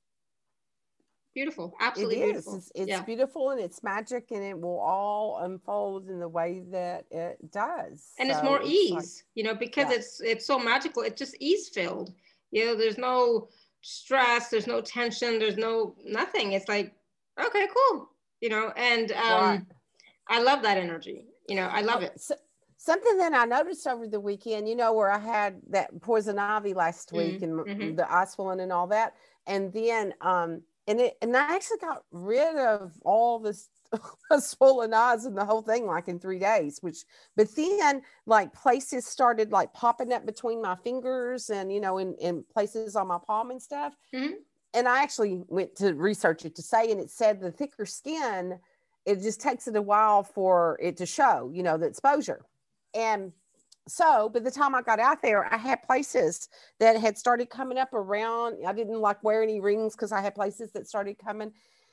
beautiful 1.36 1.74
absolutely 1.80 2.22
it 2.22 2.24
is. 2.24 2.30
beautiful 2.32 2.56
it's, 2.56 2.72
it's 2.74 2.88
yeah. 2.88 3.02
beautiful 3.02 3.50
and 3.50 3.60
it's 3.60 3.82
magic 3.82 4.30
and 4.30 4.42
it 4.42 4.58
will 4.58 4.80
all 4.80 5.40
unfold 5.42 6.08
in 6.08 6.18
the 6.18 6.26
way 6.26 6.62
that 6.70 7.04
it 7.10 7.36
does 7.52 8.14
and 8.18 8.30
so 8.30 8.34
it's 8.34 8.42
more 8.42 8.60
it's 8.62 8.70
ease 8.70 8.92
like, 8.94 9.06
you 9.34 9.44
know 9.44 9.54
because 9.54 9.90
yeah. 9.90 9.96
it's 9.96 10.20
it's 10.22 10.46
so 10.46 10.58
magical 10.58 11.02
it's 11.02 11.18
just 11.18 11.36
ease 11.38 11.68
filled 11.68 12.14
you 12.52 12.64
know 12.64 12.74
there's 12.74 12.96
no 12.96 13.48
stress 13.82 14.48
there's 14.48 14.66
no 14.66 14.80
tension 14.80 15.38
there's 15.38 15.58
no 15.58 15.94
nothing 16.06 16.52
it's 16.52 16.70
like 16.70 16.94
okay 17.38 17.68
cool 17.76 18.08
you 18.40 18.48
know 18.48 18.72
and 18.74 19.12
um 19.12 19.44
right. 19.44 19.62
i 20.28 20.42
love 20.42 20.62
that 20.62 20.78
energy 20.78 21.26
you 21.50 21.54
know 21.54 21.68
i 21.70 21.82
love 21.82 22.02
it 22.02 22.18
so, 22.18 22.34
something 22.78 23.18
that 23.18 23.34
i 23.34 23.44
noticed 23.44 23.86
over 23.86 24.08
the 24.08 24.18
weekend 24.18 24.66
you 24.66 24.74
know 24.74 24.94
where 24.94 25.10
i 25.10 25.18
had 25.18 25.60
that 25.68 26.00
poison 26.00 26.38
ivy 26.38 26.72
last 26.72 27.12
week 27.12 27.42
mm-hmm. 27.42 27.68
and 27.68 27.98
the 27.98 28.10
ice 28.10 28.32
swollen 28.32 28.60
and 28.60 28.72
all 28.72 28.86
that 28.86 29.12
and 29.46 29.70
then 29.74 30.14
um 30.22 30.62
and 30.86 31.00
it 31.00 31.16
and 31.20 31.36
I 31.36 31.54
actually 31.54 31.78
got 31.78 32.04
rid 32.10 32.56
of 32.56 32.92
all 33.02 33.38
this 33.38 33.68
swollen 34.38 34.94
eyes 34.94 35.24
and 35.24 35.36
the 35.36 35.44
whole 35.44 35.62
thing 35.62 35.86
like 35.86 36.08
in 36.08 36.18
three 36.18 36.38
days 36.38 36.78
which 36.80 36.98
but 37.36 37.48
then 37.54 38.02
like 38.26 38.52
places 38.52 39.06
started 39.06 39.52
like 39.52 39.72
popping 39.72 40.12
up 40.12 40.26
between 40.26 40.60
my 40.60 40.76
fingers 40.76 41.50
and 41.50 41.72
you 41.72 41.80
know 41.80 41.98
in, 41.98 42.14
in 42.20 42.44
places 42.52 42.96
on 42.96 43.06
my 43.06 43.18
palm 43.26 43.50
and 43.50 43.62
stuff 43.62 43.94
mm-hmm. 44.14 44.34
and 44.74 44.88
i 44.88 45.02
actually 45.02 45.42
went 45.48 45.74
to 45.76 45.94
research 45.94 46.44
it 46.44 46.54
to 46.54 46.62
say 46.62 46.90
and 46.90 47.00
it 47.00 47.10
said 47.10 47.40
the 47.40 47.50
thicker 47.50 47.86
skin 47.86 48.58
it 49.04 49.22
just 49.22 49.40
takes 49.40 49.68
it 49.68 49.76
a 49.76 49.82
while 49.82 50.22
for 50.22 50.78
it 50.82 50.96
to 50.96 51.06
show 51.06 51.50
you 51.54 51.62
know 51.62 51.76
the 51.76 51.86
exposure 51.86 52.44
and 52.94 53.32
so 53.88 54.28
by 54.28 54.40
the 54.40 54.50
time 54.50 54.74
I 54.74 54.82
got 54.82 54.98
out 54.98 55.22
there, 55.22 55.52
I 55.52 55.56
had 55.56 55.82
places 55.82 56.48
that 56.80 56.96
had 56.96 57.16
started 57.16 57.50
coming 57.50 57.78
up 57.78 57.94
around. 57.94 58.56
I 58.66 58.72
didn't 58.72 59.00
like 59.00 59.22
wear 59.22 59.42
any 59.42 59.60
rings 59.60 59.94
because 59.94 60.12
I 60.12 60.20
had 60.20 60.34
places 60.34 60.72
that 60.72 60.88
started 60.88 61.18
coming. 61.18 61.52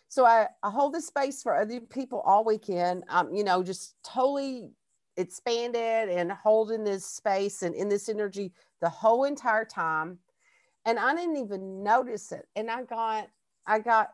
So 0.10 0.26
I, 0.26 0.48
I 0.64 0.70
hold 0.70 0.94
this 0.94 1.08
space 1.08 1.44
for 1.44 1.56
other 1.56 1.80
people 1.80 2.22
all 2.22 2.44
weekend. 2.44 3.04
Um, 3.10 3.34
you 3.34 3.44
know, 3.44 3.64
just 3.64 3.96
totally 4.04 4.70
expanded 5.18 6.10
and 6.10 6.32
holding 6.32 6.84
this 6.84 7.06
space 7.06 7.62
and 7.62 7.76
in 7.76 7.90
this 7.90 8.10
energy 8.10 8.54
the 8.82 8.90
whole 8.90 9.26
entire 9.26 9.66
time. 9.66 10.18
And 10.86 11.00
I 11.00 11.16
didn't 11.16 11.38
even 11.38 11.84
notice 11.84 12.32
it. 12.32 12.48
And 12.56 12.70
I 12.70 12.84
got, 12.84 13.28
I 13.68 13.80
got 13.80 14.10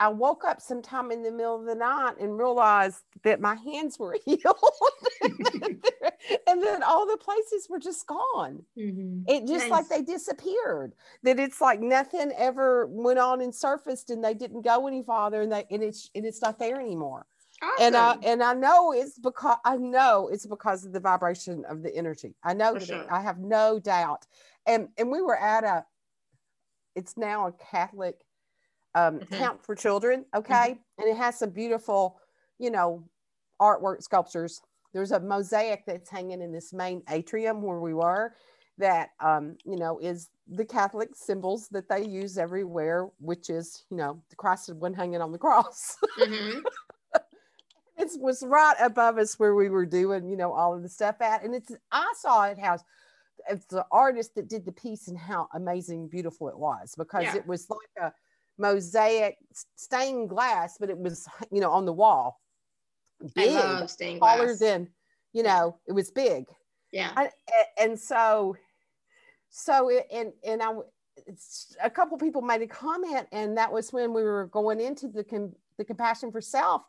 I 0.00 0.08
woke 0.08 0.44
up 0.44 0.60
sometime 0.60 1.10
in 1.10 1.22
the 1.22 1.32
middle 1.32 1.58
of 1.58 1.66
the 1.66 1.74
night 1.74 2.14
and 2.20 2.38
realized 2.38 3.02
that 3.24 3.40
my 3.40 3.56
hands 3.56 3.98
were 3.98 4.16
healed. 4.24 4.42
and 5.22 6.62
then 6.62 6.82
all 6.82 7.06
the 7.06 7.16
places 7.16 7.68
were 7.68 7.80
just 7.80 8.06
gone. 8.06 8.62
Mm-hmm. 8.78 9.22
It 9.26 9.46
just 9.46 9.68
nice. 9.68 9.70
like 9.70 9.88
they 9.88 10.02
disappeared. 10.02 10.92
That 11.24 11.40
it's 11.40 11.60
like 11.60 11.80
nothing 11.80 12.32
ever 12.36 12.86
went 12.86 13.18
on 13.18 13.40
and 13.40 13.54
surfaced 13.54 14.10
and 14.10 14.22
they 14.22 14.34
didn't 14.34 14.62
go 14.62 14.86
any 14.86 15.02
farther 15.02 15.42
and 15.42 15.50
they 15.50 15.64
and 15.70 15.82
it's 15.82 16.10
and 16.14 16.24
it's 16.24 16.42
not 16.42 16.58
there 16.58 16.80
anymore. 16.80 17.26
Awesome. 17.60 17.86
And 17.86 17.96
I 17.96 18.16
and 18.22 18.42
I 18.42 18.54
know 18.54 18.92
it's 18.92 19.18
because 19.18 19.58
I 19.64 19.76
know 19.76 20.28
it's 20.32 20.46
because 20.46 20.84
of 20.84 20.92
the 20.92 21.00
vibration 21.00 21.64
of 21.68 21.82
the 21.82 21.94
energy. 21.94 22.36
I 22.44 22.54
know 22.54 22.74
For 22.74 22.80
that 22.80 22.86
sure. 22.86 23.12
I 23.12 23.20
have 23.20 23.38
no 23.38 23.80
doubt. 23.80 24.26
And 24.64 24.88
and 24.96 25.10
we 25.10 25.20
were 25.22 25.36
at 25.36 25.64
a 25.64 25.84
it's 26.94 27.16
now 27.16 27.48
a 27.48 27.52
Catholic 27.52 28.16
um, 28.98 29.20
mm-hmm. 29.20 29.34
camp 29.34 29.64
for 29.64 29.74
children. 29.74 30.24
Okay. 30.34 30.54
Mm-hmm. 30.54 31.02
And 31.02 31.10
it 31.10 31.16
has 31.16 31.38
some 31.38 31.50
beautiful, 31.50 32.18
you 32.58 32.70
know, 32.70 33.04
artwork 33.60 34.02
sculptures. 34.02 34.60
There's 34.92 35.12
a 35.12 35.20
mosaic 35.20 35.84
that's 35.86 36.10
hanging 36.10 36.42
in 36.42 36.52
this 36.52 36.72
main 36.72 37.02
atrium 37.08 37.62
where 37.62 37.80
we 37.80 37.94
were 37.94 38.34
that, 38.78 39.10
um, 39.20 39.56
you 39.64 39.76
know, 39.76 39.98
is 39.98 40.30
the 40.46 40.64
Catholic 40.64 41.10
symbols 41.14 41.68
that 41.68 41.88
they 41.88 42.04
use 42.04 42.38
everywhere, 42.38 43.08
which 43.18 43.50
is, 43.50 43.84
you 43.90 43.96
know, 43.96 44.22
the 44.30 44.36
Christed 44.36 44.80
one 44.80 44.94
hanging 44.94 45.20
on 45.20 45.32
the 45.32 45.38
cross. 45.38 45.96
Mm-hmm. 46.18 46.60
it 47.98 48.10
was 48.20 48.42
right 48.46 48.76
above 48.80 49.18
us 49.18 49.38
where 49.38 49.54
we 49.54 49.68
were 49.68 49.86
doing, 49.86 50.28
you 50.28 50.36
know, 50.36 50.52
all 50.52 50.74
of 50.74 50.82
the 50.82 50.88
stuff 50.88 51.20
at. 51.20 51.44
And 51.44 51.54
it's, 51.54 51.72
I 51.90 52.12
saw 52.16 52.44
it 52.44 52.58
has, 52.58 52.82
it's 53.50 53.66
the 53.66 53.84
artist 53.90 54.34
that 54.36 54.48
did 54.48 54.64
the 54.64 54.72
piece 54.72 55.08
and 55.08 55.18
how 55.18 55.48
amazing, 55.54 56.08
beautiful 56.08 56.48
it 56.48 56.58
was 56.58 56.94
because 56.96 57.24
yeah. 57.24 57.36
it 57.36 57.46
was 57.46 57.68
like 57.68 58.06
a, 58.06 58.12
mosaic 58.58 59.36
stained 59.76 60.28
glass, 60.28 60.76
but 60.78 60.90
it 60.90 60.98
was, 60.98 61.26
you 61.50 61.60
know, 61.60 61.70
on 61.70 61.86
the 61.86 61.92
wall. 61.92 62.40
Big, 63.34 63.54
I 63.54 63.86
stained 63.86 64.20
taller 64.20 64.46
glass. 64.46 64.58
than, 64.58 64.88
you 65.32 65.42
know, 65.42 65.78
it 65.86 65.92
was 65.92 66.10
big. 66.10 66.44
Yeah. 66.92 67.12
I, 67.16 67.30
and 67.80 67.98
so, 67.98 68.56
so, 69.50 69.88
it, 69.88 70.06
and, 70.12 70.32
and 70.46 70.62
I, 70.62 70.72
a 71.82 71.90
couple 71.90 72.16
people 72.18 72.42
made 72.42 72.62
a 72.62 72.66
comment 72.66 73.26
and 73.32 73.56
that 73.56 73.72
was 73.72 73.92
when 73.92 74.12
we 74.12 74.22
were 74.22 74.46
going 74.46 74.80
into 74.80 75.08
the, 75.08 75.24
com, 75.24 75.52
the 75.76 75.84
compassion 75.84 76.30
for 76.30 76.40
self. 76.40 76.82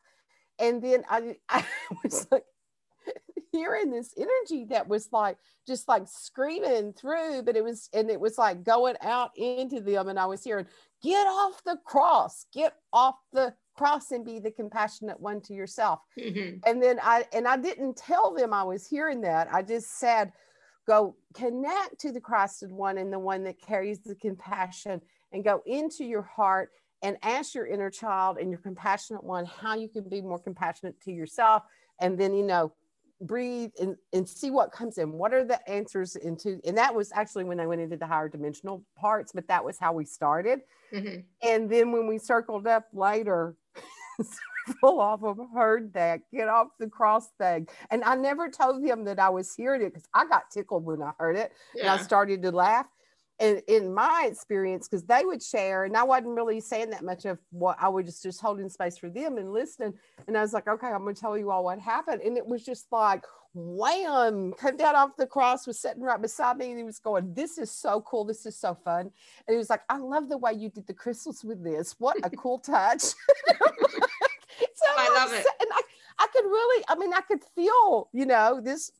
And 0.60 0.82
then 0.82 1.04
I, 1.10 1.38
I 1.50 1.66
was 2.04 2.28
like, 2.32 2.44
hearing 3.52 3.90
this 3.90 4.14
energy 4.18 4.66
that 4.66 4.88
was 4.88 5.10
like 5.12 5.38
just 5.68 5.88
like 5.88 6.08
screaming 6.08 6.94
through, 6.94 7.44
but 7.44 7.56
it 7.56 7.64
was 7.64 7.90
and 7.94 8.10
it 8.10 8.20
was 8.20 8.38
like 8.38 8.64
going 8.64 8.96
out 9.02 9.32
into 9.36 9.82
them. 9.82 10.08
And 10.08 10.20
I 10.20 10.26
was 10.26 10.44
hearing, 10.44 10.66
get 11.04 11.28
off 11.28 11.64
the 11.64 11.78
cross, 11.86 12.46
get 12.54 12.74
off 12.94 13.16
the 13.34 13.54
cross 13.78 14.12
and 14.12 14.26
be 14.26 14.40
the 14.40 14.52
compassionate 14.52 15.20
one 15.20 15.42
to 15.42 15.54
yourself. 15.54 16.00
Mm-hmm. 16.20 16.58
And 16.66 16.82
then 16.82 17.00
I 17.02 17.26
and 17.34 17.48
I 17.48 17.58
didn't 17.58 17.98
tell 17.98 18.34
them 18.34 18.54
I 18.54 18.64
was 18.64 18.88
hearing 18.88 19.22
that. 19.22 19.48
I 19.52 19.62
just 19.62 20.00
said, 20.00 20.32
go 20.88 21.16
connect 21.34 22.00
to 22.02 22.12
the 22.12 22.22
Christed 22.22 22.72
one 22.72 22.98
and 22.98 23.12
the 23.12 23.20
one 23.20 23.44
that 23.44 23.62
carries 23.62 24.00
the 24.00 24.16
compassion 24.16 25.02
and 25.32 25.44
go 25.44 25.62
into 25.66 26.04
your 26.04 26.24
heart 26.24 26.72
and 27.02 27.18
ask 27.24 27.56
your 27.56 27.68
inner 27.68 27.90
child 27.90 28.38
and 28.38 28.50
your 28.50 28.60
compassionate 28.60 29.24
one 29.24 29.46
how 29.46 29.76
you 29.76 29.88
can 29.88 30.08
be 30.10 30.22
more 30.22 30.40
compassionate 30.40 31.00
to 31.02 31.12
yourself 31.12 31.64
and 32.02 32.18
then 32.18 32.34
you 32.34 32.44
know 32.44 32.74
breathe 33.22 33.72
and, 33.80 33.96
and 34.14 34.28
see 34.28 34.52
what 34.52 34.72
comes 34.72 34.98
in. 34.98 35.12
What 35.12 35.34
are 35.34 35.44
the 35.44 35.68
answers 35.70 36.16
into? 36.16 36.60
And 36.66 36.78
that 36.78 36.94
was 36.94 37.12
actually 37.14 37.44
when 37.44 37.60
I 37.60 37.68
went 37.68 37.82
into 37.82 37.98
the 37.98 38.08
higher 38.08 38.30
dimensional 38.30 38.84
parts, 38.98 39.32
but 39.34 39.48
that 39.48 39.64
was 39.64 39.78
how 39.80 39.94
we 39.94 40.06
started. 40.06 40.62
Mm-hmm. 40.94 41.20
And 41.48 41.70
then 41.70 41.92
when 41.92 42.08
we 42.08 42.18
circled 42.18 42.68
up 42.68 42.88
later, 42.94 43.56
several 44.66 45.02
of 45.02 45.22
them 45.22 45.50
heard 45.54 45.94
that 45.94 46.22
get 46.34 46.48
off 46.48 46.68
the 46.80 46.88
cross 46.88 47.30
thing. 47.38 47.68
And 47.92 48.04
I 48.04 48.16
never 48.16 48.50
told 48.50 48.84
him 48.84 49.04
that 49.06 49.20
I 49.20 49.30
was 49.30 49.54
hearing 49.54 49.82
it 49.82 49.94
because 49.94 50.08
I 50.14 50.26
got 50.28 50.52
tickled 50.52 50.86
when 50.86 51.02
I 51.02 51.12
heard 51.18 51.36
it. 51.36 51.52
Yeah. 51.76 51.82
And 51.82 51.90
I 51.92 51.98
started 52.04 52.42
to 52.44 52.52
laugh. 52.52 52.86
And 53.40 53.62
in 53.68 53.94
my 53.94 54.28
experience, 54.30 54.88
because 54.88 55.06
they 55.06 55.24
would 55.24 55.42
share, 55.42 55.86
and 55.86 55.96
I 55.96 56.04
wasn't 56.04 56.36
really 56.36 56.60
saying 56.60 56.90
that 56.90 57.04
much 57.04 57.26
of 57.26 57.40
what 57.52 57.78
I 57.80 57.88
was 57.88 58.06
just, 58.06 58.24
just 58.24 58.42
holding 58.42 58.68
space 58.68 58.98
for 58.98 59.10
them 59.10 59.38
and 59.38 59.54
listening. 59.54 59.94
And 60.28 60.38
I 60.38 60.42
was 60.42 60.54
like, 60.54 60.68
okay, 60.68 60.88
I'm 60.88 61.04
going 61.04 61.16
to 61.16 61.22
tell 61.22 61.38
you 61.38 61.50
all 61.50 61.64
what 61.64 61.80
happened. 61.80 62.22
And 62.22 62.38
it 62.38 62.46
was 62.46 62.66
just 62.66 62.88
like, 62.92 63.24
wham, 63.54 64.54
come 64.54 64.78
down 64.78 64.96
off 64.96 65.16
the 65.18 65.26
cross, 65.26 65.66
was 65.66 65.80
sitting 65.80 66.04
right 66.04 66.22
beside 66.22 66.58
me, 66.58 66.70
and 66.70 66.78
he 66.78 66.84
was 66.84 67.00
going, 67.00 67.34
This 67.34 67.58
is 67.58 67.72
so 67.72 68.02
cool. 68.02 68.26
This 68.26 68.46
is 68.46 68.58
so 68.58 68.76
fun. 68.76 69.02
And 69.48 69.54
he 69.54 69.56
was 69.56 69.70
like, 69.70 69.82
I 69.90 69.98
love 69.98 70.30
the 70.30 70.38
way 70.38 70.54
you 70.54 70.70
did 70.70 70.88
the 70.88 70.94
crystals 70.94 71.44
with 71.44 71.64
this. 71.64 71.96
What 72.00 72.18
a 72.24 72.30
cool 72.30 72.60
touch. 72.60 73.02
so 73.02 73.16
I 74.98 75.10
love 75.16 75.34
it. 75.34 75.46
And 75.62 75.70
I, 75.74 75.82
I 76.20 76.28
could 76.34 76.46
really, 76.46 76.86
I 76.88 76.96
mean, 76.96 77.14
I 77.14 77.22
could 77.22 77.44
feel, 77.56 78.10
you 78.14 78.26
know, 78.26 78.60
this 78.62 78.92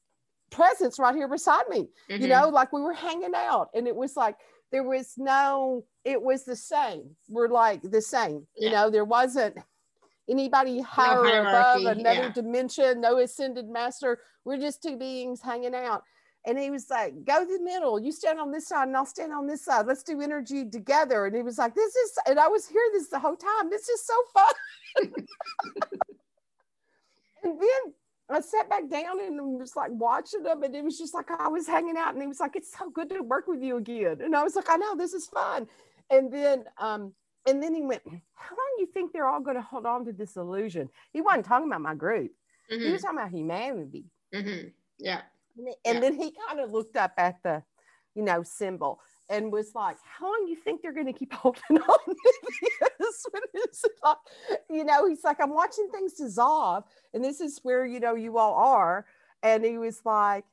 presence 0.50 1.00
right 1.00 1.16
here 1.16 1.28
beside 1.28 1.68
me, 1.70 1.88
mm-hmm. 2.10 2.22
you 2.22 2.28
know, 2.28 2.50
like 2.50 2.74
we 2.74 2.82
were 2.82 2.94
hanging 2.94 3.36
out. 3.36 3.70
And 3.74 3.88
it 3.88 3.96
was 3.96 4.16
like, 4.16 4.36
there 4.72 4.84
was 4.84 5.14
no, 5.18 5.86
it 6.06 6.22
was 6.22 6.46
the 6.46 6.56
same. 6.56 7.16
We're 7.28 7.48
like 7.48 7.82
the 7.82 8.02
same, 8.02 8.46
yeah. 8.56 8.70
you 8.70 8.76
know, 8.76 8.90
there 8.90 9.06
wasn't 9.06 9.58
anybody 10.30 10.82
higher 10.82 11.24
no 11.24 11.42
above 11.42 11.98
another 11.98 12.28
yeah. 12.28 12.32
dimension, 12.32 13.02
no 13.02 13.18
ascended 13.18 13.68
master. 13.68 14.20
We're 14.46 14.58
just 14.58 14.84
two 14.84 14.98
beings 14.98 15.42
hanging 15.42 15.76
out. 15.76 16.04
And 16.46 16.58
he 16.58 16.70
was 16.70 16.90
like, 16.90 17.26
go 17.26 17.40
to 17.40 17.46
the 17.46 17.64
middle. 17.64 18.00
You 18.00 18.12
stand 18.12 18.40
on 18.40 18.52
this 18.52 18.68
side 18.68 18.88
and 18.88 18.96
I'll 18.96 19.06
stand 19.06 19.34
on 19.34 19.46
this 19.46 19.66
side. 19.66 19.86
Let's 19.86 20.04
do 20.04 20.22
energy 20.22 20.66
together. 20.70 21.26
And 21.26 21.36
he 21.36 21.42
was 21.42 21.58
like, 21.58 21.76
this 21.76 21.96
is, 21.96 22.18
and 22.28 22.40
I 22.40 22.48
was 22.48 22.68
hearing 22.68 22.92
this 22.94 23.10
the 23.10 23.20
whole 23.20 23.36
time. 23.36 23.70
This 23.70 23.90
is 23.90 24.06
so 24.06 24.14
fun. 24.34 24.54
and 27.44 27.62
then 27.62 27.94
I 28.32 28.42
sat 28.42 28.70
back 28.70 28.90
down 28.90 29.20
and 29.20 29.60
was 29.60 29.76
like 29.76 29.92
watching 29.92 30.44
them. 30.44 30.64
And 30.64 30.76
it 30.76 30.84
was 30.84 30.98
just 30.98 31.14
like 31.14 31.32
I 31.32 31.48
was 31.48 31.68
hanging 31.68 31.98
out. 31.98 32.14
And 32.14 32.22
he 32.22 32.28
was 32.28 32.40
like, 32.40 32.56
it's 32.56 32.72
so 32.78 32.90
good 32.90 33.10
to 33.10 33.22
work 33.22 33.48
with 33.48 33.62
you 33.62 33.78
again. 33.78 34.22
And 34.22 34.36
I 34.36 34.44
was 34.44 34.56
like, 34.56 34.70
I 34.70 34.76
know 34.76 34.96
this 34.96 35.14
is 35.14 35.28
fun. 35.28 35.68
And 36.12 36.32
then 36.32 36.66
um, 36.78 37.14
and 37.48 37.64
then 37.64 37.74
he 37.74 37.82
went, 37.82 38.02
How 38.06 38.56
long 38.56 38.68
do 38.78 38.82
you 38.82 38.88
think 38.88 39.12
they're 39.12 39.28
all 39.28 39.42
going 39.42 39.56
to 39.56 39.62
hold 39.62 39.86
on 39.86 40.06
to 40.06 40.12
this 40.12 40.36
illusion? 40.36 40.90
He 41.12 41.22
wasn't 41.22 41.46
talking 41.46 41.68
about 41.68 41.82
my 41.82 41.96
group, 41.96 42.32
mm-hmm. 42.72 42.84
he 42.84 42.92
was 42.92 43.02
talking 43.02 43.18
about 43.18 43.32
humanity. 43.32 44.06
Mm-hmm. 44.34 44.68
Yeah. 45.00 45.22
And 45.58 45.96
yeah. 45.96 46.00
then 46.00 46.14
he 46.14 46.34
kind 46.48 46.60
of 46.60 46.72
looked 46.72 46.96
up 46.96 47.14
at 47.18 47.42
the, 47.44 47.64
you 48.16 48.24
know, 48.24 48.44
symbol 48.44 49.02
and 49.30 49.52
was 49.52 49.76
like, 49.76 49.98
How 50.04 50.26
long 50.26 50.46
do 50.46 50.52
you 50.52 50.58
think 50.58 50.82
they're 50.82 50.94
going 50.94 51.06
to 51.06 51.14
keep 51.14 51.34
holding 51.34 51.78
on 51.78 51.98
to 52.06 52.16
this? 53.00 53.86
like, 54.04 54.18
you 54.70 54.84
know, 54.84 55.08
he's 55.08 55.24
like, 55.24 55.42
I'm 55.42 55.54
watching 55.54 55.90
things 55.92 56.14
dissolve, 56.14 56.84
and 57.14 57.24
this 57.24 57.42
is 57.42 57.60
where, 57.64 57.86
you 57.86 58.00
know, 58.00 58.16
you 58.16 58.38
all 58.38 58.56
are. 58.56 59.06
And 59.42 59.64
he 59.64 59.78
was 59.78 60.02
like, 60.04 60.44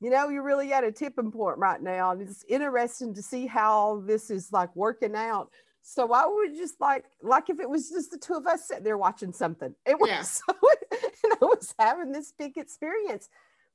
you 0.00 0.10
know, 0.10 0.28
you're 0.28 0.42
really 0.42 0.72
at 0.72 0.84
a 0.84 0.92
tipping 0.92 1.32
point 1.32 1.58
right 1.58 1.80
now. 1.80 2.12
And 2.12 2.22
it's 2.22 2.44
interesting 2.48 3.14
to 3.14 3.22
see 3.22 3.46
how 3.46 4.02
this 4.06 4.30
is 4.30 4.52
like 4.52 4.74
working 4.76 5.14
out. 5.14 5.50
So 5.82 6.12
I 6.12 6.26
would 6.26 6.54
just 6.56 6.80
like, 6.80 7.04
like 7.22 7.48
if 7.48 7.60
it 7.60 7.70
was 7.70 7.88
just 7.90 8.10
the 8.10 8.18
two 8.18 8.34
of 8.34 8.46
us 8.46 8.68
sitting 8.68 8.84
there 8.84 8.98
watching 8.98 9.32
something, 9.32 9.74
it 9.86 9.98
was 9.98 10.10
yeah. 10.10 10.22
so, 10.22 10.42
and 11.24 11.32
I 11.40 11.44
was 11.44 11.74
having 11.78 12.12
this 12.12 12.32
big 12.36 12.58
experience. 12.58 13.28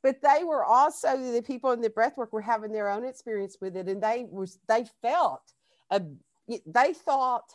But 0.03 0.17
they 0.21 0.43
were 0.43 0.65
also 0.65 1.15
the 1.17 1.43
people 1.43 1.71
in 1.71 1.81
the 1.81 1.89
breathwork 1.89 2.31
were 2.31 2.41
having 2.41 2.71
their 2.71 2.89
own 2.89 3.05
experience 3.05 3.57
with 3.61 3.75
it, 3.75 3.87
and 3.87 4.01
they 4.01 4.25
was 4.29 4.59
they 4.67 4.85
felt 5.01 5.43
a, 5.91 6.01
they 6.65 6.93
thought 6.93 7.53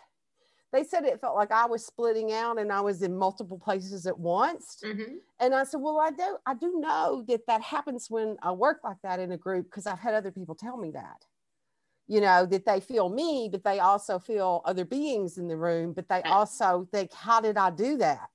they 0.73 0.85
said 0.85 1.05
it 1.05 1.21
felt 1.21 1.37
like 1.37 1.53
I 1.53 1.67
was 1.67 1.87
splitting 1.87 2.33
out 2.33 2.59
and 2.59 2.73
I 2.73 2.81
was 2.81 3.03
in 3.03 3.17
multiple 3.17 3.59
places 3.59 4.07
at 4.07 4.19
once. 4.19 4.79
Mm-hmm. 4.85 5.15
And 5.41 5.55
I 5.55 5.65
said, 5.65 5.81
well, 5.81 5.99
I 5.99 6.11
do 6.11 6.37
I 6.45 6.55
do 6.55 6.75
know 6.79 7.25
that 7.29 7.47
that 7.47 7.63
happens 7.63 8.11
when 8.11 8.37
I 8.43 8.53
work 8.53 8.81
like 8.85 8.99
that 9.03 9.21
in 9.21 9.33
a 9.33 9.37
group 9.37 9.67
because 9.67 9.87
I've 9.87 9.99
had 9.99 10.15
other 10.15 10.31
people 10.31 10.55
tell 10.55 10.77
me 10.77 10.91
that 10.93 11.25
you 12.09 12.21
know 12.21 12.47
that 12.47 12.65
they 12.65 12.81
feel 12.81 13.09
me 13.09 13.49
but 13.51 13.65
they 13.65 13.81
also 13.81 14.19
feel 14.19 14.63
other 14.65 14.85
beings 14.85 15.39
in 15.39 15.49
the 15.49 15.57
room 15.57 15.93
but 15.93 16.09
they 16.09 16.23
also 16.23 16.87
think 16.93 17.13
how 17.13 17.41
did 17.41 17.57
i 17.57 17.71
do 17.71 17.97
that 17.97 18.31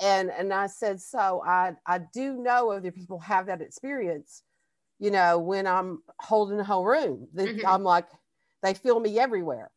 and 0.00 0.30
and 0.30 0.52
i 0.52 0.66
said 0.66 1.00
so 1.00 1.42
i 1.46 1.72
i 1.86 1.98
do 2.12 2.34
know 2.34 2.70
other 2.70 2.90
people 2.90 3.18
have 3.18 3.46
that 3.46 3.60
experience 3.60 4.42
you 4.98 5.10
know 5.10 5.38
when 5.38 5.66
i'm 5.66 6.02
holding 6.20 6.56
the 6.56 6.64
whole 6.64 6.84
room 6.84 7.28
mm-hmm. 7.34 7.66
i'm 7.66 7.82
like 7.82 8.06
they 8.62 8.74
feel 8.74 8.98
me 8.98 9.18
everywhere 9.18 9.70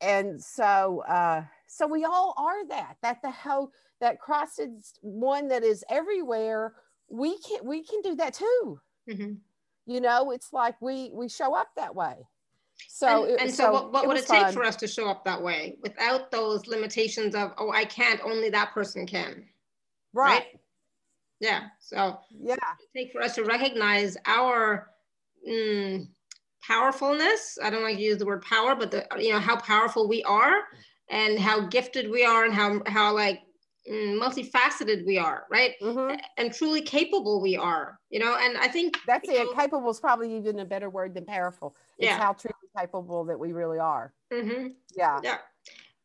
and 0.00 0.42
so 0.42 1.02
uh 1.08 1.42
so 1.66 1.86
we 1.86 2.04
all 2.04 2.34
are 2.36 2.66
that 2.68 2.96
that 3.02 3.20
the 3.22 3.30
whole 3.30 3.70
that 4.00 4.20
crossed 4.20 4.60
one 5.00 5.48
that 5.48 5.64
is 5.64 5.84
everywhere 5.90 6.74
we 7.08 7.38
can 7.38 7.64
we 7.64 7.82
can 7.82 8.00
do 8.02 8.14
that 8.14 8.34
too 8.34 8.80
mm-hmm. 9.08 9.32
you 9.86 10.00
know 10.00 10.30
it's 10.30 10.52
like 10.52 10.80
we 10.80 11.10
we 11.12 11.28
show 11.28 11.54
up 11.54 11.68
that 11.76 11.94
way 11.94 12.14
so, 12.88 13.24
and, 13.24 13.32
it, 13.32 13.40
and 13.40 13.50
so, 13.50 13.64
so, 13.64 13.72
what, 13.72 13.92
what 13.92 14.06
would 14.06 14.16
it 14.16 14.26
take 14.26 14.42
fun. 14.42 14.52
for 14.52 14.64
us 14.64 14.76
to 14.76 14.86
show 14.86 15.08
up 15.08 15.24
that 15.24 15.42
way 15.42 15.78
without 15.82 16.30
those 16.30 16.66
limitations 16.66 17.34
of, 17.34 17.52
oh, 17.58 17.70
I 17.70 17.84
can't, 17.84 18.20
only 18.24 18.50
that 18.50 18.72
person 18.72 19.06
can. 19.06 19.44
Right. 20.16 20.30
right? 20.30 20.46
Yeah. 21.40 21.64
So, 21.78 22.18
yeah, 22.40 22.56
take 22.96 23.12
for 23.12 23.20
us 23.20 23.34
to 23.34 23.44
recognize 23.44 24.16
our 24.24 24.88
mm, 25.48 26.08
powerfulness. 26.62 27.58
I 27.62 27.68
don't 27.68 27.82
like 27.82 27.96
to 27.96 28.02
use 28.02 28.18
the 28.18 28.26
word 28.26 28.42
power, 28.42 28.74
but 28.74 28.90
the, 28.90 29.06
you 29.18 29.32
know, 29.32 29.38
how 29.38 29.56
powerful 29.56 30.08
we 30.08 30.22
are 30.24 30.62
and 31.10 31.38
how 31.38 31.60
gifted 31.66 32.10
we 32.10 32.24
are 32.24 32.44
and 32.44 32.54
how, 32.54 32.80
how 32.86 33.14
like 33.14 33.40
mm, 33.90 34.18
multifaceted 34.18 35.04
we 35.04 35.18
are, 35.18 35.44
right? 35.50 35.74
Mm-hmm. 35.82 36.16
And 36.38 36.54
truly 36.54 36.80
capable 36.80 37.42
we 37.42 37.54
are, 37.54 37.98
you 38.08 38.18
know. 38.18 38.38
And 38.40 38.56
I 38.56 38.68
think 38.68 38.96
that's 39.06 39.28
it. 39.28 39.36
Know, 39.36 39.52
capable 39.52 39.90
is 39.90 40.00
probably 40.00 40.34
even 40.34 40.60
a 40.60 40.64
better 40.64 40.88
word 40.88 41.12
than 41.12 41.26
powerful. 41.26 41.76
It's 41.98 42.06
yeah. 42.06 42.18
how 42.18 42.32
truly 42.32 42.54
capable 42.76 43.26
that 43.26 43.38
we 43.38 43.52
really 43.52 43.78
are. 43.78 44.14
Mm-hmm. 44.32 44.68
Yeah. 44.96 45.20
Yeah. 45.22 45.38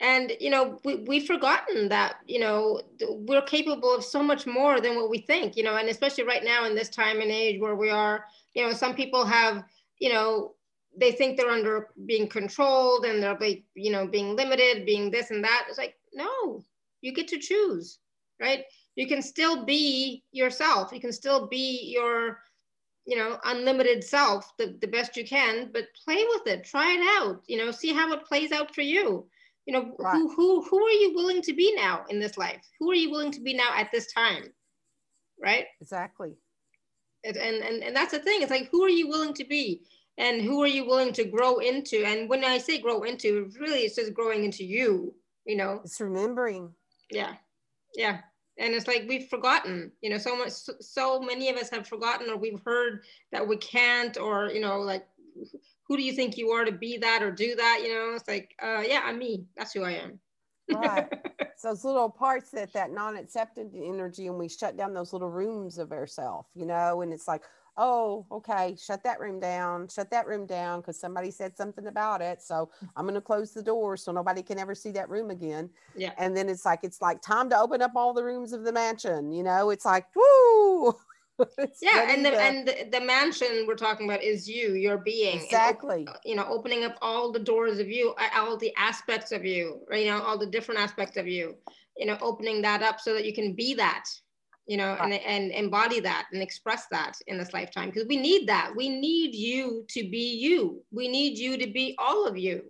And 0.02 0.34
you 0.40 0.50
know, 0.50 0.80
we, 0.84 0.96
we've 0.96 1.28
forgotten 1.28 1.88
that 1.90 2.16
you 2.26 2.40
know 2.40 2.82
we're 3.08 3.44
capable 3.44 3.96
of 3.96 4.04
so 4.04 4.22
much 4.22 4.46
more 4.46 4.82
than 4.82 4.96
what 4.96 5.10
we 5.10 5.20
think. 5.20 5.56
You 5.56 5.64
know, 5.64 5.78
and 5.78 5.88
especially 5.88 6.26
right 6.26 6.44
now 6.44 6.66
in 6.66 6.76
this 6.76 6.90
time 6.90 7.22
and 7.22 7.32
age 7.32 7.62
where 7.62 7.76
we 7.76 7.90
are, 7.90 8.26
you 8.54 8.66
know, 8.66 8.74
some 8.74 8.96
people 8.96 9.24
have, 9.26 9.64
you 10.00 10.12
know, 10.12 10.56
they 10.98 11.12
think 11.12 11.38
they're 11.38 11.50
under 11.50 11.90
being 12.06 12.28
controlled 12.28 13.06
and 13.06 13.22
they're 13.22 13.38
like, 13.40 13.64
you 13.76 13.92
know, 13.92 14.08
being 14.08 14.36
limited, 14.36 14.86
being 14.86 15.10
this 15.10 15.32
and 15.32 15.44
that. 15.44 15.66
It's 15.70 15.78
like, 15.78 15.96
no, 16.14 16.64
you 17.02 17.14
get 17.14 17.28
to 17.30 17.38
choose, 17.38 18.00
right? 18.42 18.66
You 18.96 19.08
can 19.08 19.22
still 19.22 19.64
be 19.66 20.24
yourself. 20.32 20.92
You 20.92 21.00
can 21.00 21.14
still 21.14 21.48
be 21.48 21.94
your, 21.94 22.40
you 23.06 23.18
know, 23.18 23.40
unlimited 23.46 24.04
self 24.04 24.52
the, 24.58 24.78
the 24.82 24.88
best 24.88 25.16
you 25.16 25.26
can, 25.26 25.70
but 25.72 25.86
play 26.04 26.24
with 26.30 26.48
it, 26.48 26.66
try 26.66 26.94
it 26.94 27.22
out, 27.22 27.42
you 27.48 27.58
know, 27.58 27.72
see 27.72 27.94
how 27.94 28.12
it 28.12 28.26
plays 28.26 28.52
out 28.52 28.74
for 28.76 28.82
you. 28.82 29.28
You 29.66 29.74
know, 29.74 29.96
right. 30.00 30.14
who, 30.14 30.34
who, 30.34 30.64
who 30.64 30.84
are 30.84 30.92
you 30.92 31.14
willing 31.14 31.42
to 31.44 31.54
be 31.54 31.74
now 31.76 32.04
in 32.10 32.20
this 32.20 32.38
life? 32.38 32.62
Who 32.80 32.92
are 32.92 32.96
you 32.96 33.12
willing 33.12 33.32
to 33.32 33.42
be 33.42 33.54
now 33.54 33.72
at 33.76 33.92
this 33.92 34.12
time? 34.12 34.46
Right? 35.42 35.66
Exactly. 35.80 36.34
And, 37.24 37.38
and, 37.38 37.84
and 37.84 37.96
that's 37.96 38.12
the 38.12 38.20
thing. 38.20 38.42
It's 38.42 38.50
like, 38.50 38.70
who 38.72 38.84
are 38.84 38.90
you 38.90 39.08
willing 39.08 39.34
to 39.36 39.46
be? 39.46 39.84
And 40.18 40.42
who 40.42 40.62
are 40.64 40.68
you 40.68 40.86
willing 40.86 41.14
to 41.14 41.24
grow 41.24 41.60
into? 41.60 42.04
And 42.04 42.28
when 42.28 42.44
I 42.44 42.58
say 42.58 42.80
grow 42.80 43.04
into, 43.04 43.52
really 43.60 43.82
it's 43.82 43.96
just 43.96 44.14
growing 44.14 44.44
into 44.44 44.66
you, 44.66 45.14
you 45.46 45.56
know? 45.56 45.82
It's 45.84 46.02
remembering 46.02 46.74
yeah 47.12 47.34
yeah 47.96 48.20
and 48.58 48.74
it's 48.74 48.88
like 48.88 49.06
we've 49.08 49.28
forgotten 49.28 49.92
you 50.02 50.10
know 50.10 50.18
so 50.18 50.36
much 50.36 50.52
so 50.52 51.20
many 51.20 51.50
of 51.50 51.58
us 51.58 51.70
have 51.70 51.88
forgotten 51.88 52.30
or 52.30 52.38
we've 52.38 52.62
heard 52.66 53.04
that 53.32 53.48
we 53.48 53.58
can't 53.58 54.18
or 54.18 54.50
you 54.50 54.62
know 54.62 54.80
like 54.80 55.06
who 55.92 55.98
do 55.98 56.04
you 56.04 56.14
think 56.14 56.38
you 56.38 56.52
are 56.52 56.64
to 56.64 56.72
be 56.72 56.98
that 56.98 57.22
or 57.22 57.32
do 57.32 57.54
that 57.54 57.82
you 57.84 57.90
know 57.94 58.14
it's 58.16 58.26
like 58.26 58.56
uh 58.64 58.82
yeah 58.88 59.02
i'm 59.04 59.20
me 59.20 59.44
that's 59.58 59.74
who 59.74 59.84
i 59.84 59.92
am 59.92 60.18
right 60.72 61.06
so 61.58 61.68
those 61.70 61.84
little 61.84 62.10
parts 62.10 62.50
that 62.50 62.72
that 62.72 62.92
non-accepted 62.92 63.72
energy 63.76 64.28
and 64.28 64.38
we 64.38 64.48
shut 64.48 64.78
down 64.78 64.94
those 64.94 65.12
little 65.12 65.30
rooms 65.30 65.78
of 65.78 65.92
ourself 65.92 66.48
you 66.56 66.66
know 66.66 67.02
and 67.02 67.12
it's 67.12 67.28
like 67.28 67.44
oh, 67.78 68.26
okay, 68.32 68.76
shut 68.80 69.02
that 69.04 69.20
room 69.20 69.40
down, 69.40 69.88
shut 69.88 70.12
that 70.12 70.28
room 70.28 70.46
down 70.46 70.82
because 70.82 71.00
somebody 71.00 71.32
said 71.32 71.56
something 71.56 71.88
about 71.88 72.22
it. 72.22 72.42
So 72.42 72.70
I'm 72.96 73.06
going 73.06 73.16
to 73.16 73.22
close 73.22 73.54
the 73.54 73.64
door 73.64 73.96
so 73.96 74.12
nobody 74.12 74.44
can 74.44 74.60
ever 74.60 74.76
see 74.76 74.92
that 74.92 75.10
room 75.10 75.32
again. 75.32 75.70
Yeah. 75.96 76.12
And 76.18 76.36
then 76.36 76.50
it's 76.50 76.66
like, 76.66 76.82
it's 76.84 77.02
like 77.02 77.22
time 77.22 77.50
to 77.50 77.58
open 77.58 77.82
up 77.82 77.94
all 77.96 78.14
the 78.14 78.24
rooms 78.24 78.52
of 78.52 78.64
the 78.64 78.74
mansion. 78.74 79.32
You 79.32 79.44
know, 79.44 79.70
it's 79.70 79.86
like, 79.86 80.06
woo. 80.16 80.94
yeah. 81.82 82.12
And 82.12 82.26
the, 82.26 82.32
to... 82.32 82.42
and 82.42 82.68
the, 82.68 82.88
the, 82.92 83.06
mansion 83.06 83.66
we're 83.68 83.76
talking 83.76 84.08
about 84.08 84.24
is 84.24 84.48
you, 84.48 84.74
your 84.74 84.98
being. 84.98 85.42
Exactly. 85.42 86.06
And, 86.08 86.10
you 86.26 86.36
know, 86.36 86.46
opening 86.48 86.84
up 86.84 86.98
all 87.02 87.32
the 87.32 87.40
doors 87.40 87.80
of 87.80 87.90
you, 87.90 88.14
all 88.36 88.58
the 88.58 88.74
aspects 88.78 89.32
of 89.32 89.46
you, 89.46 89.82
right? 89.90 90.06
You 90.06 90.12
know, 90.12 90.22
all 90.22 90.38
the 90.38 90.46
different 90.46 90.80
aspects 90.80 91.18
of 91.18 91.28
you, 91.28 91.56
you 91.98 92.06
know, 92.06 92.18
opening 92.22 92.62
that 92.62 92.82
up 92.82 93.00
so 93.00 93.14
that 93.14 93.26
you 93.26 93.34
can 93.34 93.54
be 93.54 93.74
that 93.76 94.06
you 94.68 94.78
know, 94.78 94.96
and, 95.02 95.14
and 95.14 95.52
embody 95.52 96.00
that 96.00 96.28
and 96.32 96.42
express 96.42 96.86
that 96.92 97.14
in 97.28 97.38
this 97.38 97.54
lifetime 97.54 97.90
because 97.90 98.08
we 98.08 98.16
need 98.16 98.48
that. 98.48 98.72
We 98.76 98.90
need 98.90 99.36
you 99.36 99.86
to 99.90 100.10
be 100.10 100.38
you. 100.40 100.82
We 100.92 101.08
need 101.08 101.38
you 101.38 101.58
to 101.58 101.68
be 101.70 101.96
all 101.98 102.26
of 102.28 102.38
you. 102.38 102.62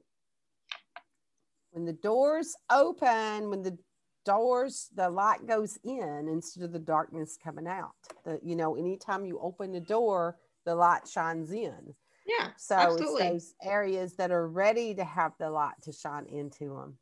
When 1.71 1.85
the 1.85 1.93
doors 1.93 2.55
open, 2.71 3.49
when 3.49 3.61
the 3.61 3.77
doors, 4.25 4.89
the 4.95 5.09
light 5.09 5.47
goes 5.47 5.77
in 5.83 6.27
instead 6.29 6.63
of 6.63 6.71
the 6.71 6.79
darkness 6.79 7.37
coming 7.41 7.67
out. 7.67 7.91
The, 8.25 8.39
you 8.43 8.55
know, 8.55 8.75
anytime 8.75 9.25
you 9.25 9.39
open 9.41 9.71
the 9.71 9.79
door, 9.79 10.37
the 10.65 10.75
light 10.75 11.07
shines 11.07 11.51
in. 11.51 11.95
Yeah. 12.25 12.49
So 12.57 12.75
absolutely. 12.75 13.23
it's 13.23 13.31
those 13.31 13.53
areas 13.63 14.15
that 14.15 14.31
are 14.31 14.47
ready 14.47 14.93
to 14.95 15.03
have 15.03 15.33
the 15.39 15.49
light 15.49 15.73
to 15.83 15.91
shine 15.91 16.25
into 16.27 16.75
them. 16.75 16.97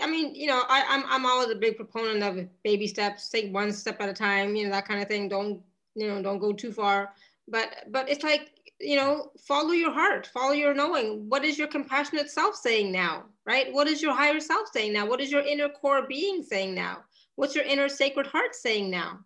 I 0.00 0.06
mean, 0.06 0.34
you 0.34 0.46
know, 0.46 0.62
I, 0.68 0.84
I'm 0.88 1.04
I'm 1.06 1.26
always 1.26 1.50
a 1.50 1.54
big 1.54 1.76
proponent 1.76 2.22
of 2.22 2.48
baby 2.62 2.86
steps, 2.86 3.28
take 3.28 3.52
one 3.52 3.72
step 3.72 4.00
at 4.00 4.08
a 4.08 4.14
time, 4.14 4.54
you 4.54 4.64
know, 4.64 4.70
that 4.70 4.88
kind 4.88 5.02
of 5.02 5.08
thing. 5.08 5.28
Don't, 5.28 5.60
you 5.94 6.08
know, 6.08 6.22
don't 6.22 6.38
go 6.38 6.52
too 6.52 6.72
far. 6.72 7.12
But 7.48 7.84
but 7.90 8.08
it's 8.08 8.24
like, 8.24 8.52
you 8.80 8.96
know, 8.96 9.32
follow 9.46 9.72
your 9.72 9.92
heart, 9.92 10.30
follow 10.32 10.52
your 10.52 10.72
knowing. 10.72 11.28
What 11.28 11.44
is 11.44 11.58
your 11.58 11.68
compassionate 11.68 12.30
self 12.30 12.56
saying 12.56 12.90
now? 12.90 13.24
Right? 13.46 13.72
What 13.72 13.88
is 13.88 14.00
your 14.00 14.14
higher 14.14 14.40
self 14.40 14.68
saying 14.72 14.92
now? 14.92 15.06
What 15.06 15.20
is 15.20 15.32
your 15.32 15.42
inner 15.42 15.68
core 15.68 16.06
being 16.06 16.42
saying 16.42 16.74
now? 16.74 16.98
What's 17.36 17.54
your 17.54 17.64
inner 17.64 17.88
sacred 17.88 18.26
heart 18.26 18.54
saying 18.54 18.90
now? 18.90 19.20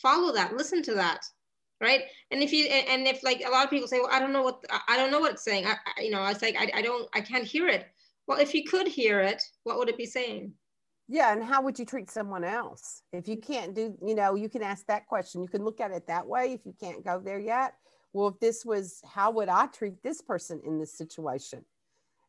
Follow 0.00 0.32
that, 0.34 0.54
listen 0.56 0.82
to 0.84 0.94
that 0.94 1.20
right? 1.80 2.02
And 2.30 2.42
if 2.42 2.52
you 2.52 2.66
and 2.66 3.06
if 3.06 3.22
like 3.22 3.42
a 3.46 3.50
lot 3.50 3.64
of 3.64 3.70
people 3.70 3.88
say 3.88 4.00
well 4.00 4.10
i 4.12 4.18
don't 4.18 4.32
know 4.32 4.42
what 4.42 4.64
i 4.88 4.96
don't 4.96 5.10
know 5.10 5.20
what 5.20 5.32
it's 5.32 5.44
saying. 5.44 5.66
I, 5.66 5.74
I 5.96 6.02
you 6.02 6.10
know 6.10 6.24
it's 6.26 6.42
like 6.42 6.56
I, 6.58 6.70
I 6.78 6.82
don't 6.82 7.08
i 7.14 7.20
can't 7.20 7.44
hear 7.44 7.68
it. 7.68 7.86
Well 8.26 8.38
if 8.38 8.54
you 8.54 8.64
could 8.64 8.88
hear 8.88 9.20
it 9.20 9.42
what 9.64 9.78
would 9.78 9.88
it 9.88 9.98
be 9.98 10.06
saying? 10.06 10.52
Yeah 11.08 11.32
and 11.32 11.44
how 11.44 11.62
would 11.62 11.78
you 11.78 11.84
treat 11.84 12.10
someone 12.10 12.44
else? 12.44 13.02
If 13.12 13.28
you 13.28 13.36
can't 13.36 13.74
do 13.74 13.96
you 14.04 14.14
know 14.14 14.34
you 14.34 14.48
can 14.48 14.62
ask 14.62 14.86
that 14.86 15.06
question. 15.06 15.42
You 15.42 15.48
can 15.48 15.64
look 15.64 15.80
at 15.80 15.90
it 15.90 16.06
that 16.06 16.26
way 16.26 16.52
if 16.52 16.64
you 16.64 16.74
can't 16.80 17.04
go 17.04 17.20
there 17.20 17.40
yet. 17.40 17.74
Well 18.12 18.28
if 18.28 18.40
this 18.40 18.64
was 18.64 19.00
how 19.06 19.30
would 19.32 19.48
i 19.48 19.66
treat 19.66 20.02
this 20.02 20.22
person 20.22 20.60
in 20.64 20.78
this 20.78 20.96
situation? 20.96 21.64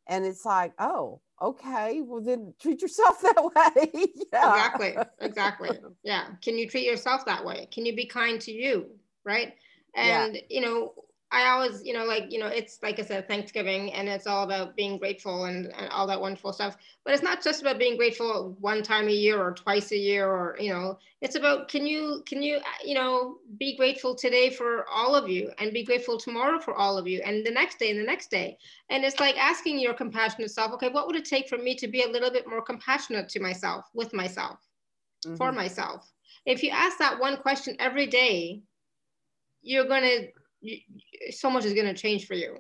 And 0.08 0.26
it's 0.26 0.46
like 0.46 0.74
oh 0.80 1.22
okay 1.42 2.02
well 2.02 2.22
then 2.22 2.54
treat 2.60 2.82
yourself 2.82 3.22
that 3.22 3.44
way 3.44 3.92
yeah. 4.34 4.50
exactly 4.50 4.98
exactly 5.22 5.70
yeah 6.04 6.26
can 6.42 6.58
you 6.58 6.68
treat 6.68 6.86
yourself 6.86 7.26
that 7.26 7.46
way 7.46 7.68
can 7.72 7.86
you 7.86 7.96
be 7.96 8.06
kind 8.06 8.42
to 8.42 8.52
you 8.52 8.88
right? 9.28 9.54
And 9.94 10.36
yeah. 10.36 10.42
you 10.50 10.62
know, 10.62 10.94
I 11.30 11.50
always, 11.50 11.84
you 11.84 11.92
know, 11.94 12.06
like, 12.06 12.32
you 12.32 12.40
know, 12.40 12.48
it's 12.48 12.80
like 12.82 13.00
I 13.00 13.02
said, 13.02 13.28
Thanksgiving, 13.28 13.92
and 13.92 14.08
it's 14.08 14.28
all 14.28 14.44
about 14.44 14.78
being 14.78 14.98
grateful 14.98 15.44
and, 15.46 15.66
and 15.78 15.90
all 15.90 16.08
that 16.08 16.22
wonderful 16.22 16.54
stuff. 16.54 16.78
But 17.04 17.14
it's 17.14 17.24
not 17.24 17.44
just 17.44 17.62
about 17.62 17.80
being 17.80 17.98
grateful 17.98 18.56
one 18.62 18.82
time 18.82 19.10
a 19.10 19.12
year 19.12 19.42
or 19.42 19.52
twice 19.52 19.92
a 19.92 19.98
year, 19.98 20.26
or 20.26 20.56
you 20.58 20.72
know, 20.72 21.00
it's 21.20 21.36
about 21.36 21.68
can 21.68 21.86
you 21.86 22.24
can 22.26 22.42
you 22.42 22.60
you 22.84 22.94
know 22.94 23.40
be 23.60 23.76
grateful 23.76 24.16
today 24.16 24.50
for 24.50 24.86
all 24.90 25.16
of 25.16 25.28
you, 25.28 25.52
and 25.58 25.74
be 25.74 25.84
grateful 25.84 26.18
tomorrow 26.18 26.60
for 26.60 26.74
all 26.76 26.98
of 26.98 27.08
you, 27.08 27.22
and 27.26 27.46
the 27.46 27.52
next 27.52 27.78
day 27.78 27.92
and 27.92 28.00
the 28.00 28.06
next 28.06 28.32
day. 28.32 28.58
And 28.90 29.04
it's 29.04 29.20
like 29.20 29.38
asking 29.38 29.80
your 29.80 29.94
compassionate 29.94 30.52
self, 30.52 30.72
okay, 30.74 30.90
what 30.90 31.08
would 31.08 31.18
it 31.18 31.26
take 31.26 31.50
for 31.50 31.58
me 31.58 31.76
to 31.76 31.90
be 31.90 32.04
a 32.04 32.10
little 32.10 32.32
bit 32.32 32.48
more 32.48 32.62
compassionate 32.62 33.28
to 33.30 33.42
myself, 33.42 33.86
with 33.94 34.14
myself, 34.14 34.60
mm-hmm. 35.26 35.36
for 35.36 35.52
myself? 35.52 36.10
If 36.46 36.64
you 36.64 36.70
ask 36.70 36.98
that 37.00 37.20
one 37.20 37.36
question 37.36 37.76
every 37.80 38.08
day, 38.08 38.62
you're 39.62 39.88
going 39.88 40.04
to 40.04 40.28
so 41.32 41.50
much 41.50 41.66
is 41.66 41.74
going 41.74 41.88
to 41.88 41.94
change 41.94 42.26
for 42.28 42.34
you. 42.34 42.58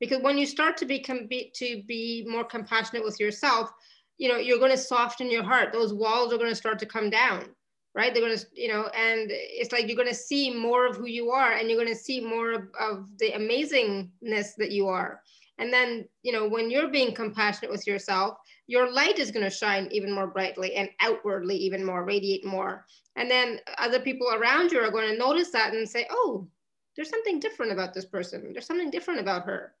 Because 0.00 0.20
when 0.22 0.36
you 0.36 0.46
start 0.46 0.76
to 0.78 0.86
become 0.86 1.26
be, 1.28 1.52
to 1.54 1.82
be 1.86 2.26
more 2.28 2.44
compassionate 2.44 3.04
with 3.04 3.20
yourself 3.20 3.72
you 4.18 4.28
know 4.28 4.36
you're 4.36 4.58
going 4.58 4.70
to 4.70 4.78
soften 4.78 5.30
your 5.30 5.42
heart. 5.42 5.72
Those 5.72 5.92
walls 5.92 6.32
are 6.32 6.38
going 6.38 6.50
to 6.50 6.54
start 6.54 6.78
to 6.80 6.86
come 6.86 7.10
down 7.10 7.54
right? 7.94 8.14
They're 8.14 8.24
going 8.24 8.36
to 8.36 8.46
you 8.54 8.68
know 8.68 8.88
and 8.96 9.28
it's 9.30 9.72
like 9.72 9.86
you're 9.86 9.96
going 9.96 10.08
to 10.08 10.14
see 10.14 10.54
more 10.54 10.86
of 10.86 10.96
who 10.96 11.06
you 11.06 11.30
are 11.30 11.52
and 11.52 11.68
you're 11.68 11.82
going 11.82 11.94
to 11.94 12.00
see 12.00 12.20
more 12.20 12.52
of, 12.52 12.62
of 12.80 13.18
the 13.18 13.32
amazingness 13.32 14.54
that 14.56 14.70
you 14.70 14.88
are. 14.88 15.22
And 15.58 15.72
then 15.72 16.08
you 16.22 16.32
know 16.32 16.48
when 16.48 16.70
you're 16.70 16.88
being 16.88 17.14
compassionate 17.14 17.70
with 17.70 17.86
yourself 17.86 18.38
your 18.66 18.90
light 18.90 19.18
is 19.18 19.30
going 19.30 19.44
to 19.44 19.50
shine 19.50 19.88
even 19.90 20.12
more 20.12 20.26
brightly 20.26 20.74
and 20.74 20.88
outwardly 21.00 21.56
even 21.56 21.84
more 21.84 22.04
radiate 22.04 22.44
more. 22.44 22.86
And 23.16 23.30
then 23.30 23.60
other 23.76 24.00
people 24.00 24.28
around 24.32 24.72
you 24.72 24.80
are 24.80 24.90
going 24.90 25.10
to 25.10 25.18
notice 25.18 25.50
that 25.50 25.74
and 25.74 25.86
say, 25.86 26.06
oh, 26.10 26.48
there's 26.96 27.10
something 27.10 27.40
different 27.40 27.72
about 27.72 27.94
this 27.94 28.04
person. 28.04 28.52
There's 28.52 28.66
something 28.66 28.90
different 28.90 29.20
about 29.20 29.44
her. 29.44 29.72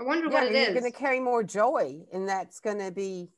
I 0.00 0.04
wonder 0.04 0.26
yeah, 0.26 0.32
what 0.32 0.42
it 0.44 0.54
is. 0.54 0.68
You're 0.68 0.80
going 0.80 0.92
to 0.92 0.98
carry 0.98 1.20
more 1.20 1.42
joy, 1.42 2.00
and 2.12 2.28
that's 2.28 2.60
going 2.60 2.78
to 2.78 2.90
be 2.90 3.30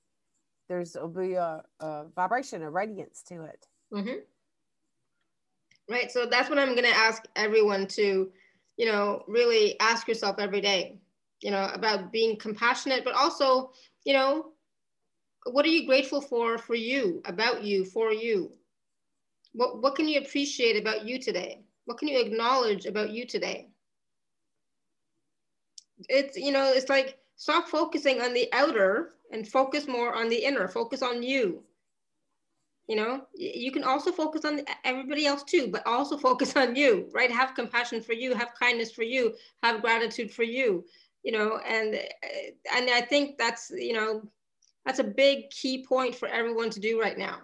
there's 0.68 0.94
will 0.94 1.08
be 1.08 1.34
a, 1.34 1.62
a, 1.80 2.04
vibration, 2.14 2.62
a 2.62 2.70
radiance 2.70 3.22
to 3.28 3.42
it. 3.42 3.66
Mm-hmm. 3.92 5.92
Right. 5.92 6.10
So 6.10 6.26
that's 6.26 6.48
what 6.48 6.58
I'm 6.58 6.74
going 6.74 6.90
to 6.90 6.96
ask 6.96 7.24
everyone 7.36 7.86
to, 7.88 8.30
you 8.76 8.86
know, 8.86 9.24
really 9.26 9.78
ask 9.80 10.08
yourself 10.08 10.36
every 10.38 10.60
day, 10.60 11.00
you 11.42 11.50
know, 11.50 11.68
about 11.74 12.12
being 12.12 12.38
compassionate, 12.38 13.04
but 13.04 13.14
also, 13.14 13.72
you 14.04 14.14
know, 14.14 14.52
what 15.50 15.66
are 15.66 15.70
you 15.70 15.86
grateful 15.86 16.20
for 16.20 16.56
for 16.56 16.76
you, 16.76 17.20
about 17.26 17.64
you, 17.64 17.84
for 17.84 18.12
you? 18.12 18.52
What, 19.52 19.82
what 19.82 19.96
can 19.96 20.08
you 20.08 20.20
appreciate 20.20 20.80
about 20.80 21.04
you 21.04 21.18
today? 21.18 21.64
What 21.84 21.98
can 21.98 22.08
you 22.08 22.20
acknowledge 22.20 22.86
about 22.86 23.10
you 23.10 23.26
today? 23.26 23.68
It's, 26.08 26.36
you 26.36 26.52
know, 26.52 26.72
it's 26.72 26.88
like 26.88 27.18
stop 27.36 27.68
focusing 27.68 28.20
on 28.20 28.34
the 28.34 28.48
outer 28.52 29.14
and 29.32 29.46
focus 29.46 29.86
more 29.86 30.14
on 30.14 30.28
the 30.28 30.44
inner, 30.44 30.68
focus 30.68 31.02
on 31.02 31.22
you. 31.22 31.64
You 32.88 32.96
know, 32.96 33.26
you 33.34 33.70
can 33.70 33.84
also 33.84 34.10
focus 34.10 34.44
on 34.44 34.62
everybody 34.84 35.24
else 35.26 35.44
too, 35.44 35.68
but 35.68 35.86
also 35.86 36.18
focus 36.28 36.56
on 36.56 36.76
you, 36.76 37.08
right? 37.12 37.30
Have 37.30 37.54
compassion 37.54 38.02
for 38.02 38.12
you, 38.12 38.34
have 38.34 38.54
kindness 38.58 38.92
for 38.92 39.02
you, 39.02 39.34
have 39.62 39.80
gratitude 39.82 40.30
for 40.30 40.42
you, 40.42 40.84
you 41.22 41.32
know, 41.32 41.58
and, 41.58 41.94
and 42.74 42.90
I 42.90 43.00
think 43.00 43.38
that's, 43.38 43.70
you 43.70 43.92
know, 43.92 44.22
that's 44.84 44.98
a 44.98 45.04
big 45.04 45.50
key 45.50 45.84
point 45.86 46.14
for 46.14 46.28
everyone 46.28 46.70
to 46.70 46.80
do 46.80 47.00
right 47.00 47.16
now 47.16 47.42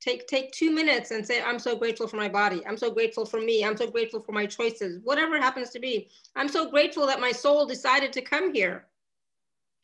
take 0.00 0.26
take 0.26 0.50
two 0.52 0.70
minutes 0.70 1.10
and 1.10 1.26
say 1.26 1.42
i'm 1.42 1.58
so 1.58 1.76
grateful 1.76 2.08
for 2.08 2.16
my 2.16 2.28
body. 2.28 2.62
I'm 2.66 2.76
so 2.76 2.90
grateful 2.90 3.26
for 3.26 3.40
me. 3.40 3.64
I'm 3.64 3.76
so 3.76 3.90
grateful 3.90 4.20
for 4.20 4.32
my 4.32 4.46
choices. 4.46 5.00
Whatever 5.04 5.36
it 5.36 5.42
happens 5.42 5.70
to 5.70 5.80
be 5.80 6.08
i'm 6.36 6.48
so 6.48 6.70
grateful 6.70 7.06
that 7.06 7.20
my 7.20 7.32
soul 7.32 7.66
decided 7.66 8.12
to 8.14 8.22
come 8.22 8.52
here 8.54 8.86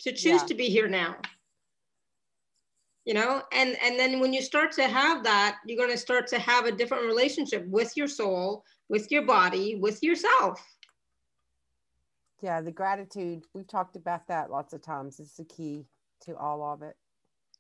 to 0.01 0.13
choose 0.13 0.43
yeah. 0.43 0.49
to 0.49 0.55
be 0.55 0.69
here 0.69 0.89
now. 0.89 1.17
You 3.05 3.15
know 3.15 3.43
and 3.53 3.77
and 3.83 3.99
then 3.99 4.21
when 4.21 4.33
you 4.33 4.43
start 4.43 4.73
to 4.73 4.89
have 4.89 5.23
that 5.25 5.59
you're 5.67 5.79
going 5.79 5.93
to 5.93 5.99
start 5.99 6.27
to 6.29 6.39
have 6.39 6.65
a 6.65 6.73
different 6.73 7.07
relationship 7.07 7.67
with 7.69 7.97
your 7.97 8.09
soul 8.09 8.65
with 8.89 9.11
your 9.11 9.23
body 9.23 9.77
with 9.77 10.03
yourself. 10.03 10.65
Yeah 12.41 12.61
the 12.63 12.73
gratitude 12.73 13.45
we've 13.55 13.69
talked 13.69 13.97
about 13.97 14.27
that 14.29 14.51
lots 14.51 14.73
of 14.73 14.83
times. 14.83 15.21
It's 15.21 15.37
the 15.37 15.45
key 15.45 15.87
to 16.23 16.37
all 16.37 16.65
of 16.65 16.83
it. 16.83 16.97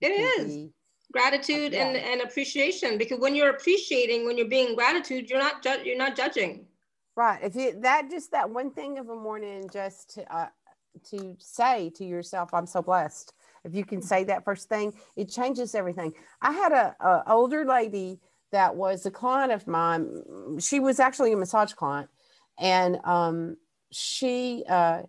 It 0.00 0.08
is 0.08 0.70
gratitude 1.12 1.72
yeah. 1.72 1.86
and, 1.86 1.96
and 1.96 2.20
appreciation 2.20 2.98
because 2.98 3.18
when 3.20 3.34
you're 3.34 3.50
appreciating 3.50 4.26
when 4.26 4.36
you're 4.36 4.48
being 4.48 4.74
gratitude 4.74 5.30
you're 5.30 5.38
not 5.38 5.62
ju- 5.62 5.82
you're 5.84 5.96
not 5.96 6.16
judging. 6.16 6.66
Right. 7.16 7.40
If 7.42 7.54
you 7.56 7.80
that 7.80 8.10
just 8.10 8.32
that 8.32 8.50
one 8.50 8.70
thing 8.70 8.98
of 8.98 9.08
a 9.08 9.14
morning 9.14 9.70
just 9.72 10.14
to 10.14 10.36
uh, 10.36 10.48
to 11.10 11.36
say 11.38 11.90
to 11.96 12.04
yourself 12.04 12.52
i'm 12.52 12.66
so 12.66 12.82
blessed. 12.82 13.32
If 13.64 13.74
you 13.74 13.84
can 13.84 14.02
say 14.02 14.24
that 14.24 14.44
first 14.44 14.68
thing 14.68 14.92
it 15.16 15.30
changes 15.30 15.74
everything. 15.74 16.12
I 16.42 16.52
had 16.52 16.72
a, 16.72 16.96
a 17.00 17.32
older 17.32 17.64
lady 17.64 18.20
that 18.52 18.74
was 18.76 19.06
a 19.06 19.10
client 19.10 19.52
of 19.52 19.66
mine. 19.66 20.58
She 20.60 20.80
was 20.80 21.00
actually 21.00 21.32
a 21.32 21.36
massage 21.36 21.72
client. 21.72 22.08
And 22.58 22.98
um 23.04 23.56
she 23.92 24.64
uh 24.68 25.02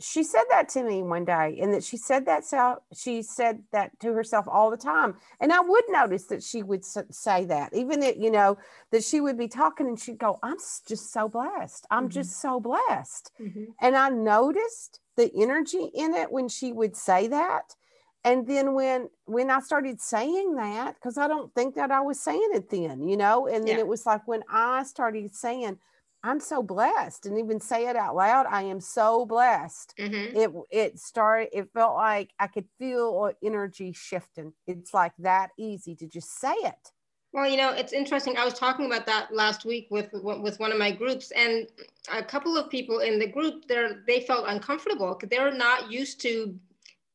she 0.00 0.24
said 0.24 0.42
that 0.50 0.68
to 0.68 0.82
me 0.82 1.02
one 1.02 1.24
day 1.24 1.56
and 1.60 1.72
that 1.72 1.84
she 1.84 1.96
said 1.96 2.26
that 2.26 2.44
so 2.44 2.82
she 2.92 3.22
said 3.22 3.62
that 3.72 3.98
to 4.00 4.12
herself 4.12 4.46
all 4.48 4.70
the 4.70 4.76
time 4.76 5.14
and 5.40 5.52
i 5.52 5.60
would 5.60 5.84
notice 5.88 6.24
that 6.24 6.42
she 6.42 6.62
would 6.62 6.84
say 6.84 7.44
that 7.44 7.72
even 7.74 8.00
that 8.00 8.16
you 8.16 8.30
know 8.30 8.56
that 8.90 9.04
she 9.04 9.20
would 9.20 9.38
be 9.38 9.46
talking 9.46 9.86
and 9.86 10.00
she'd 10.00 10.18
go 10.18 10.38
i'm 10.42 10.56
just 10.86 11.12
so 11.12 11.28
blessed 11.28 11.86
i'm 11.90 12.04
mm-hmm. 12.04 12.10
just 12.10 12.40
so 12.40 12.58
blessed 12.58 13.30
mm-hmm. 13.40 13.64
and 13.80 13.96
i 13.96 14.08
noticed 14.08 15.00
the 15.16 15.30
energy 15.36 15.90
in 15.94 16.12
it 16.14 16.30
when 16.30 16.48
she 16.48 16.72
would 16.72 16.96
say 16.96 17.28
that 17.28 17.76
and 18.24 18.48
then 18.48 18.74
when 18.74 19.08
when 19.26 19.48
i 19.48 19.60
started 19.60 20.00
saying 20.00 20.56
that 20.56 20.94
because 20.94 21.18
i 21.18 21.28
don't 21.28 21.54
think 21.54 21.76
that 21.76 21.92
i 21.92 22.00
was 22.00 22.18
saying 22.18 22.50
it 22.52 22.68
then 22.68 23.06
you 23.06 23.16
know 23.16 23.46
and 23.46 23.66
then 23.66 23.76
yeah. 23.76 23.80
it 23.80 23.86
was 23.86 24.04
like 24.06 24.26
when 24.26 24.42
i 24.50 24.82
started 24.82 25.32
saying 25.32 25.78
I'm 26.24 26.40
so 26.40 26.62
blessed 26.62 27.26
and 27.26 27.38
even 27.38 27.60
say 27.60 27.86
it 27.86 27.96
out 27.96 28.16
loud. 28.16 28.46
I 28.48 28.62
am 28.62 28.80
so 28.80 29.26
blessed. 29.26 29.94
Mm-hmm. 29.98 30.36
It 30.36 30.50
it 30.70 30.98
started, 30.98 31.50
it 31.52 31.68
felt 31.74 31.96
like 31.96 32.30
I 32.40 32.46
could 32.46 32.64
feel 32.78 33.30
energy 33.42 33.92
shifting. 33.92 34.54
It's 34.66 34.94
like 34.94 35.12
that 35.18 35.50
easy 35.58 35.94
to 35.96 36.06
just 36.06 36.40
say 36.40 36.54
it. 36.54 36.92
Well, 37.34 37.46
you 37.50 37.58
know, 37.58 37.72
it's 37.72 37.92
interesting. 37.92 38.38
I 38.38 38.44
was 38.44 38.54
talking 38.54 38.86
about 38.86 39.04
that 39.06 39.34
last 39.34 39.66
week 39.66 39.88
with 39.90 40.08
with 40.12 40.58
one 40.58 40.72
of 40.72 40.78
my 40.78 40.92
groups, 40.92 41.30
and 41.32 41.68
a 42.10 42.22
couple 42.22 42.56
of 42.56 42.70
people 42.70 43.00
in 43.00 43.18
the 43.18 43.26
group, 43.26 43.68
they 43.68 43.88
they 44.06 44.20
felt 44.20 44.46
uncomfortable 44.48 45.14
because 45.14 45.28
they're 45.28 45.52
not 45.52 45.90
used 45.90 46.22
to 46.22 46.58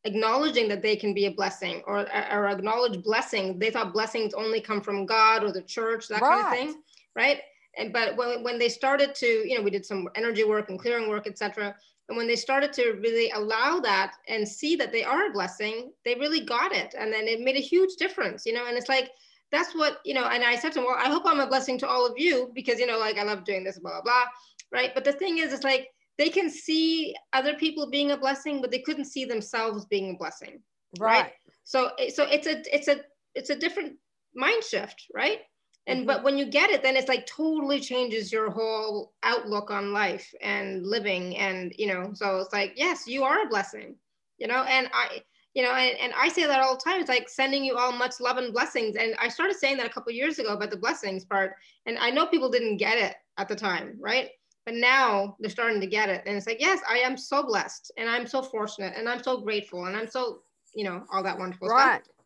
acknowledging 0.03 0.67
that 0.69 0.81
they 0.81 0.95
can 0.95 1.15
be 1.15 1.25
a 1.25 1.31
blessing 1.31 1.81
or 1.87 2.05
or 2.31 2.47
acknowledge 2.47 3.01
blessing. 3.03 3.57
They 3.57 3.71
thought 3.71 3.91
blessings 3.91 4.35
only 4.35 4.61
come 4.61 4.81
from 4.81 5.07
God 5.07 5.43
or 5.43 5.51
the 5.51 5.63
church, 5.63 6.09
that 6.09 6.21
right. 6.21 6.43
kind 6.43 6.45
of 6.45 6.73
thing, 6.73 6.81
right? 7.15 7.39
And 7.77 7.93
but 7.93 8.17
when, 8.17 8.43
when 8.43 8.59
they 8.59 8.69
started 8.69 9.13
to, 9.15 9.25
you 9.25 9.57
know, 9.57 9.63
we 9.63 9.71
did 9.71 9.85
some 9.85 10.07
energy 10.15 10.43
work 10.43 10.69
and 10.69 10.79
clearing 10.79 11.09
work, 11.09 11.27
etc. 11.27 11.75
And 12.09 12.17
when 12.17 12.27
they 12.27 12.35
started 12.35 12.73
to 12.73 12.93
really 13.01 13.29
allow 13.31 13.79
that 13.81 14.13
and 14.27 14.47
see 14.47 14.75
that 14.77 14.91
they 14.91 15.03
are 15.03 15.27
a 15.27 15.31
blessing, 15.31 15.91
they 16.03 16.15
really 16.15 16.41
got 16.41 16.73
it. 16.73 16.95
And 16.97 17.13
then 17.13 17.27
it 17.27 17.39
made 17.39 17.55
a 17.55 17.61
huge 17.61 17.95
difference, 17.97 18.45
you 18.47 18.53
know, 18.53 18.65
and 18.67 18.75
it's 18.75 18.89
like, 18.89 19.11
that's 19.51 19.75
what, 19.75 19.99
you 20.05 20.15
know, 20.15 20.25
and 20.25 20.43
I 20.43 20.55
said 20.55 20.71
to 20.73 20.79
them, 20.79 20.85
well, 20.85 20.97
I 20.97 21.07
hope 21.07 21.23
I'm 21.25 21.39
a 21.39 21.47
blessing 21.47 21.77
to 21.79 21.87
all 21.87 22.05
of 22.05 22.13
you 22.17 22.51
because, 22.53 22.79
you 22.79 22.87
know, 22.87 22.97
like 22.97 23.17
I 23.17 23.23
love 23.23 23.43
doing 23.43 23.63
this, 23.63 23.79
blah, 23.79 23.91
blah, 23.91 24.01
blah. 24.01 24.23
Right. 24.71 24.93
But 24.93 25.03
the 25.03 25.11
thing 25.11 25.37
is, 25.37 25.53
it's 25.53 25.63
like 25.63 25.89
they 26.17 26.29
can 26.29 26.49
see 26.49 27.15
other 27.33 27.55
people 27.55 27.89
being 27.89 28.11
a 28.11 28.17
blessing, 28.17 28.59
but 28.59 28.71
they 28.71 28.79
couldn't 28.79 29.05
see 29.05 29.25
themselves 29.25 29.85
being 29.85 30.11
a 30.11 30.17
blessing. 30.17 30.61
Right. 30.99 31.23
right? 31.23 31.33
So, 31.63 31.91
so 32.13 32.23
it's 32.23 32.47
a, 32.47 32.61
it's 32.75 32.87
a, 32.87 33.01
it's 33.35 33.51
a 33.51 33.55
different 33.55 33.97
mind 34.33 34.63
shift. 34.63 35.05
Right 35.13 35.39
and 35.87 35.99
mm-hmm. 35.99 36.07
but 36.07 36.23
when 36.23 36.37
you 36.37 36.45
get 36.45 36.69
it 36.69 36.83
then 36.83 36.95
it's 36.95 37.07
like 37.07 37.25
totally 37.25 37.79
changes 37.79 38.31
your 38.31 38.49
whole 38.49 39.13
outlook 39.23 39.71
on 39.71 39.93
life 39.93 40.33
and 40.41 40.85
living 40.85 41.37
and 41.37 41.73
you 41.77 41.87
know 41.87 42.11
so 42.13 42.39
it's 42.39 42.53
like 42.53 42.73
yes 42.75 43.07
you 43.07 43.23
are 43.23 43.43
a 43.43 43.49
blessing 43.49 43.95
you 44.39 44.47
know? 44.47 44.63
And 44.63 44.89
i 44.93 45.21
you 45.53 45.63
know 45.63 45.71
and, 45.71 45.97
and 45.99 46.13
i 46.17 46.29
say 46.29 46.45
that 46.45 46.61
all 46.61 46.75
the 46.75 46.81
time. 46.81 47.01
It's 47.01 47.09
like 47.09 47.27
sending 47.29 47.63
you 47.63 47.75
all 47.75 47.91
much 47.91 48.19
love 48.19 48.37
and 48.37 48.53
blessings. 48.53 48.95
And 48.95 49.15
i 49.19 49.27
started 49.27 49.57
saying 49.57 49.77
that 49.77 49.87
a 49.87 49.89
couple 49.89 50.11
years 50.11 50.39
ago 50.39 50.53
about 50.53 50.71
the 50.71 50.77
blessings 50.77 51.25
part. 51.25 51.55
And 51.85 51.97
i 51.99 52.09
know 52.09 52.25
people 52.25 52.49
didn't 52.49 52.77
get 52.77 52.97
it 52.97 53.15
at 53.37 53.47
the 53.47 53.55
time 53.55 53.97
right? 53.99 54.29
But 54.65 54.75
now 54.75 55.35
they're 55.39 55.49
starting 55.49 55.81
to 55.81 55.87
get 55.87 56.09
it. 56.09 56.21
And 56.25 56.37
it's 56.37 56.47
like 56.47 56.61
yes 56.61 56.79
i 56.89 56.97
am 56.97 57.17
so 57.17 57.43
blessed 57.43 57.91
and 57.97 58.09
i'm 58.09 58.27
so 58.27 58.41
fortunate 58.41 58.93
and 58.95 59.09
i'm 59.09 59.23
so 59.23 59.41
grateful 59.41 59.85
and 59.85 59.95
i'm 59.95 60.07
so 60.07 60.41
you 60.75 60.83
know 60.83 61.03
all 61.11 61.23
that 61.23 61.37
wonderful 61.37 61.67
right. 61.67 62.03
stuff 62.05 62.18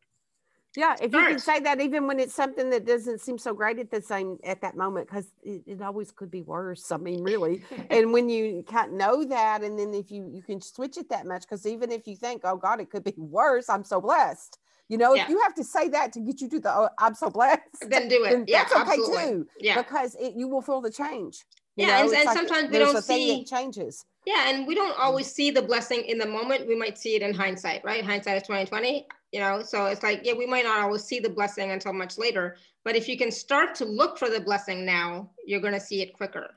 yeah, 0.75 0.95
if 0.99 1.13
you 1.13 1.19
can 1.19 1.39
say 1.39 1.59
that 1.59 1.79
even 1.81 2.07
when 2.07 2.19
it's 2.19 2.33
something 2.33 2.69
that 2.71 2.85
doesn't 2.85 3.21
seem 3.21 3.37
so 3.37 3.53
great 3.53 3.77
at 3.77 3.91
the 3.91 4.01
same 4.01 4.39
at 4.43 4.61
that 4.61 4.75
moment, 4.75 5.07
because 5.07 5.31
it, 5.43 5.61
it, 5.67 5.81
always 5.81 6.11
could 6.11 6.31
be 6.31 6.41
worse. 6.41 6.91
I 6.91 6.97
mean, 6.97 7.21
really. 7.21 7.63
and 7.91 8.11
when 8.11 8.27
you 8.27 8.63
can't 8.67 8.93
know 8.93 9.23
that, 9.23 9.61
and 9.61 9.77
then 9.77 9.93
if 9.93 10.11
you 10.11 10.27
you 10.33 10.41
can 10.41 10.61
switch 10.61 10.97
it 10.97 11.09
that 11.09 11.27
much, 11.27 11.43
because 11.43 11.67
even 11.67 11.91
if 11.91 12.07
you 12.07 12.15
think, 12.15 12.41
oh 12.43 12.55
God, 12.55 12.81
it 12.81 12.89
could 12.89 13.03
be 13.03 13.13
worse, 13.17 13.69
I'm 13.69 13.83
so 13.83 14.01
blessed. 14.01 14.57
You 14.89 14.97
know, 14.97 15.13
yeah. 15.13 15.23
if 15.23 15.29
you 15.29 15.39
have 15.41 15.53
to 15.55 15.63
say 15.63 15.89
that 15.89 16.11
to 16.13 16.19
get 16.19 16.41
you 16.41 16.49
to 16.49 16.59
the 16.59 16.75
oh, 16.75 16.89
I'm 16.97 17.13
so 17.13 17.29
blessed, 17.29 17.61
then 17.87 18.07
do 18.07 18.23
it. 18.25 18.45
yeah, 18.47 18.63
that's 18.63 18.73
okay 18.73 18.99
absolutely. 18.99 19.23
too. 19.23 19.47
Yeah, 19.59 19.77
because 19.77 20.15
it, 20.15 20.33
you 20.35 20.47
will 20.47 20.61
feel 20.61 20.81
the 20.81 20.91
change. 20.91 21.45
You 21.75 21.87
yeah, 21.87 21.99
know, 21.99 22.05
and, 22.05 22.13
and 22.13 22.25
like 22.25 22.37
sometimes 22.37 22.71
we 22.71 22.79
don't 22.79 23.03
see 23.03 23.45
changes. 23.45 24.05
Yeah, 24.25 24.49
and 24.49 24.65
we 24.65 24.73
don't 24.73 24.93
mm-hmm. 24.93 25.01
always 25.01 25.31
see 25.31 25.51
the 25.51 25.61
blessing 25.61 26.03
in 26.05 26.17
the 26.17 26.27
moment. 26.27 26.67
We 26.67 26.75
might 26.75 26.97
see 26.97 27.15
it 27.15 27.21
in 27.21 27.33
hindsight, 27.33 27.83
right? 27.83 28.03
Hindsight 28.03 28.37
is 28.37 28.43
2020 28.43 29.07
you 29.33 29.41
know? 29.41 29.61
So 29.63 29.87
it's 29.87 30.03
like 30.03 30.21
yeah 30.23 30.33
we 30.33 30.45
might 30.45 30.63
not 30.63 30.79
always 30.79 31.03
see 31.03 31.19
the 31.19 31.29
blessing 31.29 31.71
until 31.71 31.91
much 31.91 32.17
later 32.17 32.55
but 32.85 32.95
if 32.95 33.09
you 33.09 33.17
can 33.17 33.31
start 33.31 33.75
to 33.75 33.85
look 33.85 34.17
for 34.17 34.29
the 34.29 34.39
blessing 34.39 34.85
now 34.85 35.29
you're 35.45 35.59
going 35.59 35.73
to 35.73 35.79
see 35.79 36.01
it 36.01 36.13
quicker 36.13 36.55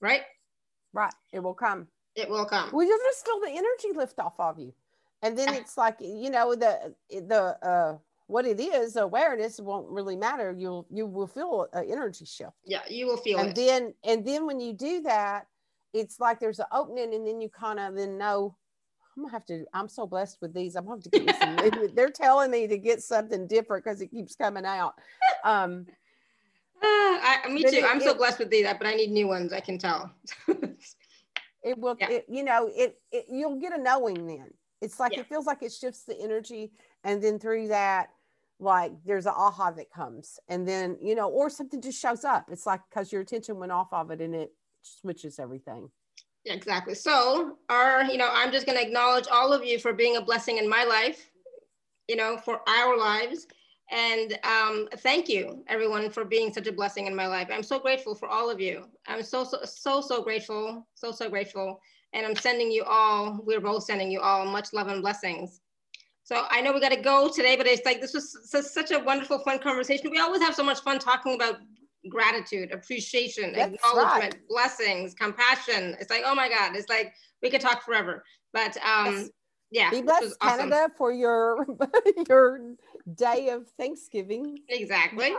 right? 0.00 0.22
Right. 0.92 1.12
It 1.32 1.40
will 1.40 1.54
come. 1.54 1.86
It 2.14 2.28
will 2.28 2.44
come. 2.44 2.70
Well 2.72 2.86
you 2.86 2.98
just 3.12 3.24
feel 3.24 3.40
the 3.40 3.50
energy 3.50 3.96
lift 3.96 4.18
off 4.18 4.38
of 4.38 4.58
you. 4.58 4.72
And 5.22 5.36
then 5.36 5.52
it's 5.54 5.76
like 5.76 5.96
you 6.00 6.30
know 6.30 6.54
the 6.54 6.94
the 7.10 7.56
uh 7.66 7.98
what 8.26 8.44
it 8.44 8.60
is 8.60 8.96
awareness 8.96 9.58
won't 9.58 9.88
really 9.88 10.16
matter. 10.16 10.54
You'll 10.56 10.86
you 10.90 11.06
will 11.06 11.26
feel 11.26 11.66
an 11.72 11.90
energy 11.90 12.24
shift. 12.24 12.52
Yeah 12.64 12.82
you 12.88 13.06
will 13.06 13.16
feel 13.16 13.38
and 13.38 13.50
it. 13.50 13.54
then 13.54 13.94
and 14.04 14.24
then 14.24 14.46
when 14.46 14.60
you 14.60 14.72
do 14.72 15.02
that 15.02 15.46
it's 15.94 16.20
like 16.20 16.38
there's 16.38 16.58
an 16.58 16.66
opening 16.72 17.14
and 17.14 17.26
then 17.26 17.40
you 17.40 17.48
kind 17.48 17.80
of 17.80 17.94
then 17.94 18.18
know 18.18 18.54
I'm 19.18 19.24
gonna 19.24 19.32
have 19.32 19.46
to. 19.46 19.64
I'm 19.74 19.88
so 19.88 20.06
blessed 20.06 20.38
with 20.40 20.54
these. 20.54 20.76
I'm 20.76 20.84
gonna 20.84 21.00
have 21.02 21.10
to 21.10 21.18
get 21.18 21.40
some. 21.40 21.90
they're 21.94 22.08
telling 22.08 22.52
me 22.52 22.68
to 22.68 22.78
get 22.78 23.02
something 23.02 23.48
different 23.48 23.82
because 23.84 24.00
it 24.00 24.12
keeps 24.12 24.36
coming 24.36 24.64
out. 24.64 24.94
Um, 25.42 25.86
uh, 26.80 26.84
I, 26.84 27.40
me 27.50 27.64
too. 27.64 27.78
It, 27.78 27.84
I'm 27.84 28.00
so 28.00 28.14
blessed 28.14 28.38
with 28.38 28.48
these, 28.48 28.64
but 28.78 28.86
I 28.86 28.94
need 28.94 29.10
new 29.10 29.26
ones. 29.26 29.52
I 29.52 29.58
can 29.58 29.76
tell. 29.76 30.12
it 30.46 31.78
will. 31.78 31.96
Yeah. 31.98 32.10
It, 32.10 32.26
you 32.28 32.44
know, 32.44 32.70
it, 32.72 33.00
it. 33.10 33.24
You'll 33.28 33.58
get 33.58 33.76
a 33.76 33.82
knowing 33.82 34.24
then. 34.24 34.54
It's 34.80 35.00
like 35.00 35.14
yeah. 35.14 35.20
it 35.20 35.26
feels 35.26 35.46
like 35.46 35.64
it 35.64 35.72
shifts 35.72 36.04
the 36.04 36.16
energy, 36.20 36.70
and 37.02 37.20
then 37.20 37.40
through 37.40 37.68
that, 37.68 38.10
like 38.60 38.92
there's 39.04 39.26
an 39.26 39.34
aha 39.36 39.72
that 39.72 39.90
comes, 39.90 40.38
and 40.46 40.66
then 40.66 40.96
you 41.02 41.16
know, 41.16 41.28
or 41.28 41.50
something 41.50 41.82
just 41.82 42.00
shows 42.00 42.24
up. 42.24 42.46
It's 42.52 42.66
like 42.66 42.82
because 42.88 43.10
your 43.10 43.22
attention 43.22 43.58
went 43.58 43.72
off 43.72 43.88
of 43.90 44.12
it, 44.12 44.20
and 44.20 44.32
it 44.32 44.52
switches 44.82 45.40
everything. 45.40 45.90
Exactly. 46.48 46.94
So, 46.94 47.58
our, 47.68 48.04
you 48.04 48.16
know, 48.16 48.28
I'm 48.32 48.50
just 48.52 48.66
going 48.66 48.78
to 48.78 48.84
acknowledge 48.84 49.26
all 49.30 49.52
of 49.52 49.64
you 49.64 49.78
for 49.78 49.92
being 49.92 50.16
a 50.16 50.20
blessing 50.22 50.58
in 50.58 50.68
my 50.68 50.84
life, 50.84 51.30
you 52.08 52.16
know, 52.16 52.36
for 52.36 52.60
our 52.68 52.96
lives. 52.96 53.46
And 53.90 54.38
um, 54.44 54.88
thank 54.98 55.28
you, 55.28 55.64
everyone, 55.68 56.10
for 56.10 56.24
being 56.24 56.52
such 56.52 56.66
a 56.66 56.72
blessing 56.72 57.06
in 57.06 57.16
my 57.16 57.26
life. 57.26 57.48
I'm 57.50 57.62
so 57.62 57.78
grateful 57.78 58.14
for 58.14 58.28
all 58.28 58.50
of 58.50 58.60
you. 58.60 58.86
I'm 59.06 59.22
so, 59.22 59.44
so, 59.44 59.58
so, 59.64 60.00
so 60.00 60.22
grateful. 60.22 60.86
So, 60.94 61.12
so 61.12 61.30
grateful. 61.30 61.80
And 62.12 62.26
I'm 62.26 62.36
sending 62.36 62.70
you 62.70 62.84
all, 62.84 63.40
we're 63.44 63.60
both 63.60 63.84
sending 63.84 64.10
you 64.10 64.20
all 64.20 64.44
much 64.46 64.72
love 64.72 64.88
and 64.88 65.02
blessings. 65.02 65.60
So 66.24 66.44
I 66.50 66.60
know 66.60 66.72
we 66.72 66.80
got 66.80 66.92
to 66.92 67.00
go 67.00 67.30
today, 67.30 67.56
but 67.56 67.66
it's 67.66 67.86
like 67.86 68.02
this 68.02 68.12
was 68.12 68.36
such 68.70 68.90
a 68.90 68.98
wonderful, 68.98 69.38
fun 69.38 69.58
conversation. 69.58 70.10
We 70.10 70.18
always 70.18 70.42
have 70.42 70.54
so 70.54 70.62
much 70.62 70.80
fun 70.80 70.98
talking 70.98 71.34
about 71.34 71.56
gratitude, 72.08 72.72
appreciation, 72.72 73.52
That's 73.52 73.74
acknowledgement, 73.74 74.34
right. 74.34 74.48
blessings, 74.48 75.14
compassion. 75.14 75.96
It's 76.00 76.10
like, 76.10 76.22
oh 76.24 76.34
my 76.34 76.48
God, 76.48 76.76
it's 76.76 76.88
like 76.88 77.12
we 77.42 77.50
could 77.50 77.60
talk 77.60 77.84
forever. 77.84 78.24
But 78.52 78.76
um, 78.78 79.14
yes. 79.14 79.30
yeah. 79.70 79.90
Be 79.90 80.02
blessed, 80.02 80.36
awesome. 80.40 80.70
Canada, 80.70 80.92
for 80.96 81.12
your 81.12 81.66
your 82.28 82.74
day 83.14 83.50
of 83.50 83.68
Thanksgiving. 83.78 84.58
Exactly. 84.68 85.32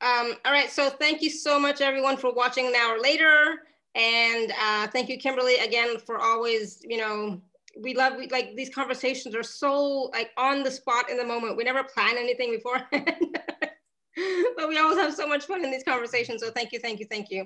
Um, 0.00 0.34
all 0.44 0.52
right. 0.52 0.70
So 0.70 0.90
thank 0.90 1.22
you 1.22 1.30
so 1.30 1.58
much, 1.58 1.80
everyone, 1.80 2.16
for 2.16 2.32
watching 2.32 2.66
an 2.66 2.74
hour 2.74 3.00
later. 3.00 3.62
And 3.94 4.52
uh, 4.60 4.86
thank 4.88 5.08
you, 5.08 5.18
Kimberly, 5.18 5.56
again, 5.56 5.98
for 5.98 6.18
always, 6.18 6.80
you 6.84 6.98
know, 6.98 7.40
we 7.80 7.94
love 7.94 8.14
we, 8.16 8.28
like 8.28 8.54
these 8.56 8.70
conversations 8.70 9.34
are 9.34 9.42
so 9.42 10.10
like 10.12 10.30
on 10.36 10.62
the 10.62 10.70
spot 10.70 11.10
in 11.10 11.16
the 11.16 11.24
moment. 11.24 11.56
We 11.56 11.64
never 11.64 11.84
plan 11.84 12.16
anything 12.16 12.52
beforehand. 12.52 13.38
but 14.56 14.68
we 14.68 14.78
always 14.78 14.98
have 14.98 15.14
so 15.14 15.26
much 15.26 15.44
fun 15.44 15.64
in 15.64 15.70
these 15.70 15.84
conversations. 15.84 16.42
So 16.42 16.50
thank 16.50 16.72
you, 16.72 16.78
thank 16.78 17.00
you, 17.00 17.06
thank 17.10 17.30
you. 17.30 17.40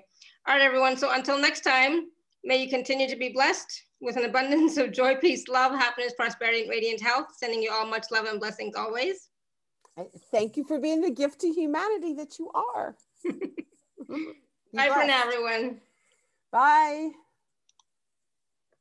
All 0.46 0.54
right, 0.54 0.62
everyone. 0.62 0.96
So 0.96 1.12
until 1.12 1.38
next 1.38 1.60
time, 1.60 2.08
may 2.44 2.62
you 2.62 2.68
continue 2.68 3.08
to 3.08 3.16
be 3.16 3.30
blessed 3.30 3.82
with 4.00 4.16
an 4.16 4.24
abundance 4.24 4.76
of 4.76 4.92
joy, 4.92 5.16
peace, 5.16 5.46
love, 5.48 5.72
happiness, 5.72 6.12
prosperity, 6.16 6.62
and 6.62 6.70
radiant 6.70 7.00
health. 7.00 7.26
Sending 7.36 7.62
you 7.62 7.72
all 7.72 7.86
much 7.86 8.06
love 8.10 8.26
and 8.26 8.40
blessings 8.40 8.74
always. 8.76 9.28
Thank 10.30 10.56
you 10.56 10.64
for 10.64 10.78
being 10.78 11.02
the 11.02 11.10
gift 11.10 11.40
to 11.40 11.48
humanity 11.48 12.14
that 12.14 12.38
you 12.38 12.50
are. 12.54 12.96
Bye 14.74 14.88
for 14.88 15.04
now, 15.04 15.22
everyone. 15.24 15.80
Bye. 16.50 17.10